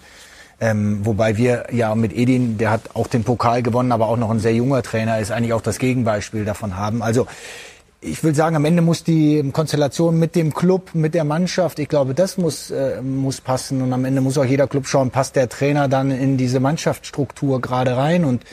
[0.60, 4.30] Ähm, wobei wir ja mit Edin, der hat auch den Pokal gewonnen, aber auch noch
[4.30, 7.02] ein sehr junger Trainer ist, eigentlich auch das Gegenbeispiel davon haben.
[7.02, 7.26] Also
[8.00, 11.88] ich will sagen, am Ende muss die Konstellation mit dem Club, mit der Mannschaft, ich
[11.88, 13.82] glaube, das muss, äh, muss passen.
[13.82, 17.60] Und am Ende muss auch jeder Club schauen, passt der Trainer dann in diese Mannschaftsstruktur
[17.60, 18.44] gerade rein und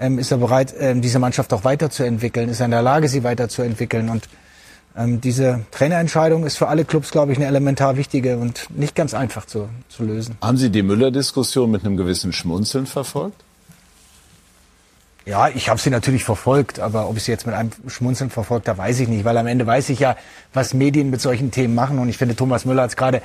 [0.00, 3.24] ähm, ist er bereit, ähm, diese Mannschaft auch weiterzuentwickeln, ist er in der Lage, sie
[3.24, 4.08] weiterzuentwickeln.
[4.08, 4.28] Und
[4.98, 9.14] ähm, diese Trainerentscheidung ist für alle Clubs, glaube ich, eine elementar wichtige und nicht ganz
[9.14, 10.36] einfach zu, zu lösen.
[10.42, 13.44] Haben Sie die Müller-Diskussion mit einem gewissen Schmunzeln verfolgt?
[15.24, 18.66] Ja, ich habe sie natürlich verfolgt, aber ob ich sie jetzt mit einem Schmunzeln verfolgt
[18.66, 20.16] habe, weiß ich nicht, weil am Ende weiß ich ja,
[20.54, 23.20] was Medien mit solchen Themen machen und ich finde, Thomas Müller hat es gerade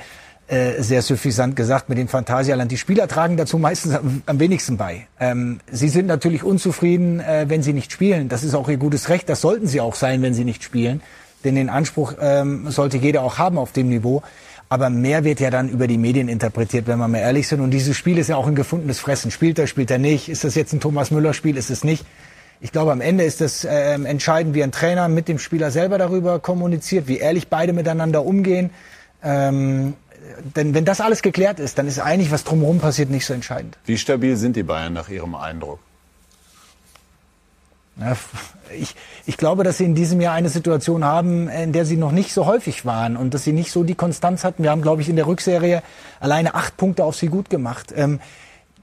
[0.46, 2.70] äh, sehr suffisant gesagt mit dem Phantasialand.
[2.70, 5.06] Die Spieler tragen dazu meistens am, am wenigsten bei.
[5.18, 8.28] Ähm, sie sind natürlich unzufrieden, äh, wenn sie nicht spielen.
[8.28, 9.26] Das ist auch ihr gutes Recht.
[9.30, 11.00] Das sollten sie auch sein, wenn sie nicht spielen.
[11.44, 14.22] Denn den Anspruch ähm, sollte jeder auch haben auf dem Niveau.
[14.68, 17.60] Aber mehr wird ja dann über die Medien interpretiert, wenn wir mal ehrlich sind.
[17.60, 19.30] Und dieses Spiel ist ja auch ein gefundenes Fressen.
[19.30, 20.28] Spielt er, spielt er nicht?
[20.28, 21.56] Ist das jetzt ein Thomas Müller-Spiel?
[21.56, 22.04] Ist es nicht?
[22.60, 25.98] Ich glaube, am Ende ist das äh, entscheidend, wie ein Trainer mit dem Spieler selber
[25.98, 28.70] darüber kommuniziert, wie ehrlich beide miteinander umgehen.
[29.22, 29.94] Ähm,
[30.56, 33.76] denn wenn das alles geklärt ist, dann ist eigentlich, was drumherum passiert, nicht so entscheidend.
[33.84, 35.78] Wie stabil sind die Bayern nach Ihrem Eindruck?
[38.76, 42.12] Ich, ich glaube, dass sie in diesem Jahr eine Situation haben, in der sie noch
[42.12, 44.62] nicht so häufig waren und dass sie nicht so die Konstanz hatten.
[44.64, 45.82] Wir haben, glaube ich, in der Rückserie
[46.18, 47.92] alleine acht Punkte auf sie gut gemacht.
[47.96, 48.20] Ähm,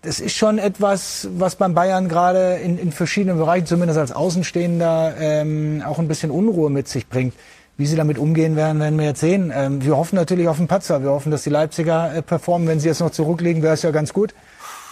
[0.02, 5.16] das ist schon etwas, was beim Bayern gerade in, in verschiedenen Bereichen, zumindest als Außenstehender,
[5.20, 7.36] ähm, auch ein bisschen Unruhe mit sich bringt.
[7.78, 9.52] Wie sie damit umgehen werden, werden wir jetzt sehen.
[9.56, 11.04] Ähm, wir hoffen natürlich auf den Patzer.
[11.04, 12.68] Wir hoffen, dass die Leipziger äh, performen.
[12.68, 14.34] Wenn sie jetzt noch zurücklegen, wäre es ja ganz gut.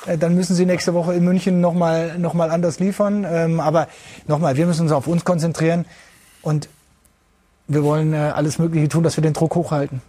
[0.06, 3.26] Äh, dann müssen sie nächste Woche in München nochmal noch mal anders liefern.
[3.30, 3.88] Ähm, aber
[4.28, 5.86] nochmal, wir müssen uns auf uns konzentrieren
[6.42, 6.70] und
[7.68, 10.02] wir wollen äh, alles Mögliche tun, dass wir den Druck hochhalten.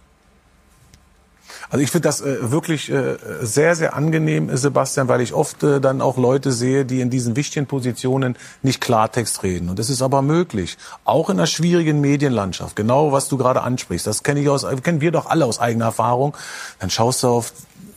[1.69, 5.79] Also ich finde das äh, wirklich äh, sehr, sehr angenehm, Sebastian, weil ich oft äh,
[5.79, 9.69] dann auch Leute sehe, die in diesen wichtigen Positionen nicht Klartext reden.
[9.69, 12.75] Und das ist aber möglich, auch in einer schwierigen Medienlandschaft.
[12.75, 14.05] Genau, was du gerade ansprichst.
[14.05, 16.35] Das kenne ich aus, kennen wir doch alle aus eigener Erfahrung.
[16.79, 17.53] Dann schaust du auf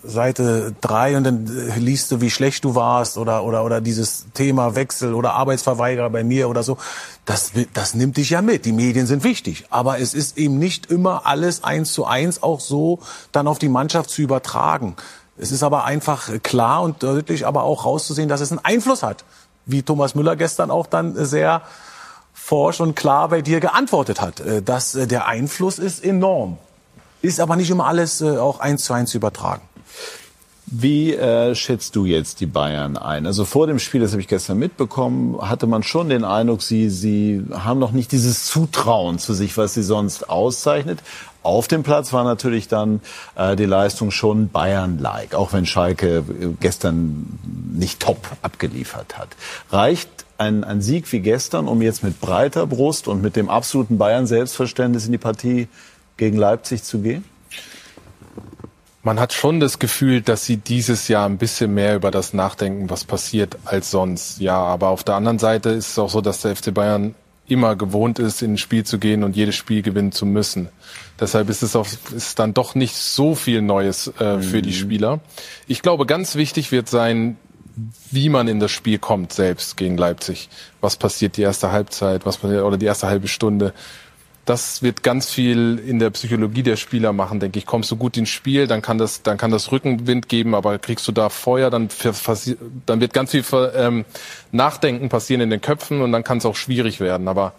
[0.07, 4.27] Seite drei und dann äh, liest du, wie schlecht du warst oder, oder, oder dieses
[4.35, 6.77] Thema Wechsel oder Arbeitsverweigerer bei mir oder so.
[7.25, 8.65] Das, das nimmt dich ja mit.
[8.65, 9.65] Die Medien sind wichtig.
[9.71, 13.01] Aber es ist eben nicht immer alles eins zu eins auch so
[13.33, 14.97] dann auf die Mannschaft zu übertragen.
[15.37, 19.25] Es ist aber einfach klar und deutlich aber auch rauszusehen, dass es einen Einfluss hat.
[19.67, 21.63] Wie Thomas Müller gestern auch dann sehr
[22.35, 24.41] forsch und klar bei dir geantwortet hat.
[24.41, 26.59] Äh, dass äh, der Einfluss ist enorm.
[27.23, 29.63] Ist aber nicht immer alles auch eins zu eins zu übertragen.
[30.67, 33.27] Wie äh, schätzt du jetzt die Bayern ein?
[33.27, 36.89] Also vor dem Spiel, das habe ich gestern mitbekommen, hatte man schon den Eindruck, sie,
[36.89, 41.01] sie haben noch nicht dieses Zutrauen zu sich, was sie sonst auszeichnet.
[41.43, 43.03] Auf dem Platz war natürlich dann
[43.37, 47.39] äh, die Leistung schon Bayern-like, auch wenn Schalke äh, gestern
[47.73, 49.29] nicht top abgeliefert hat.
[49.71, 53.99] Reicht ein, ein Sieg wie gestern, um jetzt mit breiter Brust und mit dem absoluten
[53.99, 55.69] Bayern-Selbstverständnis in die Partie
[56.17, 57.25] gegen Leipzig zu gehen?
[59.05, 62.89] Man hat schon das Gefühl, dass sie dieses Jahr ein bisschen mehr über das nachdenken,
[62.89, 64.41] was passiert, als sonst.
[64.41, 67.15] Ja, aber auf der anderen Seite ist es auch so, dass der FC Bayern
[67.47, 70.71] immer gewohnt ist, in ein Spiel zu gehen und jedes Spiel gewinnen zu müssen.
[71.21, 71.87] Deshalb ist es auch,
[72.17, 74.75] ist dann doch nicht so viel Neues äh, für die mhm.
[74.75, 75.21] Spieler.
[75.67, 77.37] Ich glaube, ganz wichtig wird sein,
[78.11, 80.49] wie man in das Spiel kommt selbst gegen Leipzig.
[80.81, 83.75] Was passiert die erste Halbzeit, was passiert, oder die erste halbe Stunde.
[84.45, 87.65] Das wird ganz viel in der Psychologie der Spieler machen, denke ich.
[87.65, 91.09] Kommst du gut ins Spiel, dann kann das, dann kann das Rückenwind geben, aber kriegst
[91.09, 91.89] du da Feuer, dann,
[92.85, 94.05] dann wird ganz viel ähm,
[94.53, 97.27] Nachdenken passieren in den Köpfen und dann kann es auch schwierig werden.
[97.27, 97.55] Aber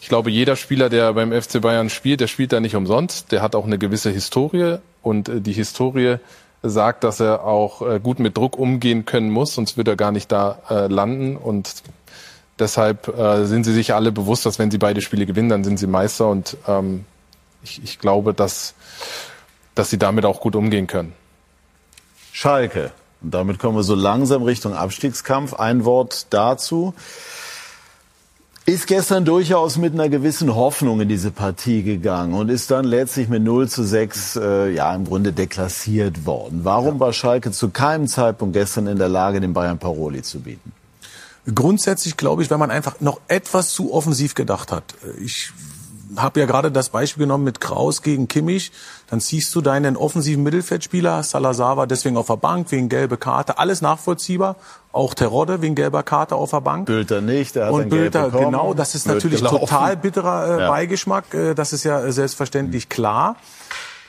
[0.00, 3.30] ich glaube, jeder Spieler, der beim FC Bayern spielt, der spielt da nicht umsonst.
[3.30, 6.16] Der hat auch eine gewisse Historie und äh, die Historie
[6.62, 10.12] sagt, dass er auch äh, gut mit Druck umgehen können muss, sonst wird er gar
[10.12, 11.36] nicht da äh, landen.
[11.36, 11.82] Und
[12.62, 15.78] deshalb äh, sind sie sich alle bewusst, dass wenn sie beide Spiele gewinnen, dann sind
[15.78, 16.28] sie Meister.
[16.28, 17.04] Und ähm,
[17.62, 18.74] ich, ich glaube, dass,
[19.74, 21.12] dass sie damit auch gut umgehen können.
[22.32, 22.92] Schalke.
[23.20, 25.54] Und damit kommen wir so langsam Richtung Abstiegskampf.
[25.54, 26.94] Ein Wort dazu
[28.64, 33.28] ist gestern durchaus mit einer gewissen Hoffnung in diese Partie gegangen und ist dann letztlich
[33.28, 36.60] mit 0 zu 6 äh, ja im Grunde deklassiert worden.
[36.62, 40.72] Warum war Schalke zu keinem Zeitpunkt gestern in der Lage, den Bayern Paroli zu bieten?
[41.52, 44.94] Grundsätzlich glaube ich, wenn man einfach noch etwas zu offensiv gedacht hat.
[45.20, 45.52] Ich
[46.16, 48.72] habe ja gerade das Beispiel genommen mit Kraus gegen Kimmich.
[49.08, 53.58] Dann ziehst du deinen offensiven Mittelfeldspieler, Salazar war deswegen auf der Bank wegen gelbe Karte,
[53.58, 54.56] alles nachvollziehbar.
[54.92, 56.86] Auch Terodde wegen gelber Karte auf der Bank.
[56.86, 60.68] Bülter nicht, der hat Und Bülter, genau, das ist natürlich total bitterer äh, ja.
[60.68, 61.32] Beigeschmack.
[61.34, 63.36] Äh, das ist ja äh, selbstverständlich klar.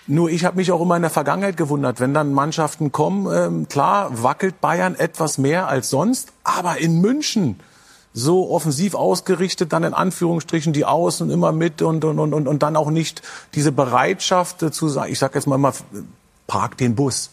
[0.05, 3.67] Nur ich habe mich auch immer in der Vergangenheit gewundert, wenn dann Mannschaften kommen, ähm,
[3.69, 7.59] klar wackelt Bayern etwas mehr als sonst, aber in München
[8.13, 12.75] so offensiv ausgerichtet, dann in Anführungsstrichen die Außen immer mit und, und, und, und dann
[12.75, 13.21] auch nicht
[13.55, 15.73] diese Bereitschaft zu sagen, ich sage jetzt mal, mal,
[16.47, 17.31] park den Bus.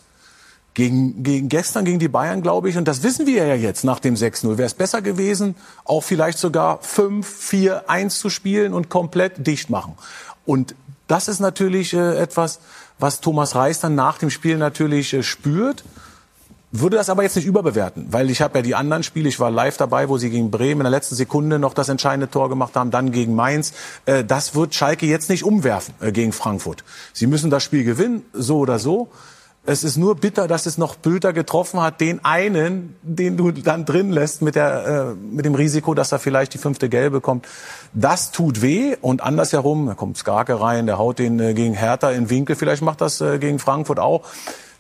[0.72, 3.98] Gegen, gegen gestern gegen die Bayern, glaube ich, und das wissen wir ja jetzt nach
[3.98, 8.88] dem 6-0, wäre es besser gewesen, auch vielleicht sogar 5, 4, 1 zu spielen und
[8.88, 9.98] komplett dicht machen.
[10.46, 10.76] Und
[11.11, 12.61] das ist natürlich äh, etwas,
[12.98, 15.84] was Thomas Reis dann nach dem Spiel natürlich äh, spürt
[16.72, 19.50] würde das aber jetzt nicht überbewerten, weil ich habe ja die anderen Spiele, ich war
[19.50, 22.76] live dabei, wo sie gegen Bremen in der letzten Sekunde noch das entscheidende Tor gemacht
[22.76, 23.72] haben, dann gegen Mainz.
[24.06, 26.84] Äh, das wird Schalke jetzt nicht umwerfen äh, gegen Frankfurt.
[27.12, 29.11] Sie müssen das Spiel gewinnen, so oder so.
[29.70, 33.84] Es ist nur bitter, dass es noch Bülter getroffen hat, den einen, den du dann
[33.84, 37.46] drin lässt mit, der, äh, mit dem Risiko, dass er vielleicht die fünfte Gelbe kommt.
[37.94, 42.10] Das tut weh und andersherum, da kommt Skarke rein, der haut den äh, gegen Hertha
[42.10, 44.22] in Winkel, vielleicht macht das äh, gegen Frankfurt auch.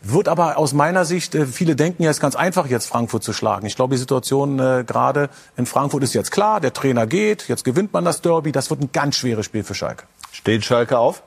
[0.02, 3.22] Wird aber aus meiner Sicht, äh, viele denken ja, es ist ganz einfach, jetzt Frankfurt
[3.22, 3.66] zu schlagen.
[3.66, 6.60] Ich glaube, die Situation äh, gerade in Frankfurt ist jetzt klar.
[6.60, 8.50] Der Trainer geht, jetzt gewinnt man das Derby.
[8.50, 10.06] Das wird ein ganz schweres Spiel für Schalke.
[10.32, 11.22] Steht Schalke auf?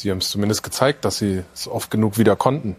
[0.00, 2.76] Sie haben es zumindest gezeigt, dass sie es oft genug wieder konnten.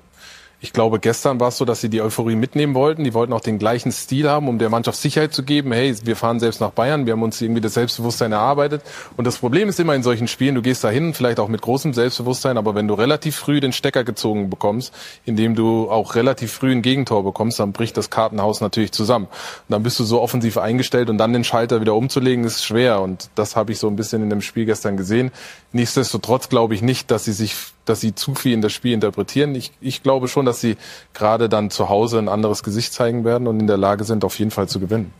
[0.64, 3.04] Ich glaube, gestern war es so, dass sie die Euphorie mitnehmen wollten.
[3.04, 5.72] Die wollten auch den gleichen Stil haben, um der Mannschaft Sicherheit zu geben.
[5.72, 7.08] Hey, wir fahren selbst nach Bayern.
[7.08, 8.84] Wir haben uns irgendwie das Selbstbewusstsein erarbeitet.
[9.18, 11.64] Und das Problem ist immer in solchen Spielen, du gehst da hin, vielleicht auch mit
[11.64, 14.94] großem Selbstbewusstsein, aber wenn du relativ früh den Stecker gezogen bekommst,
[15.26, 19.26] indem du auch relativ früh ein Gegentor bekommst, dann bricht das Kartenhaus natürlich zusammen.
[19.26, 23.02] Und dann bist du so offensiv eingestellt und dann den Schalter wieder umzulegen, ist schwer.
[23.02, 25.32] Und das habe ich so ein bisschen in dem Spiel gestern gesehen.
[25.74, 27.56] Nichtsdestotrotz glaube ich nicht, dass sie sich
[27.86, 29.56] dass sie zu viel in das Spiel interpretieren.
[29.56, 30.78] Ich, ich glaube schon, dass sie
[31.14, 34.38] gerade dann zu Hause ein anderes Gesicht zeigen werden und in der Lage sind, auf
[34.40, 35.14] jeden Fall zu gewinnen.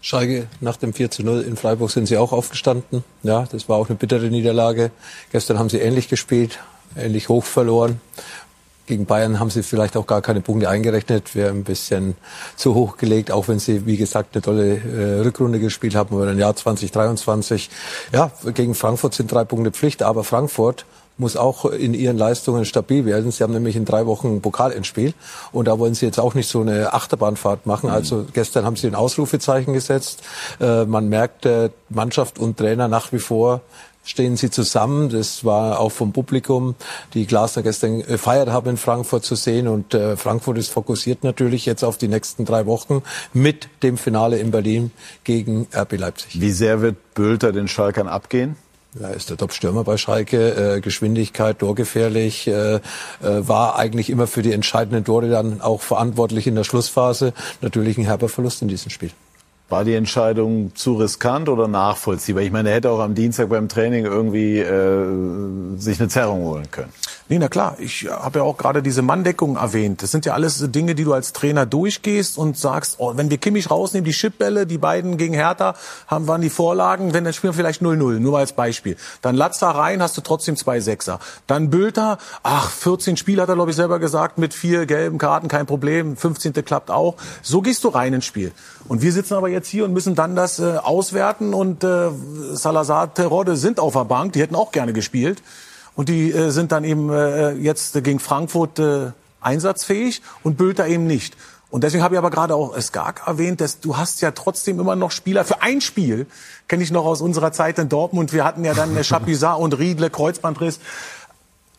[0.00, 3.04] Schalke nach dem 4 zu 0 in Freiburg sind sie auch aufgestanden.
[3.22, 4.90] Ja, das war auch eine bittere Niederlage.
[5.32, 6.60] Gestern haben sie ähnlich gespielt,
[6.96, 8.00] ähnlich hoch verloren.
[8.88, 12.16] Gegen Bayern haben sie vielleicht auch gar keine Punkte eingerechnet, wäre ein bisschen
[12.56, 16.26] zu hoch gelegt, auch wenn sie, wie gesagt, eine tolle äh, Rückrunde gespielt haben über
[16.26, 17.68] ein Jahr 2023.
[18.14, 20.86] Ja, gegen Frankfurt sind drei Punkte Pflicht, aber Frankfurt
[21.18, 23.30] muss auch in ihren Leistungen stabil werden.
[23.30, 25.12] Sie haben nämlich in drei Wochen Pokal ins Spiel
[25.52, 27.90] und da wollen sie jetzt auch nicht so eine Achterbahnfahrt machen.
[27.90, 27.94] Mhm.
[27.94, 30.22] Also gestern haben sie ein Ausrufezeichen gesetzt.
[30.60, 33.60] Äh, man merkt, äh, Mannschaft und Trainer nach wie vor
[34.08, 35.10] stehen sie zusammen.
[35.10, 36.74] Das war auch vom Publikum,
[37.14, 39.68] die Glasner gestern gefeiert haben in Frankfurt zu sehen.
[39.68, 43.02] Und äh, Frankfurt ist fokussiert natürlich jetzt auf die nächsten drei Wochen
[43.34, 44.90] mit dem Finale in Berlin
[45.24, 46.40] gegen RB Leipzig.
[46.40, 48.56] Wie sehr wird Bülter den Schalkern abgehen?
[48.98, 52.80] Er ist der Top-Stürmer bei Schalke, äh, Geschwindigkeit, torgefährlich, äh, äh,
[53.20, 57.34] war eigentlich immer für die entscheidenden Tore dann auch verantwortlich in der Schlussphase.
[57.60, 59.10] Natürlich ein herber Verlust in diesem Spiel.
[59.70, 62.42] War die Entscheidung zu riskant oder nachvollziehbar?
[62.42, 66.70] Ich meine, er hätte auch am Dienstag beim Training irgendwie äh, sich eine Zerrung holen
[66.70, 66.90] können.
[67.28, 67.76] Nee, na klar.
[67.78, 70.02] Ich habe ja auch gerade diese Manndeckung erwähnt.
[70.02, 73.36] Das sind ja alles Dinge, die du als Trainer durchgehst und sagst, oh, wenn wir
[73.36, 75.74] Kimmich rausnehmen, die Chipbälle, die beiden gegen Hertha
[76.06, 78.96] haben, waren die Vorlagen, wenn dann spielen wir vielleicht 0-0, nur als Beispiel.
[79.20, 81.20] Dann Latza rein, hast du trotzdem zwei Sechser.
[81.46, 85.48] Dann Bülter, ach, 14 Spiele hat er, glaube ich, selber gesagt, mit vier gelben Karten,
[85.48, 86.16] kein Problem.
[86.16, 86.54] 15.
[86.64, 87.16] klappt auch.
[87.42, 88.52] So gehst du rein ins Spiel.
[88.88, 91.54] Und wir sitzen aber jetzt hier und müssen dann das äh, auswerten.
[91.54, 92.10] Und äh,
[92.52, 94.32] Salazar, Terodde sind auf der Bank.
[94.32, 95.42] Die hätten auch gerne gespielt.
[95.94, 101.06] Und die äh, sind dann eben äh, jetzt gegen Frankfurt äh, einsatzfähig und Bülter eben
[101.06, 101.36] nicht.
[101.70, 104.96] Und deswegen habe ich aber gerade auch Skak erwähnt, dass du hast ja trotzdem immer
[104.96, 106.26] noch Spieler für ein Spiel.
[106.66, 108.32] Kenne ich noch aus unserer Zeit in Dortmund.
[108.32, 110.80] Wir hatten ja dann Chapuisat und Riedle, Kreuzbandriss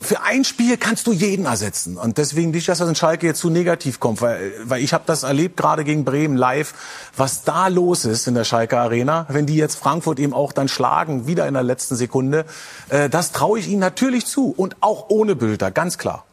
[0.01, 1.97] für ein Spiel kannst du jeden ersetzen.
[1.97, 5.03] Und deswegen nicht, dass das in Schalke jetzt zu negativ kommt, weil, weil ich habe
[5.05, 6.73] das erlebt gerade gegen Bremen live,
[7.17, 10.69] was da los ist in der Schalke Arena, wenn die jetzt Frankfurt eben auch dann
[10.69, 12.45] schlagen, wieder in der letzten Sekunde.
[12.87, 16.25] Äh, das traue ich ihnen natürlich zu und auch ohne Bilder, ganz klar.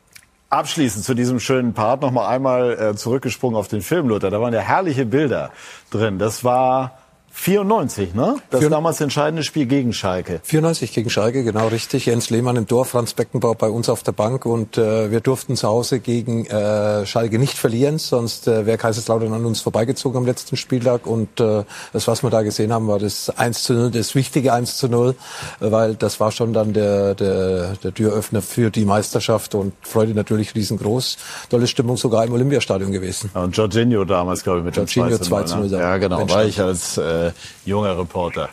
[0.49, 4.31] Abschließend zu diesem schönen Part noch mal einmal äh, zurückgesprungen auf den Film, Luther.
[4.31, 5.51] Da waren ja herrliche Bilder
[5.91, 6.21] drin.
[6.21, 6.99] Das war
[7.39, 8.37] 94, ne?
[8.51, 10.41] Das Vier damals entscheidende Spiel gegen Schalke.
[10.43, 12.07] 94 gegen Schalke, genau richtig.
[12.07, 15.55] Jens Lehmann im Tor, Franz Beckenbauer bei uns auf der Bank und äh, wir durften
[15.55, 20.27] zu Hause gegen äh, Schalke nicht verlieren, sonst äh, wäre Kaiserslautern an uns vorbeigezogen am
[20.27, 23.91] letzten Spieltag und äh, das, was wir da gesehen haben, war das 1 zu 0,
[23.91, 25.15] das wichtige 1 zu 0,
[25.61, 30.55] weil das war schon dann der, der, der Türöffner für die Meisterschaft und Freude natürlich
[30.55, 31.19] riesengroß.
[31.51, 33.31] Tolle Stimmung sogar im Olympiastadion gewesen.
[33.35, 35.69] Ja, und Jorginho damals, glaube ich, mit Jorginho dem 2 zu 0.
[35.69, 35.85] 0 ne?
[35.85, 37.26] Ja, genau, war ich als äh,
[37.65, 38.49] junger Reporter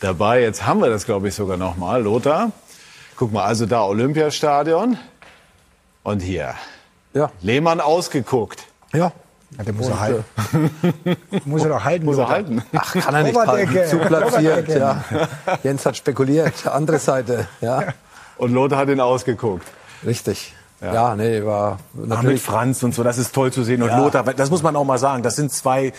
[0.00, 0.42] dabei.
[0.42, 2.02] Jetzt haben wir das, glaube ich, sogar noch mal.
[2.02, 2.52] Lothar,
[3.16, 4.98] guck mal, also da Olympiastadion
[6.02, 6.54] und hier.
[7.14, 7.30] Ja.
[7.40, 8.64] Lehmann ausgeguckt.
[8.92, 9.12] Ja.
[9.56, 10.24] Ja, der muss er halten.
[11.44, 12.04] muss er doch halten.
[12.04, 12.62] Muss er halten.
[12.76, 13.88] Ach, kann er nicht halten.
[13.88, 15.04] Zu platziert, ja.
[15.62, 16.66] Jens hat spekuliert.
[16.66, 17.94] Andere Seite, ja.
[18.38, 19.66] Und Lothar hat ihn ausgeguckt.
[20.04, 20.54] Richtig.
[20.80, 22.18] Ja, ja nee, war natürlich.
[22.18, 23.82] Ach, mit Franz und so, das ist toll zu sehen.
[23.82, 23.98] Und ja.
[23.98, 25.92] Lothar, das muss man auch mal sagen, das sind zwei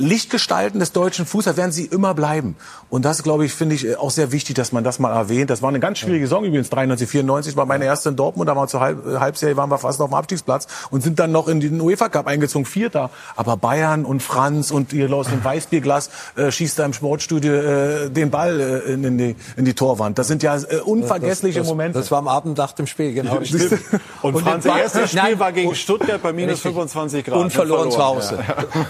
[0.00, 2.56] Lichtgestalten des deutschen Fußballs werden sie immer bleiben.
[2.88, 5.50] Und das, glaube ich, finde ich auch sehr wichtig, dass man das mal erwähnt.
[5.50, 8.56] Das war eine ganz schwierige Saison übrigens, 93, 94 war meine erste in Dortmund, da
[8.56, 11.48] waren wir zur Halb Halbserie, waren wir fast auf dem Abstiegsplatz und sind dann noch
[11.48, 13.10] in den UEFA Cup eingezogen, Vierter.
[13.36, 18.10] Aber Bayern und Franz und ihr aus dem Weißbierglas äh, schießt da im Sportstudio äh,
[18.10, 20.18] den Ball äh, in, die, in die Torwand.
[20.18, 21.98] Das sind ja äh, unvergessliche das, das, Momente.
[21.98, 23.36] Das war am Abend nach dem Spiel, genau.
[24.22, 27.38] und, und Franz, das erste Spiel Nein, war gegen Stuttgart bei minus 25 Grad.
[27.38, 28.38] Und verloren, verloren zu Hause.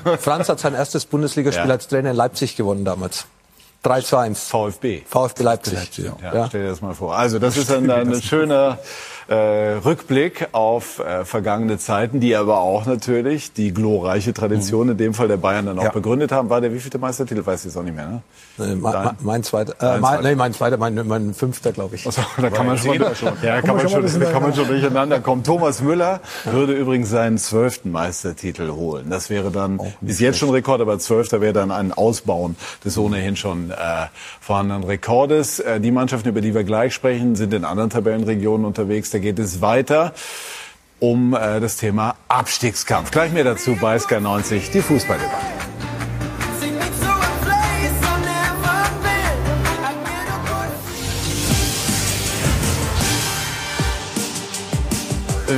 [0.04, 0.16] Ja.
[0.18, 1.72] Franz hat sein erstes Bundesligaspiel ja.
[1.72, 3.26] als Trainer in Leipzig gewonnen damals.
[3.82, 4.48] 3 zu 1.
[4.48, 5.02] VfB.
[5.06, 5.74] VfB Leipzig.
[5.74, 6.34] Leipzig ja.
[6.34, 6.46] ja.
[6.48, 7.16] Stell dir das mal vor.
[7.16, 8.78] Also das ist dann ein schöner
[9.30, 14.92] äh, Rückblick auf äh, vergangene Zeiten, die aber auch natürlich die glorreiche Tradition mhm.
[14.92, 15.90] in dem Fall der Bayern dann auch ja.
[15.90, 16.50] begründet haben.
[16.50, 17.46] War der wievielte Meistertitel?
[17.46, 18.08] Weiß ich jetzt auch nicht mehr.
[18.08, 18.22] Ne?
[18.58, 22.08] Äh, mein, mein zweiter, äh, mein, nee, mein zweiter, mein, mein fünfter, glaube ich.
[22.08, 23.32] Achso, da kann man schon, schon.
[23.42, 25.44] Ja, kann man schon, da kann man schon durcheinander kommen.
[25.44, 29.10] Thomas Müller würde übrigens seinen zwölften Meistertitel holen.
[29.10, 32.98] Das wäre dann oh, ist jetzt schon Rekord, aber zwölfter wäre dann ein Ausbauen des
[32.98, 33.74] ohnehin schon äh,
[34.40, 35.60] vorhandenen Rekordes.
[35.60, 39.60] Äh, die Mannschaften, über die wir gleich sprechen, sind in anderen Tabellenregionen unterwegs geht es
[39.60, 40.12] weiter
[40.98, 43.10] um äh, das Thema Abstiegskampf.
[43.10, 45.60] Gleich mehr dazu bei Sky 90, die Fußballdebatte.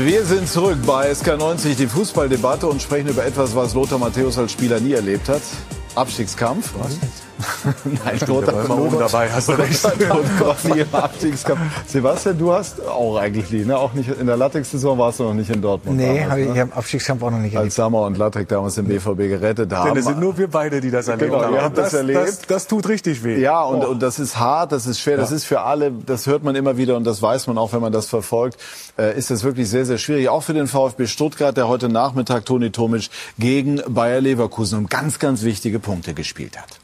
[0.05, 4.51] Wir sind zurück bei SK90, die Fußballdebatte und sprechen über etwas, was Lothar Matthäus als
[4.53, 5.43] Spieler nie erlebt hat.
[5.95, 6.73] Abstiegskampf.
[6.79, 7.22] Was?
[7.85, 9.81] Nein, Lothar immer oben dabei, hast du recht.
[11.87, 13.77] Sebastian, du hast auch eigentlich nie, ne?
[13.77, 15.97] Auch nicht in der Latex-Saison warst du noch nicht in Dortmund.
[15.97, 16.53] Nee, damals, ich, ne?
[16.55, 17.67] ich habe Abstiegskampf auch noch nicht erlebt.
[17.67, 19.89] Als Sammer und Latex damals den BVB gerettet haben.
[19.91, 21.55] Denn es sind nur wir beide, die das erlebt genau, haben.
[21.55, 22.21] Ihr habt das, das erlebt.
[22.21, 23.41] Das, das, tut richtig weh.
[23.41, 23.91] Ja, und, oh.
[23.91, 25.21] und das ist hart, das ist schwer, ja.
[25.21, 27.81] das ist für alle, das hört man immer wieder und das weiß man auch, wenn
[27.81, 28.59] man das verfolgt,
[28.99, 30.29] äh, ist das wirklich sehr, sehr schwierig.
[30.29, 35.19] Auch für den VfB Stuttgart, der heute Nachmittag Toni Tomic gegen Bayer Leverkusen um ganz,
[35.19, 36.82] ganz wichtige Punkte gespielt hat.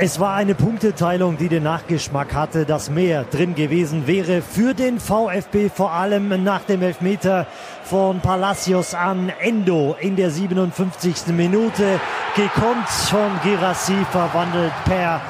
[0.00, 5.00] Es war eine Punkteteilung, die den Nachgeschmack hatte, dass mehr drin gewesen wäre für den
[5.00, 7.48] VfB, vor allem nach dem Elfmeter
[7.82, 11.34] von Palacios an Endo in der 57.
[11.34, 11.98] Minute.
[12.36, 15.20] Gekonnt von Girassi, verwandelt per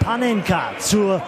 [0.00, 1.22] Panenka zur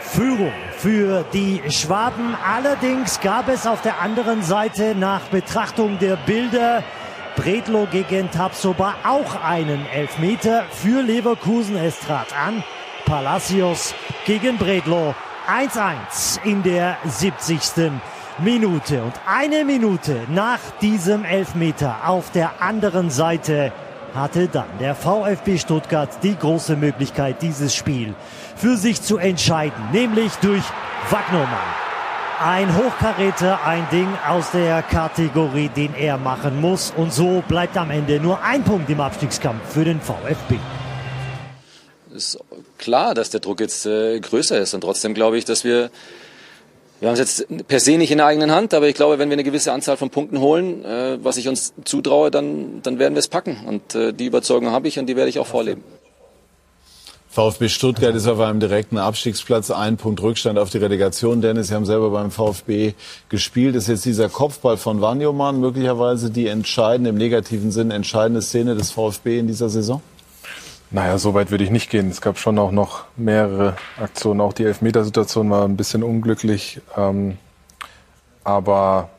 [0.00, 2.34] Führung für die Schwaben.
[2.42, 6.82] Allerdings gab es auf der anderen Seite nach Betrachtung der Bilder
[7.38, 11.76] Bredlo gegen Tapsoba auch einen Elfmeter für Leverkusen.
[11.76, 12.64] Es trat an.
[13.06, 13.94] Palacios
[14.26, 15.14] gegen Bredlo.
[15.48, 17.92] 1-1 in der 70.
[18.38, 19.04] Minute.
[19.04, 23.72] Und eine Minute nach diesem Elfmeter auf der anderen Seite
[24.16, 28.16] hatte dann der VfB Stuttgart die große Möglichkeit, dieses Spiel
[28.56, 30.64] für sich zu entscheiden, nämlich durch
[31.08, 31.87] Wagnermann.
[32.40, 36.92] Ein Hochkaräter, ein Ding aus der Kategorie, den er machen muss.
[36.96, 40.56] Und so bleibt am Ende nur ein Punkt im Abstiegskampf für den VfB.
[42.14, 42.38] Ist
[42.78, 44.72] klar, dass der Druck jetzt äh, größer ist.
[44.72, 45.90] Und trotzdem glaube ich, dass wir
[47.00, 49.28] Wir haben es jetzt per se nicht in der eigenen Hand, aber ich glaube, wenn
[49.30, 53.14] wir eine gewisse Anzahl von Punkten holen, äh, was ich uns zutraue, dann, dann werden
[53.14, 53.56] wir es packen.
[53.66, 55.84] Und äh, die Überzeugung habe ich und die werde ich auch vorleben.
[57.38, 61.40] VfB Stuttgart ist auf einem direkten Abstiegsplatz, ein Punkt Rückstand auf die Relegation.
[61.40, 62.94] Dennis, Sie haben selber beim VfB
[63.28, 63.76] gespielt.
[63.76, 68.90] Ist jetzt dieser Kopfball von Wanjoman möglicherweise die entscheidende, im negativen Sinn entscheidende Szene des
[68.90, 70.02] VfB in dieser Saison?
[70.90, 72.10] Naja, so weit würde ich nicht gehen.
[72.10, 74.40] Es gab schon auch noch mehrere Aktionen.
[74.40, 76.80] Auch die Elfmetersituation war ein bisschen unglücklich.
[76.96, 77.38] Ähm,
[78.42, 79.10] aber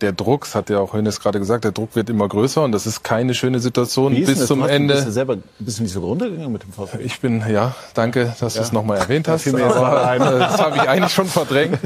[0.00, 2.72] der Druck, das hat ja auch Hönes gerade gesagt, der Druck wird immer größer und
[2.72, 4.94] das ist keine schöne Situation bis zum Ende.
[4.94, 6.98] Bist du selber bist du nicht so runtergegangen mit dem VfB?
[7.02, 8.60] Ich bin, ja, danke, dass ja.
[8.60, 9.46] du es nochmal erwähnt hast.
[9.48, 11.78] Aber, das habe ich eigentlich schon verdrängt.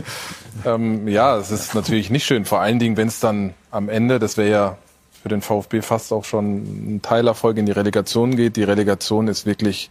[0.64, 2.44] ähm, ja, es ist natürlich nicht schön.
[2.44, 4.76] Vor allen Dingen, wenn es dann am Ende, das wäre ja
[5.22, 8.56] für den VfB fast auch schon ein Teilerfolg in die Relegation geht.
[8.56, 9.90] Die Relegation ist wirklich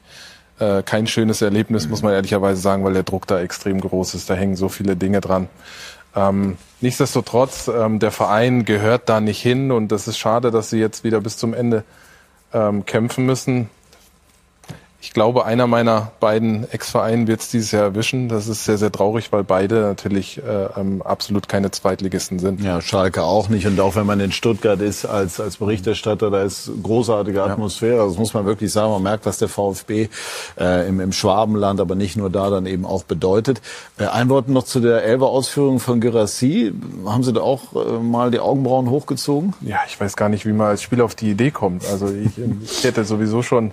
[0.59, 4.29] äh, kein schönes Erlebnis, muss man ehrlicherweise sagen, weil der Druck da extrem groß ist.
[4.29, 5.47] Da hängen so viele Dinge dran.
[6.15, 10.79] Ähm, nichtsdestotrotz, ähm, der Verein gehört da nicht hin und das ist schade, dass sie
[10.79, 11.83] jetzt wieder bis zum Ende
[12.53, 13.69] ähm, kämpfen müssen.
[15.01, 18.27] Ich glaube, einer meiner beiden Ex-Vereine wird es dieses Jahr erwischen.
[18.27, 22.59] Das ist sehr, sehr traurig, weil beide natürlich äh, ähm, absolut keine Zweitligisten sind.
[22.59, 23.65] Ja, Schalke auch nicht.
[23.65, 27.99] Und auch wenn man in Stuttgart ist als, als Berichterstatter, da ist großartige Atmosphäre.
[27.99, 28.05] Ja.
[28.05, 28.91] Das muss man wirklich sagen.
[28.91, 30.09] Man merkt, was der VfB
[30.59, 33.61] äh, im, im Schwabenland, aber nicht nur da, dann eben auch bedeutet.
[33.97, 36.73] Äh, ein Wort noch zu der Elfer-Ausführung von Gerassi.
[37.05, 39.53] Haben Sie da auch äh, mal die Augenbrauen hochgezogen?
[39.61, 41.85] Ja, ich weiß gar nicht, wie man als Spieler auf die Idee kommt.
[41.89, 42.31] Also ich,
[42.63, 43.71] ich hätte sowieso schon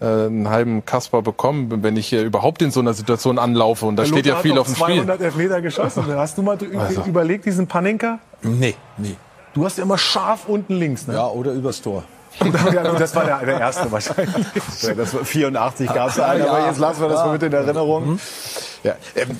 [0.00, 3.86] einen halben Kasper bekommen, wenn ich hier überhaupt in so einer Situation anlaufe.
[3.86, 4.96] Und da steht ja viel auf dem Spiel.
[4.96, 6.04] 200 Elfmeter geschossen.
[6.08, 7.02] Hast du mal also.
[7.04, 8.18] überlegt, diesen Panenka?
[8.42, 9.16] Nee, nee.
[9.54, 11.14] Du hast ja immer scharf unten links, ne?
[11.14, 12.02] Ja, oder übers Tor.
[12.98, 14.46] das war der, der erste wahrscheinlich.
[14.96, 18.18] das war 84 gab es einen, aber jetzt lassen wir das mal mit in Erinnerung.
[18.84, 19.30] Ja, ähm,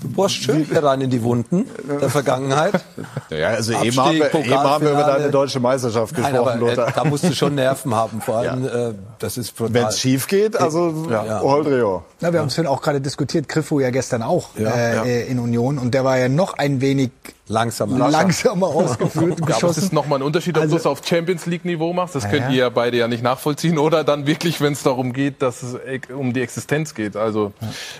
[0.00, 1.66] du bohrst schön rein in die Wunden
[2.00, 2.82] der Vergangenheit.
[3.28, 6.40] Ja, also Abstieg, eben haben wir, eben haben wir über deine deutsche Meisterschaft gesprochen, Nein,
[6.40, 6.88] aber, Lothar.
[6.88, 8.88] Äh, da musst du schon Nerven haben, vor allem, ja.
[8.88, 11.24] äh, das ist Wenn es schief geht, also ja.
[11.26, 11.40] ja.
[11.40, 12.04] Holdrio.
[12.20, 15.92] Ja, wir haben es auch gerade diskutiert, Griffo ja gestern auch äh, in Union und
[15.92, 17.10] der war ja noch ein wenig
[17.48, 19.64] langsamer, langsamer ausgeführt geschossen.
[19.64, 22.14] Aber es ist nochmal ein Unterschied, ob also, du es auf Champions League Niveau machst.
[22.14, 23.78] Das könnt ihr ja beide ja nicht nachvollziehen.
[23.78, 25.76] Oder dann wirklich, wenn es darum geht, dass es
[26.10, 27.16] um die Existenz geht.
[27.16, 27.52] Also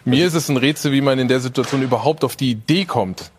[0.04, 3.30] mir ist es ein Rätsel, wie man in der Situation überhaupt auf die Idee kommt,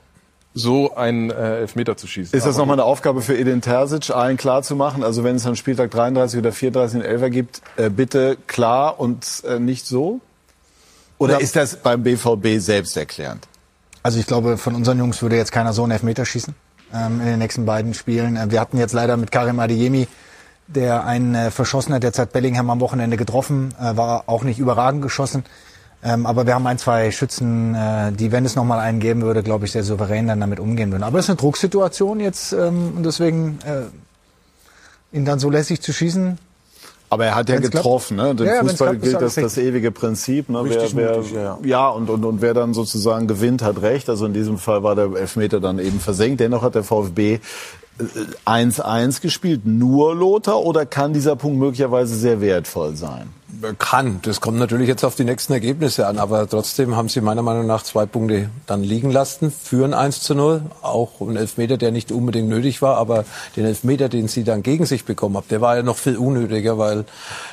[0.53, 2.35] so einen äh, Elfmeter zu schießen.
[2.35, 5.03] Ist das nochmal eine Aufgabe für Edin Terzic, allen klar zu machen?
[5.03, 9.43] Also wenn es am Spieltag 33 oder 34 einen Elfer gibt, äh, bitte klar und
[9.47, 10.19] äh, nicht so?
[11.19, 13.47] Oder, oder ist das beim BVB selbsterklärend?
[14.07, 16.55] Also ich glaube, von unseren Jungs würde jetzt keiner so einen Elfmeter schießen
[16.93, 18.37] ähm, in den nächsten beiden Spielen.
[18.37, 20.07] Äh, wir hatten jetzt leider mit Karim Adeyemi,
[20.67, 25.01] der einen äh, verschossen hat, hat Bellingham am Wochenende getroffen, äh, war auch nicht überragend
[25.01, 25.43] geschossen.
[26.01, 29.43] Ähm, aber wir haben ein, zwei Schützen, äh, die, wenn es nochmal einen geben würde,
[29.43, 31.03] glaube ich, sehr souverän dann damit umgehen würden.
[31.03, 35.91] Aber es ist eine Drucksituation jetzt ähm, und deswegen äh, ihn dann so lässig zu
[35.91, 36.39] schießen.
[37.09, 38.31] Aber er hat ja getroffen, ne?
[38.31, 40.49] Im ja, Fußball gilt das, das ewige Prinzip.
[40.49, 40.61] Ne?
[40.65, 41.57] Wer, wer, möglich, ja.
[41.63, 44.09] ja, und, und, und wer dann sozusagen gewinnt, hat recht.
[44.09, 46.41] Also in diesem Fall war der Elfmeter dann eben versenkt.
[46.41, 47.39] Dennoch hat der VfB
[48.45, 49.61] 1-1 äh, gespielt.
[49.65, 53.29] Nur Lothar oder kann dieser Punkt möglicherweise sehr wertvoll sein?
[53.79, 54.19] Kann.
[54.23, 56.19] Das kommt natürlich jetzt auf die nächsten Ergebnisse an.
[56.19, 59.51] Aber trotzdem haben sie meiner Meinung nach zwei Punkte dann liegen lassen.
[59.51, 60.63] Führen 1 zu 0.
[60.81, 62.97] Auch ein Elfmeter, der nicht unbedingt nötig war.
[62.97, 63.23] Aber
[63.55, 66.77] den Elfmeter, den sie dann gegen sich bekommen haben, der war ja noch viel unnötiger,
[66.77, 67.05] weil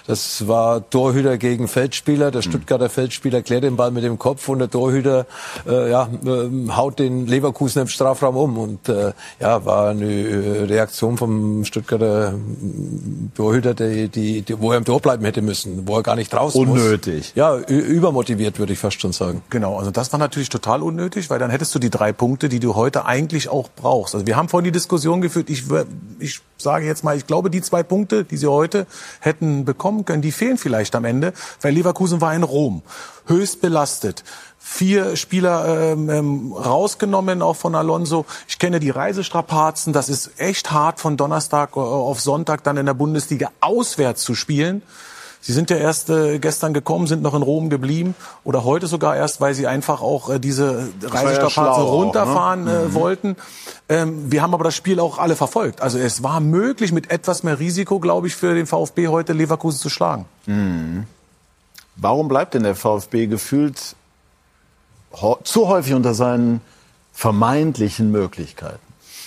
[0.09, 2.33] das war Torhüter gegen Feldspieler.
[2.33, 5.27] Der Stuttgarter Feldspieler klärt den Ball mit dem Kopf und der Torhüter
[5.67, 8.59] äh, ja, äh, haut den Leverkusen im Strafraum um.
[8.59, 12.35] Und äh, ja, war eine äh, Reaktion vom Stuttgarter
[13.37, 16.33] Torhüter, die, die, die, wo er im Tor bleiben hätte müssen wo er gar nicht
[16.33, 17.17] draußen Unnötig.
[17.17, 17.33] Muss.
[17.35, 19.43] Ja, übermotiviert würde ich fast schon sagen.
[19.51, 22.61] Genau, also das war natürlich total unnötig, weil dann hättest du die drei Punkte, die
[22.61, 24.15] du heute eigentlich auch brauchst.
[24.15, 25.65] Also wir haben vorhin die Diskussion geführt, ich,
[26.19, 28.87] ich sage jetzt mal, ich glaube, die zwei Punkte, die sie heute
[29.21, 32.83] hätten bekommen können, die fehlen vielleicht am Ende, weil Leverkusen war in Rom,
[33.27, 34.25] höchst belastet
[34.67, 38.25] vier Spieler ähm, ähm, rausgenommen, auch von Alonso.
[38.49, 39.93] Ich kenne die Reisestrapazen.
[39.93, 44.83] Das ist echt hart, von Donnerstag auf Sonntag dann in der Bundesliga auswärts zu spielen.
[45.47, 48.15] Sie sind ja erst äh, gestern gekommen, sind noch in Rom geblieben
[48.45, 52.73] oder heute sogar erst, weil Sie einfach auch äh, diese Reisestrapazen ja runterfahren ne?
[52.73, 52.95] äh, mhm.
[52.95, 53.37] wollten.
[53.91, 55.83] Ähm, wir haben aber das Spiel auch alle verfolgt.
[55.83, 59.79] Also es war möglich, mit etwas mehr Risiko, glaube ich, für den VfB heute Leverkusen
[59.79, 60.25] zu schlagen.
[60.47, 61.07] Mhm.
[61.97, 63.97] Warum bleibt denn der VfB gefühlt
[65.45, 66.63] zu häufig unter seinen
[67.13, 68.81] vermeintlichen Möglichkeiten?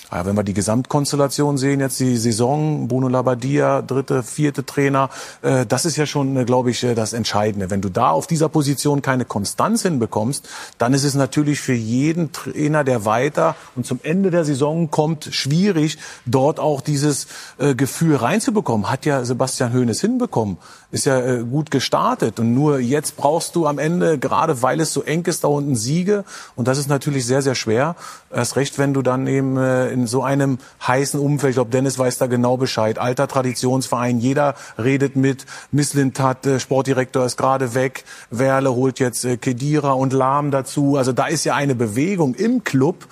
[0.09, 5.09] Ja, wenn wir die Gesamtkonstellation sehen, jetzt die Saison, Bruno Labbadia, dritte, vierte Trainer,
[5.41, 7.69] äh, das ist ja schon, äh, glaube ich, äh, das Entscheidende.
[7.69, 10.47] Wenn du da auf dieser Position keine Konstanz hinbekommst,
[10.77, 15.27] dann ist es natürlich für jeden Trainer, der weiter und zum Ende der Saison kommt,
[15.31, 17.27] schwierig, dort auch dieses
[17.57, 18.89] äh, Gefühl reinzubekommen.
[18.89, 20.57] Hat ja Sebastian Hoeneß hinbekommen,
[20.91, 24.93] ist ja äh, gut gestartet und nur jetzt brauchst du am Ende, gerade weil es
[24.93, 26.23] so eng ist, da unten Siege
[26.55, 27.95] und das ist natürlich sehr, sehr schwer.
[28.33, 31.99] Erst recht, wenn du dann eben äh, in so einem heißen Umfeld, ich glaube, Dennis
[31.99, 38.05] weiß da genau Bescheid, alter Traditionsverein, jeder redet mit, Misslintat, äh, Sportdirektor ist gerade weg,
[38.31, 40.97] Werle holt jetzt äh, Kedira und Lahm dazu.
[40.97, 43.07] Also da ist ja eine Bewegung im Club,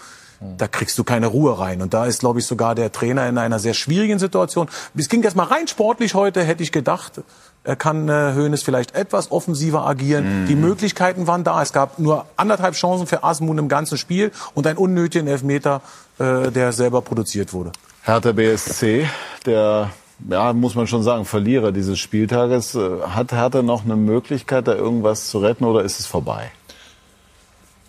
[0.57, 1.81] da kriegst du keine Ruhe rein.
[1.81, 4.67] Und da ist, glaube ich, sogar der Trainer in einer sehr schwierigen Situation.
[4.95, 7.21] Es ging erst mal rein sportlich heute, hätte ich gedacht.
[7.65, 10.43] Er kann äh, Hoeneß vielleicht etwas offensiver agieren.
[10.43, 10.47] Mhm.
[10.47, 11.61] Die Möglichkeiten waren da.
[11.61, 15.81] Es gab nur anderthalb Chancen für Asmun im ganzen Spiel und einen unnötigen Elfmeter
[16.17, 17.71] äh, der selber produziert wurde.
[18.03, 19.05] Hertha BSC,
[19.45, 19.89] der
[20.29, 22.75] ja, muss man schon sagen, Verlierer dieses Spieltages.
[22.75, 26.51] Äh, hat Hertha noch eine Möglichkeit, da irgendwas zu retten oder ist es vorbei?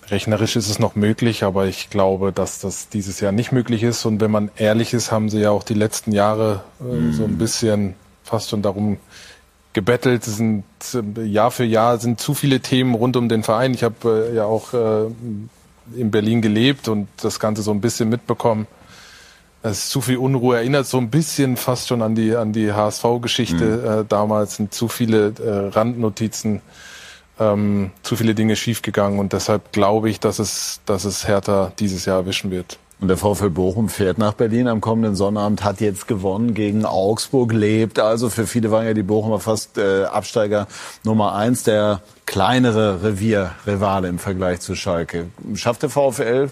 [0.09, 4.05] Rechnerisch ist es noch möglich, aber ich glaube, dass das dieses Jahr nicht möglich ist.
[4.05, 7.12] Und wenn man ehrlich ist, haben sie ja auch die letzten Jahre äh, mm.
[7.12, 8.98] so ein bisschen fast schon darum
[9.77, 10.27] gebettelt.
[10.27, 13.74] Es sind äh, Jahr für Jahr sind zu viele Themen rund um den Verein.
[13.74, 15.05] Ich habe äh, ja auch äh,
[15.94, 18.66] in Berlin gelebt und das Ganze so ein bisschen mitbekommen.
[19.62, 22.73] Es ist zu viel Unruhe, erinnert so ein bisschen fast schon an die, an die
[22.73, 24.09] HSV-Geschichte mhm.
[24.09, 25.32] damals, sind zu viele
[25.74, 26.61] Randnotizen,
[27.40, 32.05] ähm, zu viele Dinge schiefgegangen und deshalb glaube ich, dass es, dass es Hertha dieses
[32.05, 32.78] Jahr erwischen wird.
[32.98, 37.52] Und der VfL Bochum fährt nach Berlin am kommenden Sonnabend, hat jetzt gewonnen gegen Augsburg,
[37.52, 37.98] lebt.
[37.98, 40.66] Also für viele waren ja die Bochumer fast äh, Absteiger
[41.05, 45.27] Nummer eins, der kleinere Revierrivale im Vergleich zu Schalke.
[45.55, 46.51] Schafft der VfL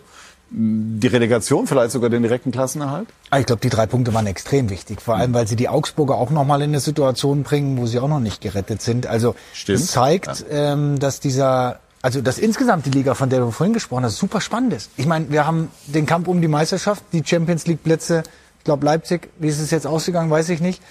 [0.57, 3.09] die Relegation, vielleicht sogar den direkten Klassenerhalt?
[3.31, 5.01] Ah, ich glaube, die drei Punkte waren extrem wichtig.
[5.01, 8.09] Vor allem, weil sie die Augsburger auch nochmal in eine Situation bringen, wo sie auch
[8.09, 9.07] noch nicht gerettet sind.
[9.07, 9.35] Also
[9.67, 10.75] es zeigt, ja.
[10.75, 14.43] ähm, dass dieser also dass insgesamt die Liga, von der du vorhin gesprochen hast, super
[14.43, 14.91] spannend ist.
[14.99, 18.25] Ich meine, wir haben den Kampf um die Meisterschaft, die Champions League Plätze,
[18.59, 20.83] ich glaube Leipzig, wie ist es jetzt ausgegangen, weiß ich nicht,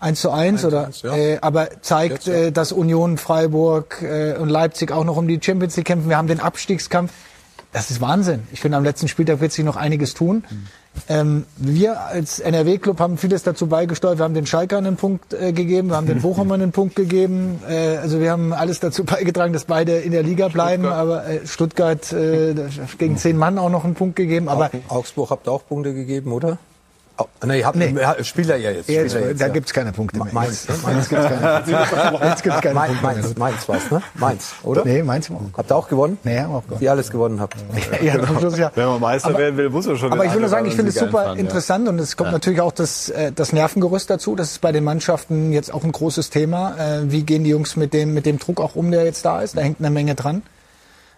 [0.00, 1.14] eins zu eins oder, ja.
[1.14, 2.32] äh, aber zeigt, ja.
[2.32, 6.08] äh, dass Union, Freiburg äh, und Leipzig auch noch um die Champions League kämpfen.
[6.08, 7.12] Wir haben den Abstiegskampf.
[7.72, 8.42] Das ist Wahnsinn.
[8.52, 10.44] Ich finde, am letzten Spieltag wird sich noch einiges tun.
[10.48, 10.66] Mhm.
[11.08, 14.18] Ähm, wir als NRW-Club haben vieles dazu beigesteuert.
[14.18, 17.60] Wir haben den Schalkern einen Punkt äh, gegeben, wir haben den Bochumern einen Punkt gegeben.
[17.66, 20.84] Äh, also wir haben alles dazu beigetragen, dass beide in der Liga bleiben.
[20.84, 21.00] Stuttgart.
[21.00, 22.54] Aber äh, Stuttgart äh,
[22.98, 24.50] gegen zehn Mann auch noch einen Punkt gegeben.
[24.50, 26.58] Aber Augsburg habt auch Punkte gegeben, oder?
[27.22, 27.94] Oh, nee, habt, nee.
[28.22, 28.88] Spieler ja jetzt.
[28.88, 29.52] Jetzt, jetzt da ja.
[29.52, 30.32] gibt's keine Punkte mehr.
[30.32, 30.66] Mainz.
[30.82, 31.62] Mainz gibt's keine,
[32.18, 34.02] Mainz gibt's keine Mainz, Punkte Mainz, Mainz war's, ne?
[34.14, 34.84] Mainz, oder?
[34.84, 35.40] Nee, Mainz auch.
[35.56, 36.18] Habt ihr auch gewonnen?
[36.24, 36.80] Nee, haben wir auch gewonnen.
[36.80, 37.56] Wie alles gewonnen habt.
[38.02, 38.72] ja, ja, Schluss, ja.
[38.74, 40.12] Wenn man Meister aber, werden will, muss man schon.
[40.12, 42.32] Aber ich will nur sagen, ich finde es super einfahren, interessant und es kommt ja.
[42.32, 44.34] natürlich auch das, äh, das Nervengerüst dazu.
[44.34, 46.76] Das ist bei den Mannschaften jetzt auch ein großes Thema.
[46.76, 49.42] Äh, wie gehen die Jungs mit dem, mit dem Druck auch um, der jetzt da
[49.42, 49.56] ist?
[49.56, 50.42] Da hängt eine Menge dran.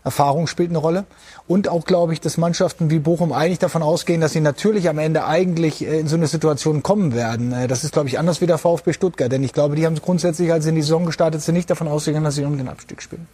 [0.04, 1.04] Erfahrung spielt eine Rolle.
[1.46, 4.98] Und auch, glaube ich, dass Mannschaften wie Bochum eigentlich davon ausgehen, dass sie natürlich am
[4.98, 7.52] Ende eigentlich äh, in so eine Situation kommen werden.
[7.52, 9.30] Äh, das ist, glaube ich, anders wie der VfB Stuttgart.
[9.30, 11.86] Denn ich glaube, die haben grundsätzlich, als sie in die Saison gestartet sind, nicht davon
[11.86, 13.26] ausgegangen, dass sie um den Abstieg spielen.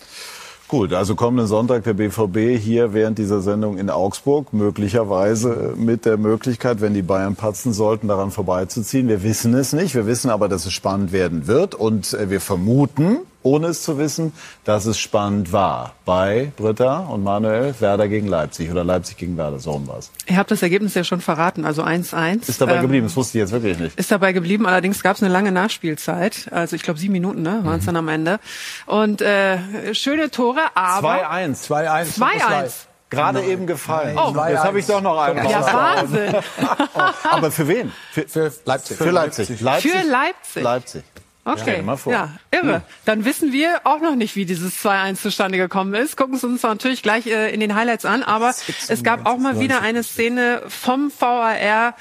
[0.67, 6.17] Gut, also kommenden Sonntag der BVB hier während dieser Sendung in Augsburg, möglicherweise mit der
[6.17, 9.09] Möglichkeit, wenn die Bayern patzen sollten, daran vorbeizuziehen.
[9.09, 9.97] Wir wissen es nicht.
[9.97, 13.99] Wir wissen aber, dass es spannend werden wird und äh, wir vermuten, ohne es zu
[13.99, 14.33] wissen,
[14.65, 15.95] dass es spannend war.
[16.05, 20.11] Bei Britta und Manuel, Werder gegen Leipzig oder Leipzig gegen Werder, so um was.
[20.27, 22.49] Ihr habt das Ergebnis ja schon verraten, also 1-1.
[22.49, 23.99] Ist dabei ähm, geblieben, das wusste ich jetzt wirklich nicht.
[23.99, 27.61] Ist dabei geblieben, allerdings gab es eine lange Nachspielzeit, also ich glaube sieben Minuten ne,
[27.65, 27.87] waren es mhm.
[27.87, 28.41] dann am Ende.
[28.87, 31.31] Und äh, schöne Tore, aber...
[31.31, 31.67] 2-1.
[31.67, 32.19] 2-1.
[32.19, 32.73] 2-1.
[33.11, 33.51] Gerade Nein.
[33.51, 34.17] eben gefallen.
[34.17, 35.49] Oh, jetzt habe ich doch noch einen.
[35.49, 36.33] Ja, Wahnsinn.
[37.25, 37.93] Aber für wen?
[38.13, 38.97] Für, für Leipzig.
[38.99, 39.61] Für Leipzig.
[39.61, 39.91] Leipzig.
[39.91, 40.63] Für Leipzig.
[40.63, 41.03] Leipzig.
[41.45, 42.75] Okay, ja, ja irre.
[42.77, 42.83] Hm.
[43.07, 46.17] Dann wissen wir auch noch nicht, wie dieses 2-1 zustande gekommen ist.
[46.17, 48.23] Gucken es uns natürlich gleich äh, in den Highlights an.
[48.23, 48.55] Aber
[48.89, 51.95] es gab auch mal wieder eine Szene vom VAR.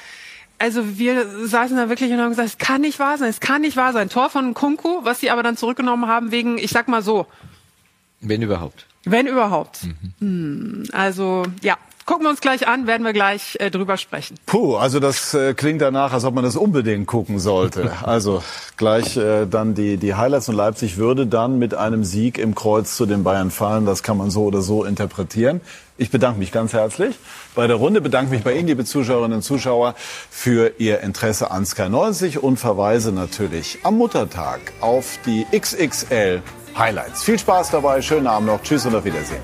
[0.58, 3.62] Also wir saßen da wirklich und haben gesagt, es kann nicht wahr sein, es kann
[3.62, 4.10] nicht wahr sein.
[4.10, 7.26] Tor von Kunku, was sie aber dann zurückgenommen haben wegen, ich sag mal so.
[8.20, 8.86] Wenn überhaupt.
[9.04, 9.84] Wenn überhaupt.
[9.84, 10.14] Mhm.
[10.18, 11.78] Hm, also ja,
[12.10, 14.36] Gucken wir uns gleich an, werden wir gleich äh, drüber sprechen.
[14.44, 17.92] Puh, also das äh, klingt danach, als ob man das unbedingt gucken sollte.
[18.02, 18.42] Also
[18.76, 22.96] gleich äh, dann die, die Highlights und Leipzig würde dann mit einem Sieg im Kreuz
[22.96, 23.86] zu den Bayern fallen.
[23.86, 25.60] Das kann man so oder so interpretieren.
[25.98, 27.16] Ich bedanke mich ganz herzlich
[27.54, 29.94] bei der Runde, bedanke mich bei Ihnen, liebe Zuschauerinnen und Zuschauer,
[30.30, 36.42] für Ihr Interesse an Sky 90 und verweise natürlich am Muttertag auf die XXL
[36.76, 37.22] Highlights.
[37.22, 39.42] Viel Spaß dabei, schönen Abend noch, tschüss und auf Wiedersehen.